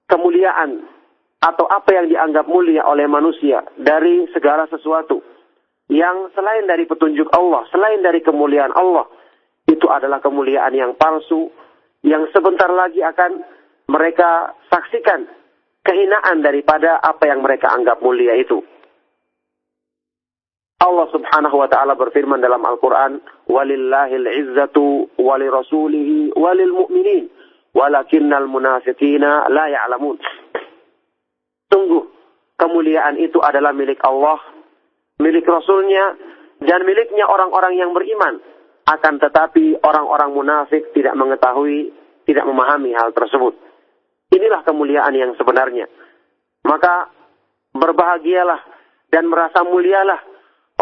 kemuliaan 0.08 0.88
atau 1.44 1.68
apa 1.68 1.90
yang 1.92 2.08
dianggap 2.08 2.48
mulia 2.48 2.88
oleh 2.88 3.04
manusia 3.08 3.68
dari 3.76 4.28
segala 4.32 4.64
sesuatu 4.72 5.20
yang 5.92 6.32
selain 6.32 6.64
dari 6.64 6.88
petunjuk 6.88 7.28
Allah, 7.36 7.68
selain 7.68 8.00
dari 8.00 8.24
kemuliaan 8.24 8.72
Allah, 8.72 9.04
itu 9.68 9.84
adalah 9.92 10.24
kemuliaan 10.24 10.72
yang 10.72 10.96
palsu 10.96 11.52
yang 12.04 12.28
sebentar 12.32 12.72
lagi 12.72 13.00
akan 13.04 13.44
mereka 13.88 14.56
saksikan 14.72 15.28
kehinaan 15.84 16.40
daripada 16.40 17.00
apa 17.04 17.28
yang 17.28 17.44
mereka 17.44 17.72
anggap 17.72 18.00
mulia 18.00 18.36
itu. 18.40 18.64
Allah 20.84 21.08
Subhanahu 21.16 21.56
wa 21.64 21.68
taala 21.72 21.96
berfirman 21.96 22.44
dalam 22.44 22.60
Al-Qur'an, 22.60 23.24
"Walillahil 23.48 24.28
'izzatu 24.28 25.16
wa 25.16 25.40
lirasulihi 25.40 26.36
wa 26.36 26.52
lil 26.52 26.76
mu'minin, 26.76 27.32
walakinnal 27.72 28.52
munafiqina 28.52 29.48
la 29.48 29.72
ya'lamun." 29.72 30.20
Sungguh 31.72 32.04
kemuliaan 32.60 33.16
itu 33.16 33.40
adalah 33.40 33.72
milik 33.72 34.04
Allah, 34.04 34.44
milik 35.24 35.48
Rasulnya, 35.48 36.20
dan 36.60 36.84
miliknya 36.84 37.32
orang-orang 37.32 37.80
yang 37.80 37.96
beriman. 37.96 38.44
Akan 38.84 39.16
tetapi 39.16 39.80
orang-orang 39.80 40.36
munafik 40.36 40.92
tidak 40.92 41.16
mengetahui, 41.16 41.96
tidak 42.28 42.44
memahami 42.44 42.92
hal 42.92 43.16
tersebut. 43.16 43.56
Inilah 44.36 44.60
kemuliaan 44.68 45.16
yang 45.16 45.32
sebenarnya. 45.40 45.88
Maka 46.68 47.08
berbahagialah 47.72 48.60
dan 49.08 49.32
merasa 49.32 49.64
mulialah 49.64 50.33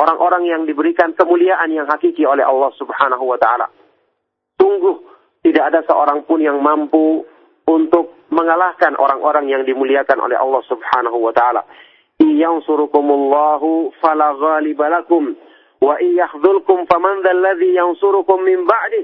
orang-orang 0.01 0.49
yang 0.49 0.61
diberikan 0.65 1.13
kemuliaan 1.13 1.69
yang 1.69 1.85
hakiki 1.85 2.25
oleh 2.25 2.41
Allah 2.41 2.73
Subhanahu 2.73 3.21
wa 3.29 3.37
taala. 3.37 3.69
Sungguh 4.57 4.97
tidak 5.45 5.73
ada 5.73 5.79
seorang 5.85 6.25
pun 6.25 6.41
yang 6.41 6.57
mampu 6.57 7.21
untuk 7.69 8.25
mengalahkan 8.33 8.97
orang-orang 8.97 9.45
yang 9.53 9.61
dimuliakan 9.61 10.17
oleh 10.17 10.37
Allah 10.41 10.61
Subhanahu 10.65 11.17
wa 11.21 11.33
taala. 11.33 11.61
Iyansurukumullahu 12.17 13.93
fala 14.01 14.33
ghaliba 14.37 14.89
lakum 14.89 15.37
wa 15.81 15.97
iyakhdzulkum 15.97 16.89
faman 16.89 17.21
dzalladzi 17.21 17.73
yansurukum 17.77 18.41
min 18.41 18.65
ba'di 18.65 19.01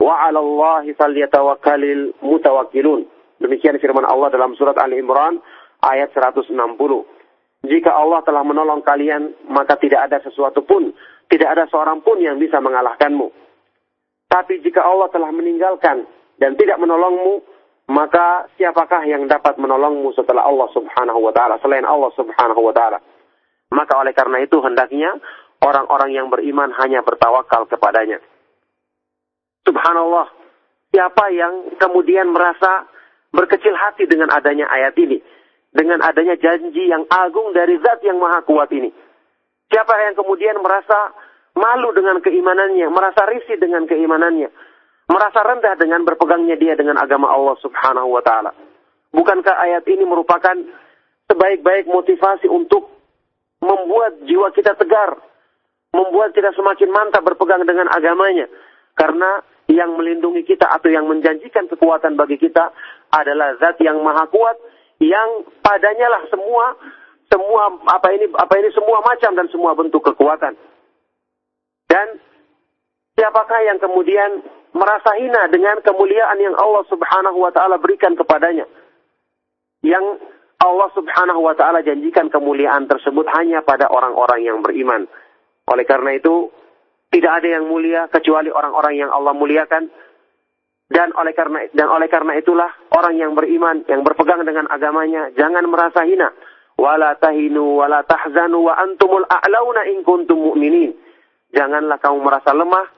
wa 0.00 0.28
'ala 0.28 0.40
Allahi 0.40 0.96
falyatawakkalul 0.96 2.16
mutawakkilun. 2.24 3.04
Demikian 3.38 3.76
firman 3.80 4.04
Allah 4.04 4.32
dalam 4.32 4.56
surat 4.56 4.76
Ali 4.80 5.00
Imran 5.00 5.40
ayat 5.84 6.12
160. 6.12 6.52
Jika 7.66 7.90
Allah 7.90 8.22
telah 8.22 8.46
menolong 8.46 8.86
kalian, 8.86 9.34
maka 9.50 9.74
tidak 9.74 10.06
ada 10.06 10.22
sesuatu 10.22 10.62
pun, 10.62 10.94
tidak 11.26 11.58
ada 11.58 11.64
seorang 11.66 12.00
pun 12.06 12.22
yang 12.22 12.38
bisa 12.38 12.62
mengalahkanmu. 12.62 13.28
Tapi 14.28 14.62
jika 14.62 14.84
Allah 14.84 15.10
telah 15.10 15.32
meninggalkan 15.34 16.06
dan 16.38 16.54
tidak 16.54 16.78
menolongmu, 16.78 17.42
maka 17.88 18.46
siapakah 18.60 19.08
yang 19.08 19.24
dapat 19.26 19.56
menolongmu 19.56 20.12
setelah 20.12 20.44
Allah 20.44 20.68
Subhanahu 20.76 21.24
wa 21.24 21.32
taala 21.32 21.56
selain 21.64 21.88
Allah 21.88 22.12
Subhanahu 22.14 22.60
wa 22.60 22.74
taala? 22.76 23.00
Maka 23.72 23.96
oleh 23.96 24.12
karena 24.12 24.44
itu 24.44 24.60
hendaknya 24.60 25.16
orang-orang 25.64 26.12
yang 26.12 26.28
beriman 26.28 26.70
hanya 26.78 27.00
bertawakal 27.00 27.64
kepadanya. 27.66 28.20
Subhanallah, 29.64 30.28
siapa 30.92 31.32
yang 31.32 31.76
kemudian 31.80 32.28
merasa 32.32 32.88
berkecil 33.32 33.72
hati 33.76 34.04
dengan 34.04 34.32
adanya 34.32 34.68
ayat 34.68 34.94
ini? 35.00 35.20
Dengan 35.72 36.00
adanya 36.00 36.36
janji 36.40 36.88
yang 36.88 37.04
agung 37.12 37.52
dari 37.52 37.76
zat 37.80 38.00
yang 38.04 38.16
maha 38.16 38.40
kuat 38.44 38.72
ini. 38.72 38.88
Siapa 39.68 39.92
yang 40.08 40.16
kemudian 40.16 40.56
merasa 40.64 41.12
malu 41.52 41.92
dengan 41.92 42.24
keimanannya, 42.24 42.88
merasa 42.88 43.28
risih 43.28 43.60
dengan 43.60 43.84
keimanannya, 43.84 44.48
merasa 45.12 45.44
rendah 45.44 45.76
dengan 45.76 46.08
berpegangnya 46.08 46.56
dia 46.56 46.72
dengan 46.72 46.96
agama 46.96 47.28
Allah 47.28 47.56
Subhanahu 47.60 48.08
wa 48.08 48.22
taala. 48.24 48.52
Bukankah 49.12 49.54
ayat 49.68 49.84
ini 49.88 50.04
merupakan 50.08 50.56
sebaik-baik 51.28 51.88
motivasi 51.88 52.48
untuk 52.48 52.88
membuat 53.60 54.24
jiwa 54.24 54.48
kita 54.56 54.72
tegar, 54.76 55.20
membuat 55.92 56.32
kita 56.32 56.52
semakin 56.56 56.88
mantap 56.88 57.24
berpegang 57.24 57.64
dengan 57.68 57.92
agamanya. 57.92 58.48
Karena 58.96 59.40
yang 59.68 60.00
melindungi 60.00 60.48
kita 60.48 60.64
atau 60.64 60.88
yang 60.88 61.04
menjanjikan 61.04 61.68
kekuatan 61.68 62.16
bagi 62.16 62.40
kita 62.40 62.72
adalah 63.12 63.56
zat 63.60 63.76
yang 63.84 64.00
maha 64.00 64.24
kuat 64.32 64.56
yang 64.98 65.46
padanya 65.62 66.10
lah 66.10 66.22
semua 66.30 66.74
semua 67.28 67.76
apa 67.86 68.08
ini 68.16 68.26
apa 68.34 68.54
ini 68.58 68.68
semua 68.72 68.98
macam 69.04 69.30
dan 69.36 69.46
semua 69.52 69.76
bentuk 69.78 70.02
kekuatan. 70.02 70.56
Dan 71.88 72.06
siapakah 73.16 73.60
yang 73.64 73.78
kemudian 73.80 74.44
merasa 74.76 75.16
hina 75.16 75.48
dengan 75.48 75.80
kemuliaan 75.80 76.36
yang 76.40 76.56
Allah 76.56 76.84
Subhanahu 76.88 77.38
wa 77.38 77.52
taala 77.52 77.76
berikan 77.80 78.16
kepadanya? 78.16 78.64
Yang 79.84 80.20
Allah 80.58 80.88
Subhanahu 80.96 81.40
wa 81.46 81.54
taala 81.54 81.84
janjikan 81.86 82.32
kemuliaan 82.32 82.90
tersebut 82.90 83.28
hanya 83.38 83.62
pada 83.62 83.86
orang-orang 83.88 84.42
yang 84.42 84.58
beriman. 84.64 85.06
Oleh 85.68 85.84
karena 85.84 86.16
itu, 86.16 86.48
tidak 87.12 87.44
ada 87.44 87.48
yang 87.60 87.68
mulia 87.68 88.08
kecuali 88.08 88.48
orang-orang 88.48 89.04
yang 89.04 89.10
Allah 89.12 89.36
muliakan 89.36 89.88
dan 90.88 91.12
oleh 91.12 91.36
karena 91.36 91.68
dan 91.76 91.88
oleh 91.92 92.08
karena 92.08 92.32
itulah 92.40 92.72
orang 92.96 93.20
yang 93.20 93.36
beriman 93.36 93.84
yang 93.88 94.00
berpegang 94.00 94.44
dengan 94.44 94.68
agamanya 94.72 95.28
jangan 95.36 95.64
merasa 95.68 96.04
hina 96.08 96.32
wala 96.80 97.16
tahinu 97.20 97.84
wala 97.84 98.04
tahzanu 98.08 98.72
wa 98.72 98.74
antumul 98.76 99.28
a'launa 99.28 99.84
in 99.92 100.00
kuntum 100.00 100.40
mu'minin 100.40 100.96
janganlah 101.52 102.00
kamu 102.00 102.24
merasa 102.24 102.56
lemah 102.56 102.88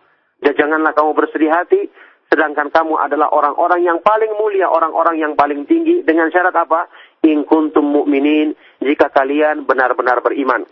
dan 0.40 0.52
janganlah 0.54 0.92
kamu 0.94 1.10
bersedih 1.18 1.50
hati 1.50 1.90
sedangkan 2.30 2.70
kamu 2.70 2.94
adalah 2.94 3.26
orang-orang 3.34 3.82
yang 3.82 3.98
paling 4.06 4.30
mulia, 4.38 4.70
orang-orang 4.70 5.18
yang 5.18 5.34
paling 5.34 5.66
tinggi 5.66 6.06
dengan 6.06 6.30
syarat 6.30 6.54
apa? 6.54 6.86
In 7.26 7.42
kuntum 7.42 7.90
mu'minin, 7.90 8.54
jika 8.78 9.10
kalian 9.10 9.66
benar-benar 9.66 10.22
beriman. 10.22 10.62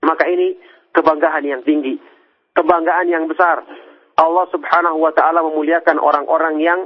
Maka 0.00 0.24
ini 0.24 0.56
kebanggaan 0.96 1.44
yang 1.44 1.62
tinggi, 1.68 2.00
kebanggaan 2.56 3.12
yang 3.12 3.28
besar. 3.28 3.60
Allah 4.20 4.44
Subhanahu 4.52 5.00
wa 5.00 5.12
taala 5.16 5.40
memuliakan 5.40 5.96
orang-orang 5.96 6.60
yang 6.60 6.80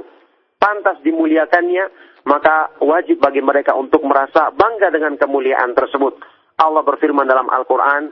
pantas 0.55 1.03
dimuliakannya, 1.03 1.91
maka 2.23 2.79
wajib 2.79 3.19
bagi 3.19 3.43
mereka 3.43 3.75
untuk 3.75 4.01
merasa 4.07 4.55
bangga 4.55 4.87
dengan 4.89 5.19
kemuliaan 5.19 5.75
tersebut. 5.75 6.15
Allah 6.55 6.81
berfirman 6.87 7.27
dalam 7.27 7.51
Al-Qur'an, 7.51 8.07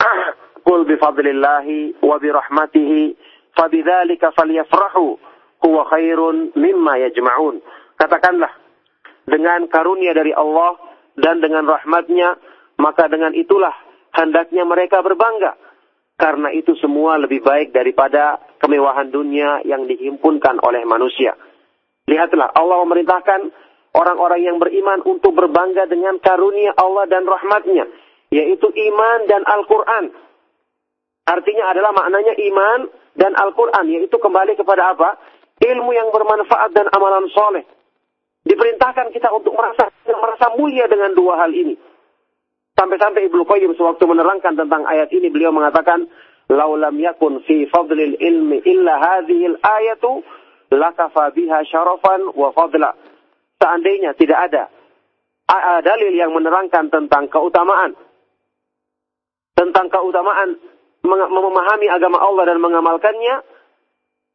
"Qul 0.66 0.88
bi 0.88 0.96
fadlillahi 0.96 2.00
wa 2.00 2.16
bi 2.16 2.28
rahmatihi 2.32 3.00
fabidzalika 3.52 4.32
falyafrahu 4.32 5.20
huwa 5.60 5.82
khairun 5.92 6.56
mimma 6.56 7.04
yajma'un." 7.04 7.60
Katakanlah, 8.00 8.50
dengan 9.28 9.68
karunia 9.68 10.16
dari 10.16 10.32
Allah 10.32 10.80
dan 11.20 11.44
dengan 11.44 11.68
rahmatnya, 11.68 12.40
maka 12.80 13.06
dengan 13.12 13.36
itulah 13.36 13.76
hendaknya 14.16 14.64
mereka 14.64 15.04
berbangga. 15.04 15.54
Karena 16.22 16.54
itu 16.54 16.78
semua 16.78 17.18
lebih 17.18 17.42
baik 17.42 17.74
daripada 17.74 18.38
kemewahan 18.62 19.10
dunia 19.10 19.58
yang 19.66 19.90
dihimpunkan 19.90 20.62
oleh 20.62 20.86
manusia. 20.86 21.34
Lihatlah, 22.06 22.46
Allah 22.54 22.78
memerintahkan 22.86 23.50
orang-orang 23.90 24.46
yang 24.46 24.62
beriman 24.62 25.02
untuk 25.02 25.34
berbangga 25.34 25.90
dengan 25.90 26.22
karunia 26.22 26.78
Allah 26.78 27.10
dan 27.10 27.26
rahmatnya. 27.26 27.90
Yaitu 28.30 28.70
iman 28.70 29.18
dan 29.26 29.42
Al-Quran. 29.42 30.14
Artinya 31.26 31.74
adalah 31.74 31.90
maknanya 31.90 32.38
iman 32.38 32.86
dan 33.18 33.34
Al-Quran. 33.34 33.90
Yaitu 33.90 34.14
kembali 34.22 34.54
kepada 34.54 34.94
apa? 34.94 35.18
Ilmu 35.58 35.90
yang 35.90 36.14
bermanfaat 36.14 36.70
dan 36.70 36.86
amalan 36.94 37.26
soleh. 37.34 37.66
Diperintahkan 38.46 39.10
kita 39.10 39.26
untuk 39.34 39.58
merasa 39.58 39.90
merasa 40.06 40.54
mulia 40.54 40.86
dengan 40.86 41.18
dua 41.18 41.42
hal 41.42 41.50
ini. 41.50 41.74
Sampai-sampai 42.82 43.30
Ibnu 43.30 43.46
Qayyim 43.46 43.78
sewaktu 43.78 44.02
menerangkan 44.10 44.58
tentang 44.58 44.82
ayat 44.90 45.06
ini 45.14 45.30
beliau 45.30 45.54
mengatakan, 45.54 46.02
"Laulam 46.50 46.98
yakun 46.98 47.38
fi 47.46 47.70
fadlil 47.70 48.18
ilmi 48.18 48.58
illa 48.66 48.98
hadhil 48.98 49.54
ayatu 49.62 50.26
lakafa 50.74 51.30
biha 51.30 51.62
syarafan 51.62 52.34
wa 52.34 52.50
fadla." 52.50 52.98
Seandainya 53.62 54.18
tidak 54.18 54.50
ada 54.50 54.66
dalil 55.86 56.10
yang 56.10 56.34
menerangkan 56.34 56.90
tentang 56.90 57.30
keutamaan 57.30 57.94
tentang 59.54 59.86
keutamaan 59.86 60.58
memahami 61.06 61.86
agama 61.86 62.18
Allah 62.18 62.50
dan 62.50 62.58
mengamalkannya 62.58 63.46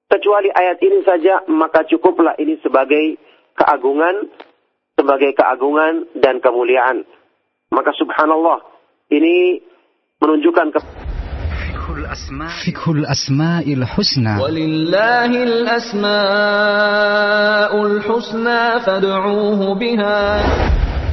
kecuali 0.08 0.56
ayat 0.56 0.80
ini 0.80 1.04
saja 1.04 1.44
maka 1.52 1.84
cukuplah 1.84 2.40
ini 2.40 2.56
sebagai 2.64 3.20
keagungan 3.60 4.32
sebagai 4.96 5.36
keagungan 5.36 6.08
dan 6.16 6.40
kemuliaan 6.40 7.04
maka 7.72 7.92
subhanallah 7.96 8.60
ini 9.12 9.62
menunjukkan 10.24 10.72
ke 10.76 10.80
Fikhul 12.68 13.08
Asma'il 13.08 13.84
Husna 13.88 14.40
Walillahil 14.44 15.64
Asma'ul 15.68 16.04
Husna 18.04 18.84
fad'uuhu 18.84 19.76
biha 19.80 20.44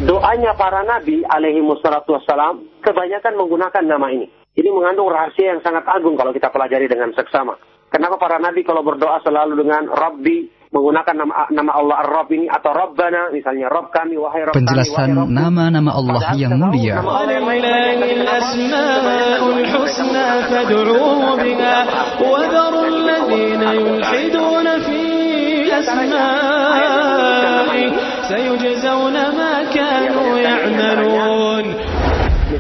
Doanya 0.05 0.53
para 0.59 0.83
nabi 0.83 1.23
alaihi 1.25 1.63
wassalatu 1.63 2.19
wassalam 2.19 2.67
kebanyakan 2.83 3.39
menggunakan 3.39 3.85
nama 3.87 4.11
ini. 4.13 4.27
Ini 4.55 4.69
mengandung 4.75 5.09
rahasia 5.09 5.55
yang 5.57 5.63
sangat 5.63 5.87
agung 5.87 6.19
kalau 6.19 6.35
kita 6.35 6.51
pelajari 6.51 6.91
dengan 6.91 7.15
seksama. 7.15 7.57
Kenapa 7.89 8.19
para 8.19 8.43
nabi 8.43 8.67
kalau 8.67 8.83
berdoa 8.83 9.23
selalu 9.23 9.65
dengan 9.65 9.87
Rabbi 9.87 10.64
menggunakan 10.75 11.15
nama 11.15 11.47
nama 11.55 11.71
Allah 11.79 11.97
Ar-Rabb 12.03 12.35
ini 12.35 12.51
atau 12.51 12.75
Rabbana 12.75 13.31
misalnya 13.31 13.71
Rabb 13.71 13.95
kami 13.95 14.19
wahai 14.19 14.43
Rabb 14.51 14.59
Penjelasan 14.59 15.15
nama-nama 15.31 15.91
Allah 15.95 16.35
yang 16.35 16.59
mulia. 16.59 16.99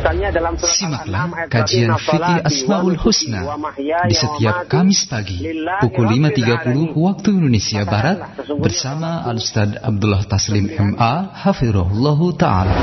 Simaklah 0.04 1.48
kajian 1.48 1.96
fikih 1.96 2.44
Asmaul 2.44 3.00
Husna 3.00 3.56
di 4.04 4.12
setiap 4.12 4.68
Kamis 4.68 5.08
pagi 5.08 5.40
pukul 5.80 6.12
5.30 6.12 6.92
waktu 6.92 7.28
Indonesia 7.32 7.88
Barat 7.88 8.36
bersama 8.60 9.24
Al-Ustaz 9.24 9.80
Abdullah 9.80 10.28
Taslim 10.28 10.68
MA 10.76 11.32
Hafirullah 11.32 12.20
Ta'ala. 12.36 12.76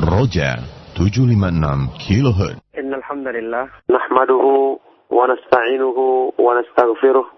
Roja 0.00 0.64
756 0.96 2.00
kHz. 2.00 2.64
Innalhamdulillah 2.80 3.84
nahmaduhu 3.84 4.80
wa 5.12 5.24
nasta'inuhu 5.28 6.32
wa 6.40 6.56
nastaghfiruh 6.56 7.28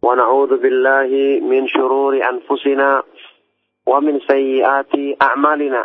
wa 0.00 0.16
na'udzu 0.16 0.56
billahi 0.64 1.44
min 1.44 1.68
shururi 1.68 2.24
anfusina 2.24 3.04
wa 3.84 4.00
min 4.00 4.16
sayyiati 4.24 5.20
a'malina. 5.20 5.84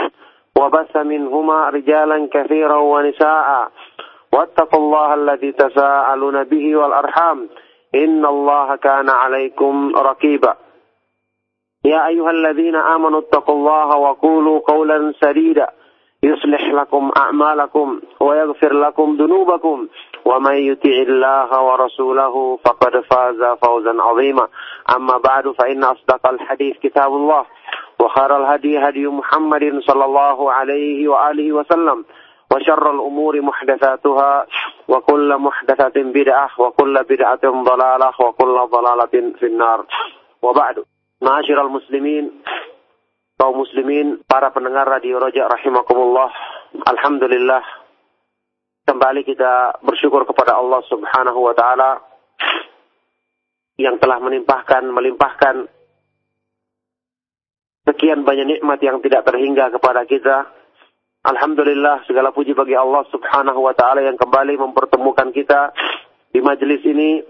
وبث 0.61 0.97
منهما 0.97 1.69
رجالا 1.69 2.29
كثيرا 2.33 2.75
ونساء. 2.75 3.71
واتقوا 4.33 4.79
الله 4.79 5.13
الذي 5.13 5.51
تساءلون 5.51 6.43
به 6.43 6.75
والأرحام. 6.75 7.49
إن 7.95 8.25
الله 8.25 8.75
كان 8.75 9.09
عليكم 9.09 9.95
رقيبا. 9.95 10.55
يا 11.85 12.07
أيها 12.07 12.31
الذين 12.31 12.75
آمنوا 12.75 13.19
اتقوا 13.19 13.55
الله 13.55 13.97
وقولوا 13.97 14.59
قولا 14.59 15.13
سديدا. 15.21 15.67
يصلح 16.23 16.67
لكم 16.67 17.11
أعمالكم 17.17 18.01
ويغفر 18.19 18.73
لكم 18.73 19.15
ذنوبكم. 19.19 19.87
ومن 20.25 20.55
يطع 20.55 20.89
الله 20.89 21.63
ورسوله 21.63 22.59
فقد 22.65 22.99
فاز 22.99 23.57
فوزا 23.63 24.01
عظيما. 24.01 24.47
أما 24.95 25.17
بعد 25.17 25.47
فإن 25.51 25.83
أصدق 25.83 26.29
الحديث 26.29 26.77
كتاب 26.77 27.11
الله. 27.13 27.45
وخير 28.00 28.36
الهدي 28.36 28.78
هدي 28.78 29.06
محمد 29.06 29.80
صلى 29.88 30.04
الله 30.04 30.52
عليه 30.52 31.08
وآله 31.08 31.52
وسلم 31.52 32.04
وشر 32.52 32.90
الأمور 32.90 33.40
محدثاتها 33.40 34.46
وكل 34.88 35.36
محدثة 35.36 35.96
بدعة 35.96 36.50
وكل 36.58 36.94
بدعة 37.02 37.44
ضلالة 37.44 38.12
وكل 38.20 38.56
ضلالة 38.70 39.14
في 39.38 39.46
النار 39.46 39.86
وبعد 40.42 40.84
معاشر 41.22 41.60
المسلمين 41.66 42.24
kaum 43.36 43.60
muslimin, 43.60 44.24
para 44.24 44.48
pendengar 44.48 44.88
Radio 44.88 45.20
Roja 45.20 45.44
rahimakumullah. 45.44 46.32
Alhamdulillah 46.88 47.60
kembali 48.88 49.28
kita 49.28 49.84
bersyukur 49.84 50.24
kepada 50.24 50.56
Allah 50.56 50.80
Subhanahu 50.88 51.44
wa 51.44 51.52
taala 51.52 52.00
yang 53.76 54.00
telah 54.00 54.16
menimpahkan 54.24 54.88
melimpahkan 54.88 55.68
sekian 57.87 58.27
banyak 58.27 58.57
nikmat 58.57 58.79
yang 58.83 59.01
tidak 59.01 59.25
terhingga 59.25 59.73
kepada 59.73 60.05
kita. 60.05 60.49
Alhamdulillah 61.21 62.05
segala 62.09 62.33
puji 62.33 62.57
bagi 62.57 62.73
Allah 62.73 63.05
Subhanahu 63.13 63.61
wa 63.61 63.73
taala 63.77 64.01
yang 64.01 64.17
kembali 64.17 64.57
mempertemukan 64.57 65.29
kita 65.29 65.69
di 66.33 66.41
majelis 66.41 66.81
ini 66.81 67.21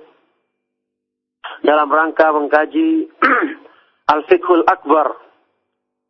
dalam 1.59 1.91
rangka 1.91 2.31
mengkaji 2.31 3.11
Al-Fiqhul 4.15 4.63
Akbar 4.63 5.11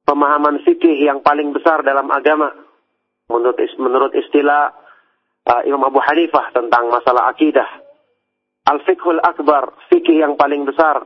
pemahaman 0.06 0.62
fikih 0.62 1.08
yang 1.08 1.26
paling 1.26 1.54
besar 1.56 1.82
dalam 1.82 2.10
agama 2.12 2.54
menurut 3.32 3.58
menurut 3.80 4.12
istilah 4.12 4.76
uh, 5.48 5.62
Imam 5.64 5.88
Abu 5.88 6.04
Hanifah 6.04 6.52
tentang 6.52 6.92
masalah 6.92 7.32
akidah. 7.32 7.68
Al-fiqhul 8.62 9.18
akbar, 9.26 9.74
fikih 9.90 10.22
yang 10.22 10.38
paling 10.38 10.70
besar 10.70 11.02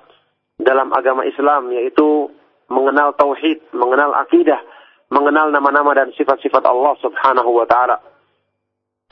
dalam 0.59 0.91
agama 0.91 1.23
Islam 1.23 1.71
yaitu 1.71 2.27
mengenal 2.70 3.13
tauhid, 3.13 3.61
mengenal 3.74 4.13
akidah, 4.26 4.61
mengenal 5.13 5.53
nama-nama 5.53 5.93
dan 5.93 6.09
sifat-sifat 6.18 6.66
Allah 6.66 6.93
Subhanahu 7.01 7.51
wa 7.53 7.66
taala. 7.70 8.01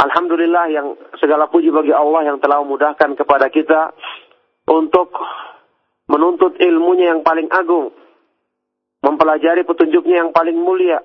Alhamdulillah 0.02 0.66
yang 0.74 0.98
segala 1.22 1.48
puji 1.48 1.70
bagi 1.70 1.94
Allah 1.94 2.34
yang 2.34 2.38
telah 2.42 2.60
memudahkan 2.66 3.14
kepada 3.14 3.48
kita 3.54 3.94
untuk 4.68 5.14
menuntut 6.10 6.58
ilmunya 6.60 7.14
yang 7.14 7.22
paling 7.22 7.48
agung, 7.54 7.94
mempelajari 9.06 9.64
petunjuknya 9.64 10.28
yang 10.28 10.32
paling 10.34 10.58
mulia, 10.58 11.00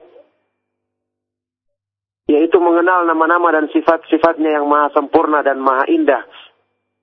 yaitu 2.26 2.59
mengenal 2.59 3.05
nama-nama 3.07 3.55
dan 3.61 3.70
sifat-sifatnya 3.70 4.59
yang 4.59 4.66
maha 4.66 4.90
sempurna 4.96 5.44
dan 5.44 5.61
maha 5.61 5.86
indah. 5.86 6.24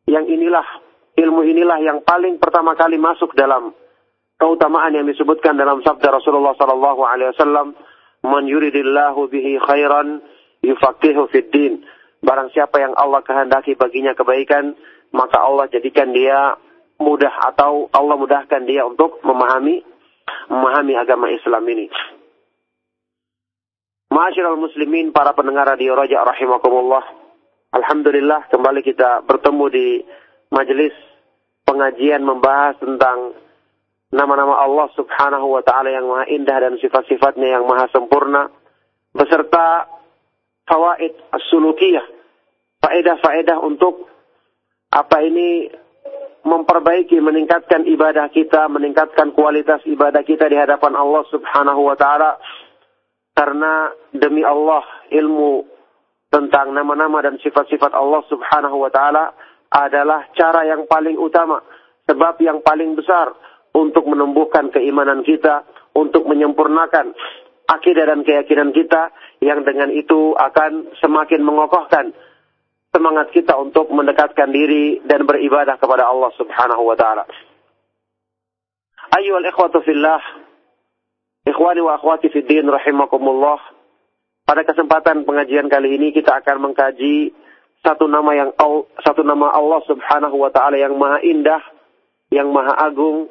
Yang 0.06 0.38
inilah, 0.38 0.68
ilmu 1.18 1.42
inilah 1.48 1.80
yang 1.82 2.02
paling 2.06 2.38
pertama 2.38 2.78
kali 2.78 2.98
masuk 3.02 3.34
dalam 3.34 3.74
keutamaan 4.40 4.96
yang 4.96 5.08
disebutkan 5.08 5.56
dalam 5.56 5.82
sabda 5.84 6.16
Rasulullah 6.20 6.56
sallallahu 6.56 7.02
alaihi 7.04 7.32
wasallam, 7.36 7.76
"Man 8.24 8.48
yuridillahu 8.48 9.28
bihi 9.32 9.60
khairan 9.64 10.22
yufaqihu 10.64 11.28
fid 11.32 11.50
din." 11.52 11.84
Barang 12.26 12.50
siapa 12.52 12.82
yang 12.82 12.98
Allah 12.98 13.22
kehendaki 13.22 13.78
baginya 13.78 14.18
kebaikan, 14.18 14.74
maka 15.14 15.38
Allah 15.40 15.70
jadikan 15.70 16.10
dia 16.10 16.58
mudah 16.98 17.32
atau 17.54 17.92
Allah 17.92 18.16
mudahkan 18.18 18.64
dia 18.66 18.88
untuk 18.88 19.22
memahami 19.22 19.84
memahami 20.50 20.94
agama 20.98 21.30
Islam 21.30 21.64
ini. 21.70 21.88
Ma'asyiral 24.10 24.56
muslimin, 24.56 25.12
para 25.12 25.36
pendengar 25.36 25.68
radio 25.68 25.92
Raja 25.98 26.24
rahimakumullah. 26.24 27.04
Alhamdulillah 27.76 28.48
kembali 28.48 28.80
kita 28.80 29.28
bertemu 29.28 29.66
di 29.68 29.88
majelis 30.56 30.96
pengajian 31.68 32.24
membahas 32.24 32.80
tentang 32.80 33.36
nama-nama 34.14 34.62
Allah 34.62 34.88
Subhanahu 34.94 35.58
wa 35.58 35.62
taala 35.66 35.90
yang 35.90 36.06
maha 36.06 36.26
indah 36.30 36.58
dan 36.62 36.74
sifat-sifatnya 36.78 37.58
yang 37.58 37.64
maha 37.66 37.90
sempurna. 37.90 38.52
Beserta 39.16 39.88
fawaid 40.68 41.16
as-sulukiyah, 41.32 42.04
faedah-faedah 42.84 43.58
untuk 43.64 44.12
apa 44.92 45.24
ini 45.24 45.72
memperbaiki, 46.46 47.18
meningkatkan 47.24 47.90
ibadah 47.90 48.30
kita, 48.30 48.70
meningkatkan 48.70 49.34
kualitas 49.34 49.82
ibadah 49.90 50.22
kita 50.22 50.46
di 50.46 50.58
hadapan 50.60 50.94
Allah 50.94 51.24
Subhanahu 51.34 51.82
wa 51.90 51.98
taala. 51.98 52.38
Karena 53.36 53.92
demi 54.16 54.46
Allah 54.48 54.84
ilmu 55.12 55.68
tentang 56.32 56.72
nama-nama 56.72 57.20
dan 57.20 57.36
sifat-sifat 57.42 57.92
Allah 57.92 58.24
Subhanahu 58.32 58.80
wa 58.80 58.92
taala 58.94 59.36
adalah 59.72 60.32
cara 60.38 60.64
yang 60.64 60.88
paling 60.88 61.20
utama, 61.20 61.60
sebab 62.08 62.40
yang 62.40 62.64
paling 62.64 62.96
besar 62.96 63.36
untuk 63.76 64.08
menumbuhkan 64.08 64.72
keimanan 64.72 65.28
kita, 65.28 65.68
untuk 65.92 66.24
menyempurnakan 66.24 67.12
akidah 67.68 68.06
dan 68.08 68.24
keyakinan 68.24 68.72
kita 68.72 69.12
yang 69.44 69.68
dengan 69.68 69.92
itu 69.92 70.32
akan 70.38 70.96
semakin 71.04 71.42
mengokohkan 71.44 72.16
semangat 72.96 73.36
kita 73.36 73.52
untuk 73.60 73.92
mendekatkan 73.92 74.56
diri 74.56 75.04
dan 75.04 75.28
beribadah 75.28 75.76
kepada 75.76 76.08
Allah 76.08 76.32
Subhanahu 76.40 76.88
wa 76.88 76.96
taala. 76.96 77.28
Ayyuhal 79.12 79.44
ikhwatu 79.52 79.84
fillah, 79.84 80.24
ikhwani 81.44 81.84
wa 81.84 82.00
akhwati 82.00 82.32
fid 82.32 82.48
din 82.48 82.72
rahimakumullah. 82.72 83.60
Pada 84.46 84.62
kesempatan 84.62 85.26
pengajian 85.26 85.68
kali 85.68 85.98
ini 85.98 86.14
kita 86.14 86.40
akan 86.40 86.70
mengkaji 86.70 87.34
satu 87.82 88.06
nama 88.06 88.32
yang 88.38 88.50
satu 89.04 89.26
nama 89.26 89.52
Allah 89.52 89.82
Subhanahu 89.90 90.38
wa 90.40 90.54
taala 90.54 90.80
yang 90.80 90.96
maha 90.96 91.20
indah, 91.26 91.62
yang 92.32 92.54
maha 92.54 92.78
agung 92.80 93.28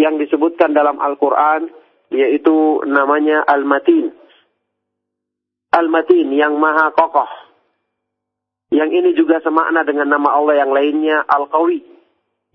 yang 0.00 0.16
disebutkan 0.16 0.72
dalam 0.72 0.96
Al-Qur'an 0.96 1.68
yaitu 2.10 2.82
namanya 2.88 3.44
Al-Matin. 3.44 4.10
Al-Matin 5.70 6.26
yang 6.34 6.58
maha 6.58 6.90
kokoh. 6.96 7.28
Yang 8.72 8.90
ini 9.02 9.10
juga 9.14 9.38
semakna 9.44 9.84
dengan 9.84 10.08
nama 10.10 10.34
Allah 10.34 10.62
yang 10.62 10.70
lainnya 10.72 11.22
Al-Qawi, 11.26 11.82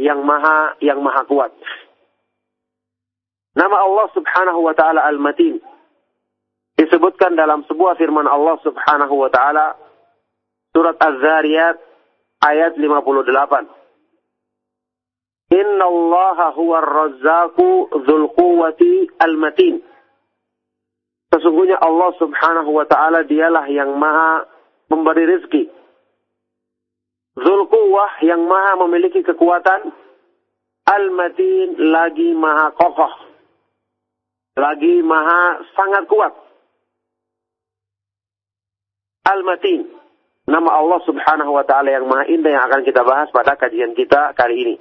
yang 0.02 0.24
maha 0.26 0.76
yang 0.82 1.00
maha 1.00 1.24
kuat. 1.28 1.52
Nama 3.56 3.78
Allah 3.88 4.08
Subhanahu 4.12 4.60
wa 4.68 4.76
taala 4.76 5.08
Al-Matin 5.08 5.60
disebutkan 6.76 7.40
dalam 7.40 7.64
sebuah 7.72 7.96
firman 7.96 8.28
Allah 8.28 8.60
Subhanahu 8.64 9.16
wa 9.16 9.32
taala 9.32 9.80
surat 10.76 11.00
Az-Zariyat 11.00 11.80
ayat 12.44 12.76
58. 12.76 13.75
Inna 15.54 15.86
Allah 15.86 16.38
huwa 16.58 16.82
ar-razzaqu 16.82 18.02
dzul 18.06 18.26
quwwati 18.34 19.14
al-matin. 19.22 19.82
Sesungguhnya 21.30 21.78
Allah 21.78 22.10
Subhanahu 22.18 22.72
wa 22.74 22.86
taala 22.90 23.28
dialah 23.28 23.70
yang 23.70 23.94
maha 24.00 24.50
memberi 24.90 25.26
rezeki. 25.26 25.86
Zulkuwah 27.36 28.24
yang 28.24 28.48
maha 28.48 28.80
memiliki 28.88 29.20
kekuatan. 29.20 29.92
Al-Matin 30.86 31.82
lagi 31.82 32.32
maha 32.38 32.72
kokoh. 32.72 33.14
Lagi 34.56 35.04
maha 35.04 35.66
sangat 35.76 36.08
kuat. 36.08 36.32
Al-Matin. 39.26 39.90
Nama 40.46 40.70
Allah 40.78 41.02
subhanahu 41.10 41.58
wa 41.58 41.66
ta'ala 41.66 41.90
yang 41.90 42.06
maha 42.06 42.30
indah 42.30 42.54
yang 42.54 42.70
akan 42.70 42.86
kita 42.86 43.02
bahas 43.02 43.34
pada 43.34 43.58
kajian 43.58 43.98
kita 43.98 44.38
kali 44.38 44.62
ini. 44.62 44.76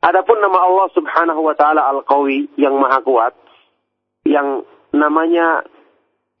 Adapun 0.00 0.40
nama 0.40 0.64
Allah 0.64 0.88
subhanahu 0.96 1.44
wa 1.44 1.52
ta'ala 1.52 1.84
Al-Qawi 1.92 2.56
yang 2.56 2.72
maha 2.80 3.04
kuat. 3.04 3.36
Yang 4.24 4.64
namanya 4.96 5.60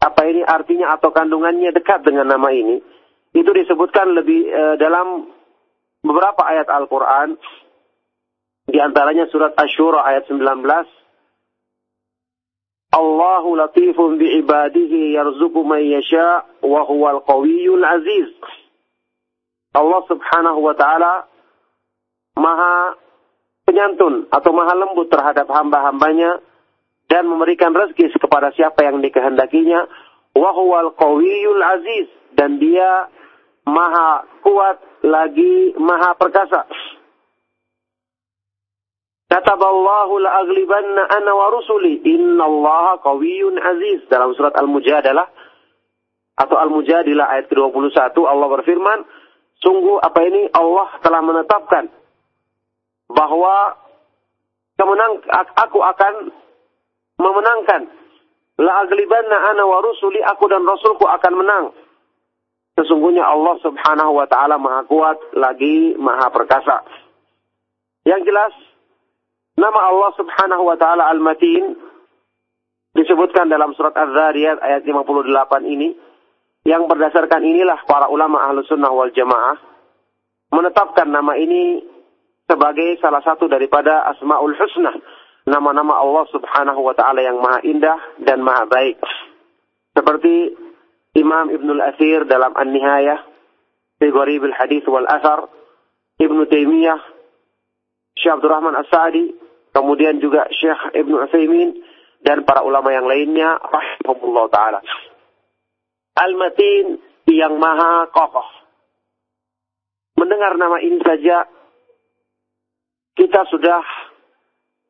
apa 0.00 0.20
ini 0.24 0.40
artinya 0.40 0.96
atau 0.96 1.12
kandungannya 1.12 1.76
dekat 1.76 2.00
dengan 2.00 2.24
nama 2.24 2.48
ini. 2.56 2.80
Itu 3.36 3.52
disebutkan 3.52 4.16
lebih 4.16 4.48
e, 4.48 4.62
dalam 4.80 5.28
beberapa 6.00 6.40
ayat 6.40 6.72
Al-Quran. 6.72 7.36
Di 8.64 8.80
antaranya 8.80 9.28
surat 9.28 9.52
Ashura 9.60 10.08
ayat 10.08 10.24
19 10.30 10.40
Allahu 12.90 13.54
latifun 13.54 14.18
bi'ibadihi 14.18 15.14
yarzuqu 15.14 15.62
man 15.62 15.78
yasha 15.78 16.42
wa 16.64 16.82
huwal 16.88 17.22
qawiyyul 17.22 17.84
aziz. 17.86 18.34
Allah 19.78 20.02
Subhanahu 20.10 20.58
wa 20.58 20.74
taala 20.74 21.30
Maha 22.34 22.98
penyantun 23.70 24.26
atau 24.34 24.50
Maha 24.50 24.74
lembut 24.74 25.06
terhadap 25.06 25.46
hamba-hambanya 25.46 26.42
dan 27.06 27.30
memberikan 27.30 27.70
rezeki 27.70 28.10
kepada 28.18 28.50
siapa 28.58 28.82
yang 28.82 28.98
dikehendakinya 28.98 29.86
wa 30.34 30.50
huwal 30.58 30.90
qawiyyul 30.98 31.62
aziz 31.62 32.10
dan 32.34 32.58
dia 32.58 33.06
Maha 33.70 34.26
kuat 34.42 34.82
lagi 35.06 35.78
Maha 35.78 36.18
perkasa. 36.18 36.66
Kataballahu 39.30 40.18
la'aglibanna 40.18 41.06
ana 41.06 41.30
wa 41.30 41.54
rusuli. 41.54 42.02
Innallaha 42.02 42.98
qawiyyun 42.98 43.62
aziz. 43.62 44.02
Dalam 44.10 44.34
surat 44.34 44.58
Al-Mujadalah 44.58 45.30
atau 46.34 46.58
Al-Mujadilah 46.58 47.30
ayat 47.30 47.46
ke-21 47.46 47.94
Allah 48.26 48.48
berfirman, 48.58 49.06
sungguh 49.62 50.02
apa 50.02 50.18
ini 50.26 50.50
Allah 50.50 50.98
telah 50.98 51.22
menetapkan 51.22 51.99
bahwa 53.10 53.76
kemenang 54.78 55.20
aku 55.58 55.78
akan 55.82 56.14
memenangkan 57.20 57.82
la'aglibanna 58.56 59.36
ana 59.52 59.62
wa 59.66 59.78
rusuli 59.84 60.22
aku 60.24 60.48
dan 60.48 60.64
rasulku 60.64 61.04
akan 61.04 61.32
menang. 61.36 61.64
Sesungguhnya 62.78 63.26
Allah 63.26 63.60
Subhanahu 63.60 64.16
wa 64.16 64.26
taala 64.30 64.56
Maha 64.56 64.88
kuat 64.88 65.18
lagi 65.36 65.98
Maha 66.00 66.32
perkasa. 66.32 66.80
Yang 68.08 68.32
jelas 68.32 68.52
Nama 69.60 69.80
Allah 69.92 70.10
Subhanahu 70.16 70.72
wa 70.72 70.76
taala 70.80 71.12
Al-Matin 71.12 71.76
disebutkan 72.96 73.52
dalam 73.52 73.76
surat 73.76 73.92
Az-Zariyat 73.92 74.56
ayat 74.56 74.88
58 74.88 75.28
ini 75.68 75.92
yang 76.64 76.88
berdasarkan 76.88 77.44
inilah 77.44 77.84
para 77.84 78.08
ulama 78.08 78.40
ahlu 78.40 78.64
sunnah 78.64 78.88
wal 78.88 79.12
jamaah 79.12 79.60
menetapkan 80.48 81.12
nama 81.12 81.36
ini 81.36 81.84
sebagai 82.50 82.98
salah 82.98 83.22
satu 83.22 83.46
daripada 83.46 84.10
asmaul 84.10 84.58
husna 84.58 84.90
nama-nama 85.46 86.02
Allah 86.02 86.26
subhanahu 86.34 86.82
wa 86.82 86.94
ta'ala 86.98 87.22
yang 87.22 87.38
maha 87.38 87.62
indah 87.62 87.98
dan 88.26 88.42
maha 88.42 88.66
baik 88.66 88.98
seperti 89.94 90.58
Imam 91.14 91.54
Ibnul 91.54 91.78
Athir 91.78 92.26
dalam 92.26 92.58
An-Nihayah 92.58 93.22
fi 94.02 94.06
Gharib 94.10 94.42
al-Hadith 94.50 94.90
wal 94.90 95.06
Athar 95.06 95.46
Ibnu 96.18 96.50
Taimiyah 96.50 96.98
Syekh 98.18 98.34
Abdul 98.34 98.50
Rahman 98.50 98.74
As-Sa'di 98.74 99.30
kemudian 99.70 100.18
juga 100.18 100.50
Syekh 100.50 100.98
Ibnu 100.98 101.30
Utsaimin 101.30 101.78
dan 102.20 102.44
para 102.44 102.60
ulama 102.66 102.92
yang 102.92 103.08
lainnya 103.08 103.56
rahimahullah 103.56 104.44
taala. 104.52 104.80
Al-Matin 106.20 107.00
yang 107.32 107.56
maha 107.56 108.10
kokoh. 108.12 108.44
Mendengar 110.20 110.58
nama 110.60 110.76
ini 110.84 111.00
saja 111.00 111.48
kita 113.20 113.44
sudah 113.52 113.84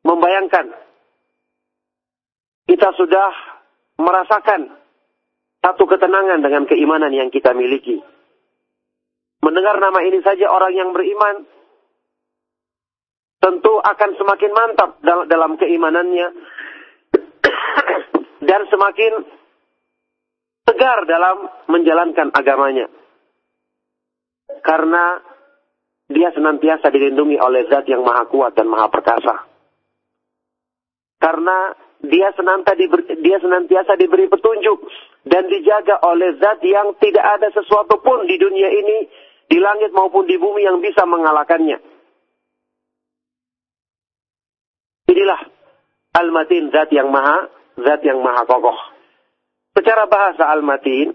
membayangkan 0.07 0.71
kita 2.71 2.95
sudah 2.95 3.35
merasakan 3.99 4.71
satu 5.59 5.85
ketenangan 5.91 6.39
dengan 6.39 6.65
keimanan 6.71 7.11
yang 7.11 7.27
kita 7.27 7.51
miliki. 7.51 7.99
Mendengar 9.43 9.83
nama 9.83 9.99
ini 10.07 10.23
saja 10.23 10.47
orang 10.47 10.73
yang 10.79 10.95
beriman 10.95 11.43
tentu 13.43 13.75
akan 13.83 14.11
semakin 14.15 14.53
mantap 14.55 14.91
dalam 15.03 15.59
keimanannya 15.59 16.29
dan 18.49 18.61
semakin 18.71 19.13
tegar 20.71 21.03
dalam 21.11 21.51
menjalankan 21.67 22.31
agamanya. 22.31 22.87
Karena 24.63 25.19
dia 26.11 26.35
senantiasa 26.35 26.91
dilindungi 26.91 27.39
oleh 27.39 27.71
zat 27.71 27.87
yang 27.87 28.03
maha 28.03 28.27
kuat 28.27 28.59
dan 28.59 28.67
maha 28.67 28.91
perkasa. 28.91 29.47
Karena 31.23 31.71
dia 32.03 32.35
senantiasa 32.35 32.75
diberi, 32.75 33.05
dia 33.23 33.39
senantiasa 33.39 33.95
diberi 33.95 34.27
petunjuk 34.27 34.79
dan 35.23 35.47
dijaga 35.47 36.03
oleh 36.03 36.35
zat 36.43 36.59
yang 36.67 36.99
tidak 36.99 37.23
ada 37.23 37.49
sesuatu 37.55 38.03
pun 38.03 38.27
di 38.27 38.35
dunia 38.43 38.69
ini, 38.75 39.07
di 39.47 39.59
langit 39.63 39.95
maupun 39.95 40.27
di 40.27 40.35
bumi 40.35 40.67
yang 40.67 40.83
bisa 40.83 41.07
mengalahkannya. 41.07 41.79
Inilah 45.15 45.41
Al-Matin, 46.19 46.75
zat 46.75 46.91
yang 46.91 47.15
maha, 47.15 47.47
zat 47.79 48.03
yang 48.03 48.19
maha 48.19 48.43
kokoh. 48.51 48.79
Secara 49.79 50.11
bahasa 50.11 50.51
Al-Matin, 50.51 51.15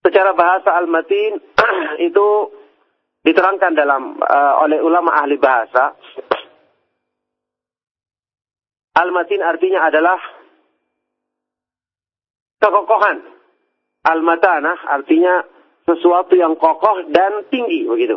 secara 0.00 0.32
bahasa 0.32 0.76
Al-Matin 0.80 1.40
itu 2.08 2.28
diterangkan 3.20 3.72
dalam 3.76 4.16
uh, 4.16 4.64
oleh 4.64 4.80
ulama 4.80 5.12
ahli 5.20 5.36
bahasa. 5.36 5.92
Al-Matin 8.96 9.40
artinya 9.44 9.86
adalah 9.86 10.18
kekokohan. 12.60 13.18
Al-Matanah 14.00 14.88
artinya 14.88 15.44
sesuatu 15.84 16.32
yang 16.32 16.56
kokoh 16.56 17.08
dan 17.12 17.44
tinggi 17.52 17.84
begitu. 17.84 18.16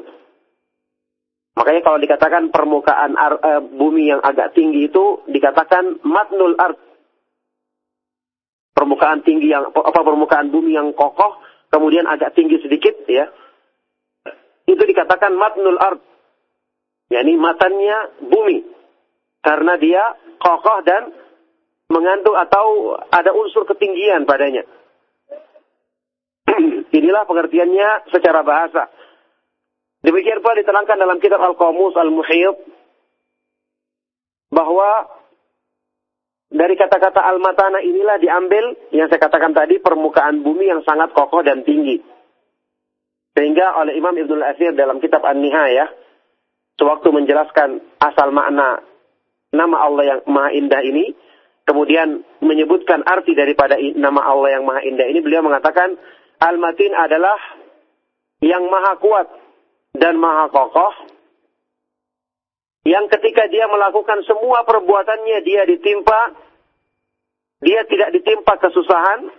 Makanya 1.53 1.81
kalau 1.85 1.99
dikatakan 2.01 2.49
permukaan 2.49 3.13
ar, 3.13 3.37
uh, 3.37 3.61
bumi 3.61 4.09
yang 4.09 4.23
agak 4.23 4.55
tinggi 4.55 4.87
itu 4.87 5.21
dikatakan 5.27 5.99
matnul 6.07 6.55
art. 6.57 6.79
Permukaan 8.73 9.21
tinggi 9.21 9.53
yang 9.53 9.69
apa 9.69 10.01
permukaan 10.01 10.49
bumi 10.49 10.73
yang 10.73 10.97
kokoh 10.97 11.52
kemudian 11.73 12.05
agak 12.05 12.37
tinggi 12.37 12.61
sedikit 12.61 12.93
ya. 13.09 13.33
Itu 14.69 14.85
dikatakan 14.85 15.33
matnul 15.33 15.81
ard. 15.81 16.01
yakni 17.09 17.33
matanya 17.41 18.13
bumi. 18.21 18.61
Karena 19.41 19.75
dia 19.81 20.01
kokoh 20.37 20.79
dan 20.85 21.09
mengandung 21.89 22.37
atau 22.37 22.95
ada 23.09 23.33
unsur 23.33 23.65
ketinggian 23.65 24.23
padanya. 24.29 24.63
Inilah 26.97 27.25
pengertiannya 27.25 28.13
secara 28.13 28.45
bahasa. 28.45 28.87
Demikian 30.05 30.43
pula 30.43 30.59
diterangkan 30.59 30.99
dalam 30.99 31.17
kitab 31.17 31.39
Al-Qamus 31.41 31.95
Al-Muhyib 31.95 32.55
bahwa 34.53 35.09
dari 36.53 36.77
kata-kata 36.77 37.17
al-matana 37.17 37.81
inilah 37.81 38.21
diambil 38.21 38.77
yang 38.93 39.09
saya 39.09 39.17
katakan 39.17 39.57
tadi 39.57 39.81
permukaan 39.81 40.45
bumi 40.45 40.69
yang 40.69 40.85
sangat 40.85 41.09
kokoh 41.09 41.41
dan 41.41 41.65
tinggi. 41.65 41.97
Sehingga 43.33 43.73
oleh 43.81 43.97
Imam 43.97 44.13
Ibnul 44.13 44.45
Asir 44.45 44.77
dalam 44.77 45.01
kitab 45.01 45.25
An-Nihayah 45.25 45.89
sewaktu 46.77 47.09
menjelaskan 47.09 47.81
asal 47.97 48.29
makna 48.29 48.85
nama 49.49 49.77
Allah 49.81 50.03
yang 50.05 50.19
Maha 50.29 50.53
Indah 50.53 50.85
ini, 50.85 51.17
kemudian 51.65 52.21
menyebutkan 52.45 53.01
arti 53.01 53.33
daripada 53.33 53.73
nama 53.97 54.21
Allah 54.21 54.61
yang 54.61 54.63
Maha 54.69 54.85
Indah 54.85 55.09
ini, 55.09 55.25
beliau 55.25 55.41
mengatakan 55.41 55.97
Al-Matin 56.37 56.93
adalah 56.93 57.37
yang 58.45 58.67
maha 58.69 58.99
kuat 59.01 59.25
dan 59.95 60.19
maha 60.21 60.51
kokoh 60.51 61.12
yang 62.83 63.07
ketika 63.07 63.47
dia 63.47 63.63
melakukan 63.71 64.27
semua 64.27 64.67
perbuatannya 64.67 65.39
dia 65.47 65.63
ditimpa, 65.63 66.35
dia 67.63 67.87
tidak 67.87 68.11
ditimpa 68.11 68.59
kesusahan, 68.59 69.31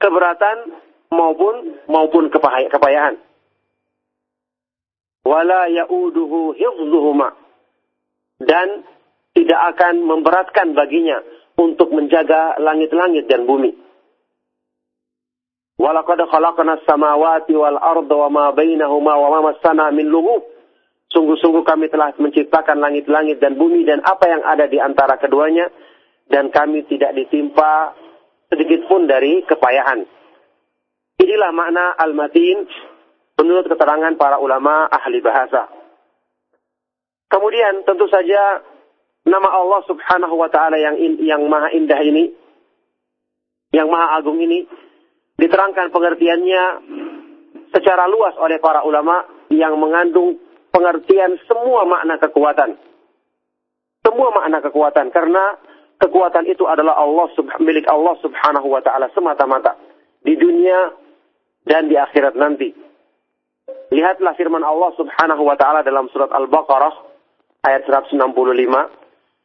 keberatan 0.00 0.80
maupun 1.12 1.76
maupun 1.92 2.32
kepayahan. 2.32 3.20
Wala 5.28 5.68
yauduhu 5.68 6.56
hifdhuhuma. 6.56 7.36
Dan 8.40 8.86
tidak 9.36 9.76
akan 9.76 10.08
memberatkan 10.08 10.72
baginya 10.72 11.20
untuk 11.60 11.92
menjaga 11.92 12.56
langit-langit 12.56 13.28
dan 13.28 13.44
bumi. 13.44 13.76
Walaqad 15.76 16.22
khalaqna 16.32 16.80
samawati 16.88 17.52
wal 17.54 17.76
arda 17.76 18.14
wa 18.14 18.28
ma 18.32 18.44
bainahuma 18.56 19.14
wa 19.20 19.28
ma 19.36 19.52
massana 19.52 19.92
min 19.92 20.08
lughub 20.08 20.57
Sungguh-sungguh 21.08 21.64
kami 21.64 21.88
telah 21.88 22.12
menciptakan 22.20 22.84
langit-langit 22.84 23.40
dan 23.40 23.56
bumi 23.56 23.88
dan 23.88 24.04
apa 24.04 24.28
yang 24.28 24.44
ada 24.44 24.68
di 24.68 24.76
antara 24.76 25.16
keduanya 25.16 25.72
dan 26.28 26.52
kami 26.52 26.84
tidak 26.84 27.16
ditimpa 27.16 27.96
sedikit 28.52 28.84
pun 28.84 29.08
dari 29.08 29.40
kepayahan. 29.48 30.04
Inilah 31.18 31.50
makna 31.50 31.96
al-matin 31.96 32.68
menurut 33.40 33.66
keterangan 33.72 34.12
para 34.20 34.36
ulama 34.36 34.84
ahli 34.92 35.24
bahasa. 35.24 35.72
Kemudian 37.28 37.84
tentu 37.88 38.04
saja 38.08 38.60
nama 39.28 39.48
Allah 39.52 39.84
Subhanahu 39.88 40.34
wa 40.36 40.48
taala 40.48 40.80
yang 40.80 40.96
in, 40.96 41.20
yang 41.24 41.44
maha 41.48 41.68
indah 41.72 42.00
ini 42.00 42.32
yang 43.72 43.92
maha 43.92 44.16
agung 44.16 44.40
ini 44.40 44.64
diterangkan 45.36 45.92
pengertiannya 45.92 46.64
secara 47.68 48.08
luas 48.08 48.32
oleh 48.40 48.56
para 48.56 48.80
ulama 48.82 49.28
yang 49.52 49.76
mengandung 49.76 50.40
pengertian 50.72 51.38
semua 51.48 51.84
makna 51.88 52.20
kekuatan. 52.20 52.76
Semua 54.04 54.28
makna 54.32 54.62
kekuatan 54.64 55.10
karena 55.10 55.58
kekuatan 55.98 56.46
itu 56.48 56.64
adalah 56.64 56.96
Allah 56.96 57.28
milik 57.60 57.84
Allah 57.90 58.14
Subhanahu 58.22 58.68
wa 58.70 58.80
taala 58.80 59.10
semata-mata 59.12 59.76
di 60.22 60.38
dunia 60.38 60.94
dan 61.66 61.90
di 61.90 61.96
akhirat 61.98 62.38
nanti. 62.38 62.72
Lihatlah 63.92 64.36
firman 64.36 64.64
Allah 64.64 64.92
Subhanahu 64.96 65.42
wa 65.44 65.56
taala 65.56 65.84
dalam 65.84 66.08
surat 66.12 66.32
Al-Baqarah 66.32 66.94
ayat 67.64 67.84
165. 67.88 68.28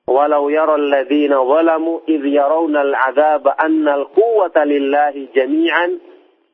Walau 0.04 0.52
yara 0.52 0.76
alladhina 0.76 1.40
zalamu 1.40 2.04
idh 2.08 2.28
yarawna 2.28 2.84
al-'adzaba 2.84 3.56
anna 3.56 4.04
al-quwwata 4.04 4.68
lillahi 4.68 5.32
jami'an 5.32 5.96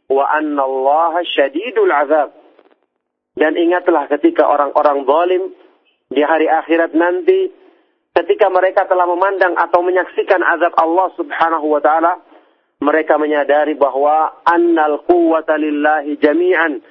wa 0.10 0.22
anna 0.30 0.62
Allah 0.66 1.14
syadidul 1.26 1.90
'adzab. 1.90 2.39
Dan 3.40 3.56
ingatlah 3.56 4.12
ketika 4.12 4.44
orang-orang 4.52 5.08
zalim 5.08 5.44
di 6.12 6.20
hari 6.20 6.52
akhirat 6.52 6.92
nanti 6.92 7.48
ketika 8.12 8.52
mereka 8.52 8.84
telah 8.84 9.08
memandang 9.08 9.56
atau 9.56 9.80
menyaksikan 9.80 10.44
azab 10.44 10.76
Allah 10.76 11.08
Subhanahu 11.16 11.72
wa 11.72 11.80
taala 11.80 12.20
mereka 12.84 13.16
menyadari 13.16 13.80
bahwa 13.80 14.44
annal 14.44 15.08
quwwata 15.08 15.56
lillahi 15.56 16.20
jami'an 16.20 16.84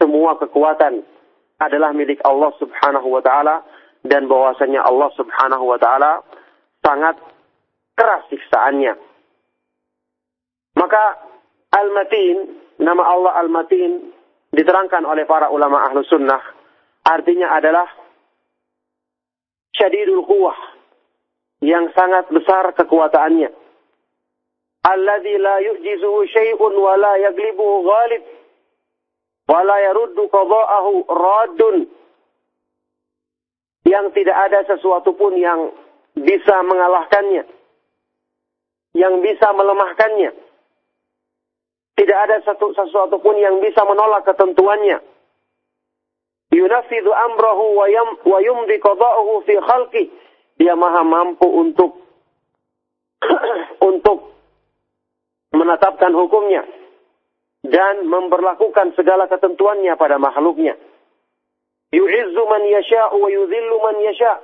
semua 0.00 0.40
kekuatan 0.40 1.04
adalah 1.60 1.92
milik 1.92 2.24
Allah 2.24 2.48
Subhanahu 2.56 3.12
wa 3.12 3.20
taala 3.20 3.60
dan 4.00 4.24
bahwasanya 4.24 4.80
Allah 4.80 5.12
Subhanahu 5.20 5.64
wa 5.68 5.76
taala 5.76 6.24
sangat 6.80 7.20
keras 7.92 8.24
siksaannya. 8.32 8.96
Maka 10.80 11.28
Al-Matin, 11.76 12.56
nama 12.80 13.04
Allah 13.04 13.32
Al-Matin 13.44 14.16
diterangkan 14.50 15.06
oleh 15.06 15.24
para 15.26 15.50
ulama 15.50 15.86
ahlu 15.86 16.02
sunnah 16.06 16.42
artinya 17.06 17.54
adalah 17.54 17.86
syadidul 19.74 20.26
quwah 20.26 20.58
yang 21.62 21.88
sangat 21.94 22.26
besar 22.34 22.74
kekuatannya 22.74 23.50
alladzi 24.84 25.34
la 25.38 25.56
yu'jizuhu 25.60 26.26
syai'un 26.28 26.74
wa 26.74 26.94
la 26.96 27.12
yaglibuhu 27.30 27.84
ghalib 27.86 28.22
wa 29.48 29.60
la 29.62 29.76
yaruddu 29.86 30.26
yang 33.90 34.06
tidak 34.14 34.36
ada 34.50 34.60
sesuatu 34.70 35.14
pun 35.16 35.34
yang 35.34 35.72
bisa 36.14 36.62
mengalahkannya 36.62 37.44
yang 38.94 39.22
bisa 39.22 39.46
melemahkannya 39.54 40.49
tidak 42.00 42.16
ada 42.16 42.40
satu 42.48 42.72
sesuatu 42.72 43.20
pun 43.20 43.36
yang 43.36 43.60
bisa 43.60 43.84
menolak 43.84 44.24
ketentuannya. 44.24 45.04
Yunafidhu 46.48 47.12
amrahu 47.12 47.76
wa 47.76 48.40
yumdi 48.40 48.80
qada'uhu 48.80 49.44
fi 49.44 49.60
khalqi. 49.60 50.04
Dia 50.56 50.80
maha 50.80 51.04
mampu 51.04 51.44
untuk 51.44 52.00
untuk 53.92 54.32
menetapkan 55.52 56.16
hukumnya 56.16 56.64
dan 57.68 58.08
memperlakukan 58.08 58.96
segala 58.96 59.28
ketentuannya 59.28 59.92
pada 60.00 60.16
makhluknya. 60.16 60.80
Yu'izzu 61.92 62.42
man 62.48 62.64
yasha'u 62.64 63.20
wa 63.20 63.28
yudhillu 63.28 63.76
man 63.76 64.00
yasha'. 64.00 64.40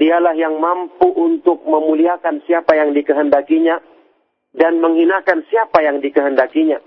Dialah 0.00 0.32
yang 0.32 0.56
mampu 0.64 1.12
untuk 1.12 1.60
memuliakan 1.68 2.40
siapa 2.48 2.72
yang 2.72 2.96
dikehendakinya 2.96 3.84
dan 4.56 4.80
menghinakan 4.80 5.44
siapa 5.52 5.84
yang 5.84 6.00
dikehendakinya. 6.00 6.80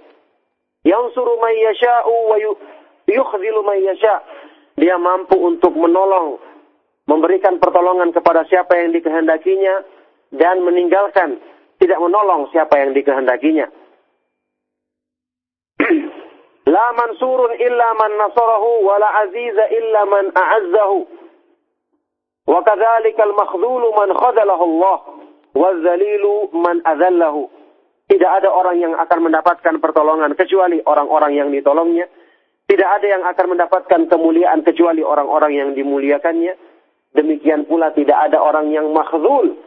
Yang 0.83 1.03
suruh 1.13 1.37
yasha'u 1.37 2.15
wa 2.33 2.37
yukhzilu 3.05 3.61
may 3.65 3.85
dia 4.79 4.95
mampu 4.95 5.35
untuk 5.35 5.75
menolong, 5.75 6.39
memberikan 7.03 7.59
pertolongan 7.59 8.15
kepada 8.15 8.47
siapa 8.47 8.79
yang 8.79 8.95
dikehendakinya, 8.95 9.83
dan 10.31 10.63
meninggalkan, 10.63 11.41
tidak 11.83 11.99
menolong 11.99 12.47
siapa 12.55 12.79
yang 12.79 12.95
dikehendakinya. 12.95 13.67
La 16.69 16.87
mansurun 16.95 17.59
illa 17.59 17.87
man 17.97 18.13
nasarahu 18.13 18.85
wa 18.85 18.95
la 19.01 19.09
aziza 19.25 19.65
illa 19.73 20.01
man 20.05 20.29
a'azzahu. 20.37 20.99
Wa 22.45 22.61
kadzalika 22.61 23.25
al-makhdhulu 23.25 23.89
man 23.97 24.09
khadalahu 24.13 24.63
Allah 24.69 24.97
wa 25.57 25.69
man 26.53 26.77
adzallahu. 26.85 27.58
Tidak 28.09 28.31
ada 28.41 28.49
orang 28.49 28.81
yang 28.81 28.97
akan 28.97 29.29
mendapatkan 29.29 29.77
pertolongan 29.77 30.33
kecuali 30.33 30.81
orang-orang 30.81 31.37
yang 31.37 31.49
ditolongnya. 31.53 32.09
Tidak 32.65 32.89
ada 32.89 33.05
yang 33.05 33.21
akan 33.21 33.45
mendapatkan 33.53 34.01
kemuliaan 34.09 34.65
kecuali 34.65 35.05
orang-orang 35.05 35.53
yang 35.53 35.69
dimuliakannya. 35.77 36.57
Demikian 37.13 37.69
pula 37.69 37.93
tidak 37.93 38.29
ada 38.29 38.41
orang 38.41 38.69
yang 38.73 38.89
makhdhul, 38.93 39.57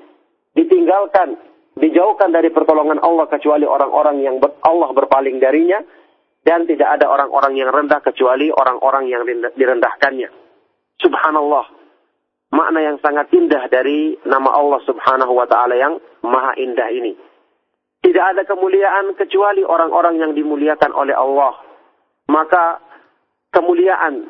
ditinggalkan, 0.54 1.38
dijauhkan 1.74 2.30
dari 2.30 2.50
pertolongan 2.54 3.02
Allah 3.02 3.26
kecuali 3.26 3.66
orang-orang 3.66 4.22
yang 4.22 4.36
Allah 4.62 4.90
berpaling 4.94 5.42
darinya 5.42 5.82
dan 6.42 6.66
tidak 6.66 6.98
ada 6.98 7.10
orang-orang 7.10 7.58
yang 7.58 7.70
rendah 7.70 8.02
kecuali 8.02 8.50
orang-orang 8.50 9.10
yang 9.10 9.22
direndahkannya. 9.54 10.30
Subhanallah. 10.98 11.66
Makna 12.52 12.80
yang 12.84 12.98
sangat 13.00 13.32
indah 13.32 13.64
dari 13.72 14.18
nama 14.28 14.52
Allah 14.52 14.82
Subhanahu 14.84 15.32
wa 15.32 15.46
taala 15.48 15.72
yang 15.72 15.96
maha 16.20 16.52
indah 16.60 16.92
ini. 16.92 17.31
Tidak 18.02 18.24
ada 18.34 18.42
kemuliaan 18.42 19.14
kecuali 19.14 19.62
orang-orang 19.62 20.18
yang 20.18 20.32
dimuliakan 20.34 20.90
oleh 20.90 21.14
Allah. 21.14 21.54
Maka 22.26 22.82
kemuliaan 23.54 24.26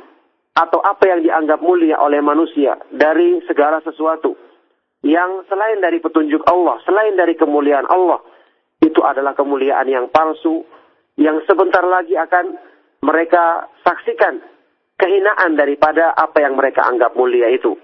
atau 0.53 0.85
apa 0.85 1.09
yang 1.09 1.25
dianggap 1.25 1.65
mulia 1.65 1.97
oleh 1.97 2.21
manusia 2.21 2.77
dari 2.93 3.41
segala 3.49 3.81
sesuatu 3.81 4.37
yang 5.03 5.43
selain 5.49 5.81
dari 5.81 5.99
petunjuk 5.99 6.45
Allah, 6.47 6.79
selain 6.85 7.17
dari 7.17 7.35
kemuliaan 7.35 7.89
Allah, 7.89 8.21
itu 8.85 9.01
adalah 9.03 9.35
kemuliaan 9.35 9.89
yang 9.89 10.07
palsu, 10.13 10.63
yang 11.19 11.43
sebentar 11.49 11.83
lagi 11.83 12.15
akan 12.15 12.55
mereka 13.03 13.67
saksikan 13.83 14.39
kehinaan 15.01 15.59
daripada 15.59 16.15
apa 16.15 16.39
yang 16.45 16.55
mereka 16.55 16.87
anggap 16.87 17.19
mulia 17.19 17.51
itu. 17.51 17.75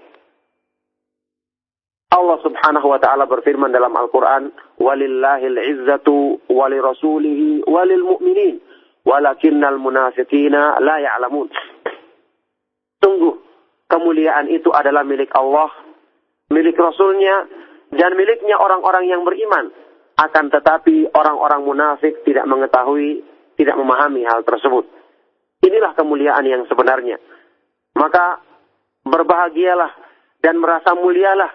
Allah 2.09 2.37
Subhanahu 2.41 2.87
wa 2.87 2.99
taala 3.03 3.27
berfirman 3.27 3.69
dalam 3.75 3.91
Al-Qur'an, 3.93 4.49
"Walillahil 4.79 5.59
'izzatu 5.59 6.39
walirasulihi 6.47 7.67
walil 7.67 8.05
mu'minin, 8.15 8.63
walakinnal 9.03 9.77
munafiqina 9.77 10.79
la 10.79 10.95
ya'lamun." 11.03 11.51
Sungguh 13.03 13.35
kemuliaan 13.91 14.47
itu 14.47 14.71
adalah 14.71 15.03
milik 15.03 15.31
Allah, 15.35 15.71
milik 16.51 16.75
Rasulnya, 16.79 17.47
dan 17.91 18.15
miliknya 18.15 18.55
orang-orang 18.59 19.09
yang 19.09 19.21
beriman. 19.25 19.71
Akan 20.19 20.51
tetapi 20.51 21.15
orang-orang 21.15 21.63
munafik 21.63 22.27
tidak 22.27 22.43
mengetahui, 22.43 23.23
tidak 23.55 23.75
memahami 23.79 24.27
hal 24.27 24.43
tersebut. 24.43 24.83
Inilah 25.63 25.95
kemuliaan 25.95 26.43
yang 26.43 26.63
sebenarnya. 26.67 27.19
Maka 27.95 28.39
berbahagialah 29.03 29.91
dan 30.39 30.59
merasa 30.59 30.95
mulialah 30.95 31.51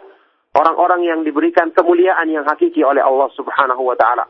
orang-orang 0.54 1.02
yang 1.04 1.20
diberikan 1.26 1.74
kemuliaan 1.74 2.30
yang 2.30 2.46
hakiki 2.46 2.80
oleh 2.86 3.02
Allah 3.02 3.28
Subhanahu 3.34 3.82
wa 3.82 3.96
taala. 3.98 4.24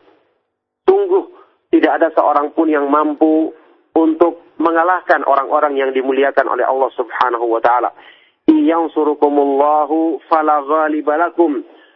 Tunggu 0.89 1.29
tidak 1.69 2.01
ada 2.01 2.09
seorang 2.17 2.53
pun 2.57 2.69
yang 2.69 2.89
mampu 2.89 3.53
untuk 3.95 4.57
mengalahkan 4.59 5.23
orang-orang 5.29 5.77
yang 5.77 5.91
dimuliakan 5.93 6.49
oleh 6.49 6.65
Allah 6.65 6.91
Subhanahu 6.97 7.47
wa 7.47 7.61
taala. 7.61 7.93
Iyansurukumullahu 8.49 10.21
fala 10.29 10.65
ghaliba 10.65 11.17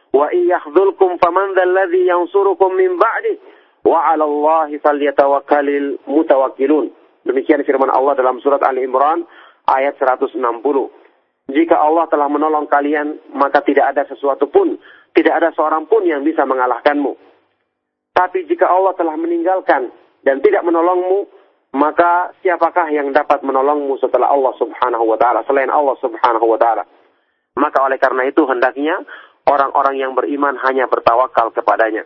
Wa 0.09 0.32
iyakhzulkum 0.32 1.20
faman 1.20 1.52
dzalladzi 1.52 2.09
yansurukum 2.09 2.72
min 2.72 2.96
ba'di 2.96 3.36
wa 3.84 4.09
'ala 4.09 4.24
Allahi 4.24 4.80
falyatawakkalul 4.80 6.00
mutawakkilun. 6.09 6.88
Demikian 7.28 7.60
firman 7.68 7.92
Allah 7.92 8.16
dalam 8.16 8.40
surat 8.40 8.64
Ali 8.64 8.88
Imran 8.88 9.28
ayat 9.68 10.00
160. 10.00 10.40
Jika 11.48 11.80
Allah 11.80 12.04
telah 12.12 12.28
menolong 12.28 12.68
kalian, 12.68 13.32
maka 13.32 13.64
tidak 13.64 13.96
ada 13.96 14.04
sesuatu 14.04 14.52
pun, 14.52 14.76
tidak 15.16 15.40
ada 15.40 15.48
seorang 15.56 15.88
pun 15.88 16.04
yang 16.04 16.20
bisa 16.20 16.44
mengalahkanmu. 16.44 17.16
Tapi 18.12 18.44
jika 18.44 18.68
Allah 18.68 18.92
telah 18.92 19.16
meninggalkan 19.16 19.88
dan 20.20 20.44
tidak 20.44 20.60
menolongmu, 20.66 21.24
maka 21.72 22.36
siapakah 22.44 22.88
yang 22.92 23.12
dapat 23.16 23.40
menolongmu 23.40 23.96
setelah 24.00 24.28
Allah 24.28 24.52
Subhanahu 24.60 25.04
wa 25.08 25.16
taala, 25.16 25.40
selain 25.48 25.72
Allah 25.72 25.96
Subhanahu 26.00 26.46
wa 26.48 26.58
taala? 26.60 26.84
Maka 27.56 27.78
oleh 27.80 27.96
karena 27.96 28.28
itu 28.28 28.44
hendaknya 28.44 29.00
orang-orang 29.48 29.96
yang 29.96 30.12
beriman 30.12 30.56
hanya 30.68 30.84
bertawakal 30.84 31.48
kepadanya. 31.56 32.04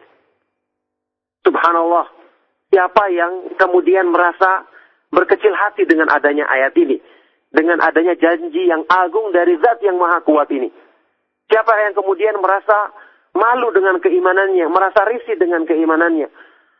Subhanallah, 1.42 2.06
siapa 2.70 3.10
yang 3.10 3.58
kemudian 3.58 4.06
merasa 4.14 4.70
berkecil 5.10 5.52
hati 5.52 5.82
dengan 5.84 6.08
adanya 6.14 6.46
ayat 6.46 6.72
ini, 6.78 7.02
dengan 7.52 7.78
adanya 7.84 8.16
janji 8.16 8.64
yang 8.64 8.82
agung 8.88 9.30
dari 9.30 9.60
zat 9.60 9.78
yang 9.84 10.00
maha 10.00 10.24
kuat 10.24 10.48
ini. 10.48 10.72
Siapa 11.52 11.72
yang 11.84 11.92
kemudian 11.92 12.40
merasa 12.40 12.90
malu 13.36 13.68
dengan 13.76 14.00
keimanannya, 14.00 14.66
merasa 14.72 15.04
risih 15.04 15.36
dengan 15.36 15.68
keimanannya, 15.68 16.32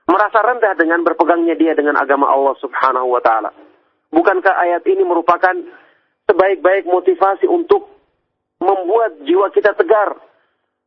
merasa 0.09 0.41
rendah 0.41 0.73
dengan 0.81 1.05
berpegangnya 1.05 1.55
dia 1.61 1.77
dengan 1.77 2.01
agama 2.01 2.33
Allah 2.33 2.57
Subhanahu 2.57 3.13
wa 3.13 3.21
taala. 3.21 3.53
Bukankah 4.13 4.55
ayat 4.65 4.85
ini 4.89 5.05
merupakan 5.05 5.53
sebaik-baik 6.29 6.89
motivasi 6.89 7.45
untuk 7.49 7.93
membuat 8.61 9.21
jiwa 9.29 9.53
kita 9.53 9.77
tegar, 9.77 10.17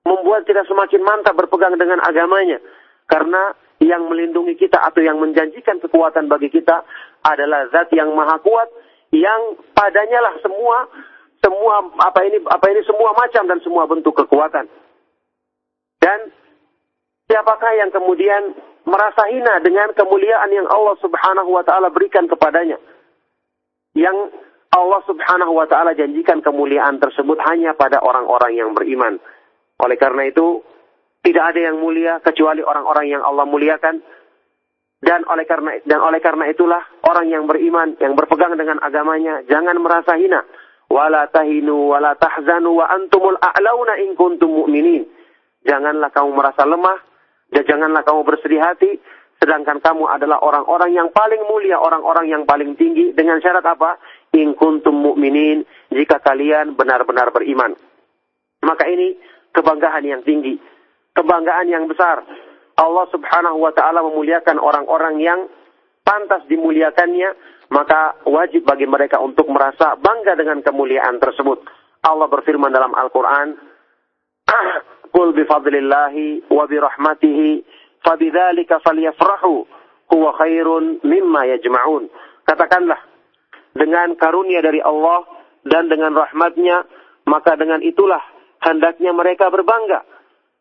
membuat 0.01 0.49
kita 0.49 0.65
semakin 0.65 1.01
mantap 1.05 1.37
berpegang 1.37 1.77
dengan 1.77 2.01
agamanya. 2.01 2.57
Karena 3.05 3.53
yang 3.81 4.09
melindungi 4.09 4.57
kita 4.57 4.81
atau 4.81 5.03
yang 5.03 5.21
menjanjikan 5.21 5.77
kekuatan 5.77 6.25
bagi 6.25 6.49
kita 6.49 6.81
adalah 7.21 7.69
zat 7.69 7.93
yang 7.93 8.13
maha 8.17 8.41
kuat 8.41 8.69
yang 9.15 9.55
padanya 9.71 10.19
lah 10.19 10.35
semua 10.43 10.91
semua 11.39 11.87
apa 12.03 12.19
ini 12.27 12.43
apa 12.43 12.65
ini 12.73 12.81
semua 12.83 13.15
macam 13.15 13.43
dan 13.47 13.59
semua 13.63 13.87
bentuk 13.87 14.17
kekuatan. 14.17 14.67
Dan 16.01 16.19
siapakah 17.31 17.71
yang 17.79 17.93
kemudian 17.95 18.57
merasa 18.85 19.29
hina 19.29 19.61
dengan 19.63 19.93
kemuliaan 19.95 20.51
yang 20.51 20.67
Allah 20.67 20.97
Subhanahu 20.99 21.49
wa 21.53 21.63
taala 21.63 21.93
berikan 21.93 22.27
kepadanya? 22.27 22.77
Yang 23.95 24.35
Allah 24.75 25.01
Subhanahu 25.07 25.53
wa 25.55 25.65
taala 25.69 25.95
janjikan 25.95 26.43
kemuliaan 26.43 26.99
tersebut 26.99 27.39
hanya 27.47 27.71
pada 27.77 28.03
orang-orang 28.03 28.59
yang 28.59 28.75
beriman. 28.75 29.21
Oleh 29.79 29.97
karena 29.99 30.27
itu, 30.27 30.63
tidak 31.23 31.55
ada 31.55 31.59
yang 31.71 31.77
mulia 31.79 32.19
kecuali 32.19 32.61
orang-orang 32.65 33.11
yang 33.11 33.21
Allah 33.23 33.47
muliakan. 33.47 34.03
Dan 35.05 35.21
oleh 35.29 35.45
karena 35.45 35.77
dan 35.85 36.01
oleh 36.01 36.17
karena 36.17 36.49
itulah 36.49 36.81
orang 37.05 37.29
yang 37.29 37.45
beriman, 37.45 37.93
yang 38.01 38.17
berpegang 38.17 38.57
dengan 38.57 38.81
agamanya, 38.81 39.45
jangan 39.45 39.77
merasa 39.77 40.17
hina. 40.17 40.41
Wala 40.89 41.29
tahinu 41.29 41.93
wala 41.93 42.17
tahzanu 42.17 42.81
wa 42.81 42.89
antumul 42.89 43.37
a'launa 43.37 44.01
in 44.01 44.17
kuntum 44.17 44.65
mu'minin. 44.65 45.05
Janganlah 45.61 46.09
kamu 46.09 46.29
merasa 46.33 46.65
lemah 46.65 46.97
dan 47.53 47.63
janganlah 47.69 48.01
kamu 48.01 48.21
bersedih 48.25 48.61
hati 48.61 48.97
sedangkan 49.45 49.83
kamu 49.83 50.09
adalah 50.09 50.41
orang-orang 50.41 50.95
yang 50.95 51.09
paling 51.13 51.43
mulia, 51.45 51.77
orang-orang 51.77 52.31
yang 52.31 52.43
paling 52.49 52.73
tinggi 52.79 53.13
dengan 53.13 53.37
syarat 53.43 53.61
apa? 53.61 54.01
In 54.33 54.57
kuntum 54.57 54.95
mu'minin, 54.95 55.61
jika 55.91 56.17
kalian 56.17 56.73
benar-benar 56.73 57.29
beriman. 57.29 57.77
Maka 58.65 58.89
ini 58.89 59.13
kebanggaan 59.53 60.01
yang 60.01 60.21
tinggi, 60.25 60.57
kebanggaan 61.13 61.69
yang 61.69 61.85
besar. 61.85 62.25
Allah 62.75 63.05
Subhanahu 63.11 63.57
wa 63.63 63.71
taala 63.71 64.03
memuliakan 64.03 64.59
orang-orang 64.59 65.15
yang 65.23 65.39
pantas 66.03 66.43
dimuliakannya, 66.51 67.33
maka 67.71 68.19
wajib 68.27 68.67
bagi 68.67 68.85
mereka 68.85 69.17
untuk 69.23 69.47
merasa 69.49 69.95
bangga 69.97 70.35
dengan 70.35 70.61
kemuliaan 70.61 71.17
tersebut. 71.17 71.63
Allah 72.05 72.29
berfirman 72.29 72.69
dalam 72.69 72.93
Al-Qur'an, 72.93 73.57
"Qul 75.15 75.33
bi 75.33 75.43
fadlillahi 75.47 76.51
wa 76.51 76.63
bi 76.69 76.77
rahmatihi 76.77 77.49
fabidzalika 78.05 78.83
falyafrahu 78.85 79.53
huwa 80.13 80.29
khairun 80.37 81.01
mimma 81.01 81.49
yajma'un." 81.57 82.11
Katakanlah, 82.45 83.01
dengan 83.73 84.13
karunia 84.19 84.61
dari 84.61 84.83
Allah 84.83 85.25
dan 85.65 85.89
dengan 85.89 86.13
rahmatnya, 86.13 86.85
maka 87.25 87.57
dengan 87.57 87.81
itulah 87.81 88.21
hendaknya 88.61 89.09
mereka 89.11 89.49
berbangga. 89.49 90.05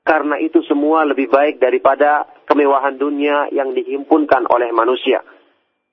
Karena 0.04 0.36
itu 0.36 0.60
semua 0.68 1.08
lebih 1.08 1.32
baik 1.32 1.56
daripada 1.56 2.28
kemewahan 2.44 3.00
dunia 3.00 3.48
yang 3.56 3.72
dihimpunkan 3.72 4.44
oleh 4.52 4.68
manusia. 4.76 5.24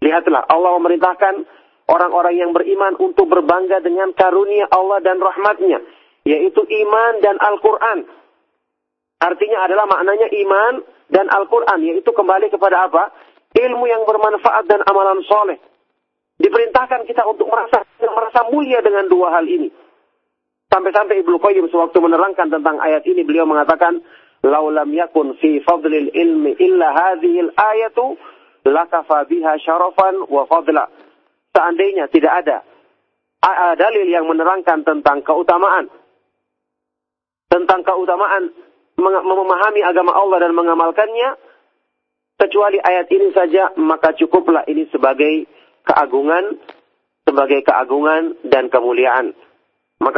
Lihatlah, 0.04 0.44
Allah 0.52 0.76
memerintahkan 0.76 1.48
orang-orang 1.88 2.36
yang 2.36 2.52
beriman 2.52 3.00
untuk 3.00 3.32
berbangga 3.32 3.80
dengan 3.80 4.12
karunia 4.12 4.68
Allah 4.68 5.00
dan 5.00 5.16
rahmatnya. 5.16 5.80
Yaitu 6.28 6.60
iman 6.60 7.14
dan 7.24 7.40
Al-Quran. 7.40 8.04
Artinya 9.24 9.64
adalah 9.64 9.88
maknanya 9.88 10.28
iman 10.28 10.84
dan 11.08 11.32
Al-Quran. 11.32 11.80
Yaitu 11.80 12.12
kembali 12.12 12.52
kepada 12.52 12.92
apa? 12.92 13.16
Ilmu 13.56 13.86
yang 13.88 14.04
bermanfaat 14.04 14.68
dan 14.68 14.84
amalan 14.92 15.24
soleh. 15.24 15.56
Diperintahkan 16.36 17.08
kita 17.08 17.24
untuk 17.24 17.48
merasa 17.48 17.88
merasa 18.02 18.44
mulia 18.52 18.84
dengan 18.84 19.08
dua 19.08 19.40
hal 19.40 19.48
ini. 19.48 19.72
Sampai-sampai 20.72 21.20
Ibnu 21.20 21.36
Qayyim 21.36 21.68
sewaktu 21.68 22.00
menerangkan 22.00 22.48
tentang 22.48 22.80
ayat 22.80 23.04
ini 23.04 23.28
beliau 23.28 23.44
mengatakan, 23.44 24.00
"Laulam 24.40 24.88
yakun 24.96 25.36
fi 25.44 25.60
fadlil 25.68 26.08
ilmi 26.16 26.56
illa 26.64 26.96
hadhil 26.96 27.52
ayatu 27.52 28.16
lakafa 28.64 29.28
biha 29.28 29.60
syarafan 29.60 30.24
wa 30.32 30.48
fadla." 30.48 30.88
Seandainya 31.52 32.08
tidak 32.08 32.48
ada 32.48 32.58
dalil 33.76 34.06
yang 34.06 34.30
menerangkan 34.30 34.86
tentang 34.86 35.26
keutamaan 35.26 35.90
tentang 37.50 37.82
keutamaan 37.84 38.54
memahami 39.02 39.82
agama 39.82 40.14
Allah 40.14 40.46
dan 40.46 40.54
mengamalkannya 40.54 41.36
kecuali 42.38 42.78
ayat 42.78 43.10
ini 43.10 43.34
saja 43.34 43.74
maka 43.82 44.14
cukuplah 44.14 44.64
ini 44.70 44.86
sebagai 44.94 45.50
keagungan 45.84 46.62
sebagai 47.26 47.66
keagungan 47.66 48.38
dan 48.46 48.70
kemuliaan 48.70 49.34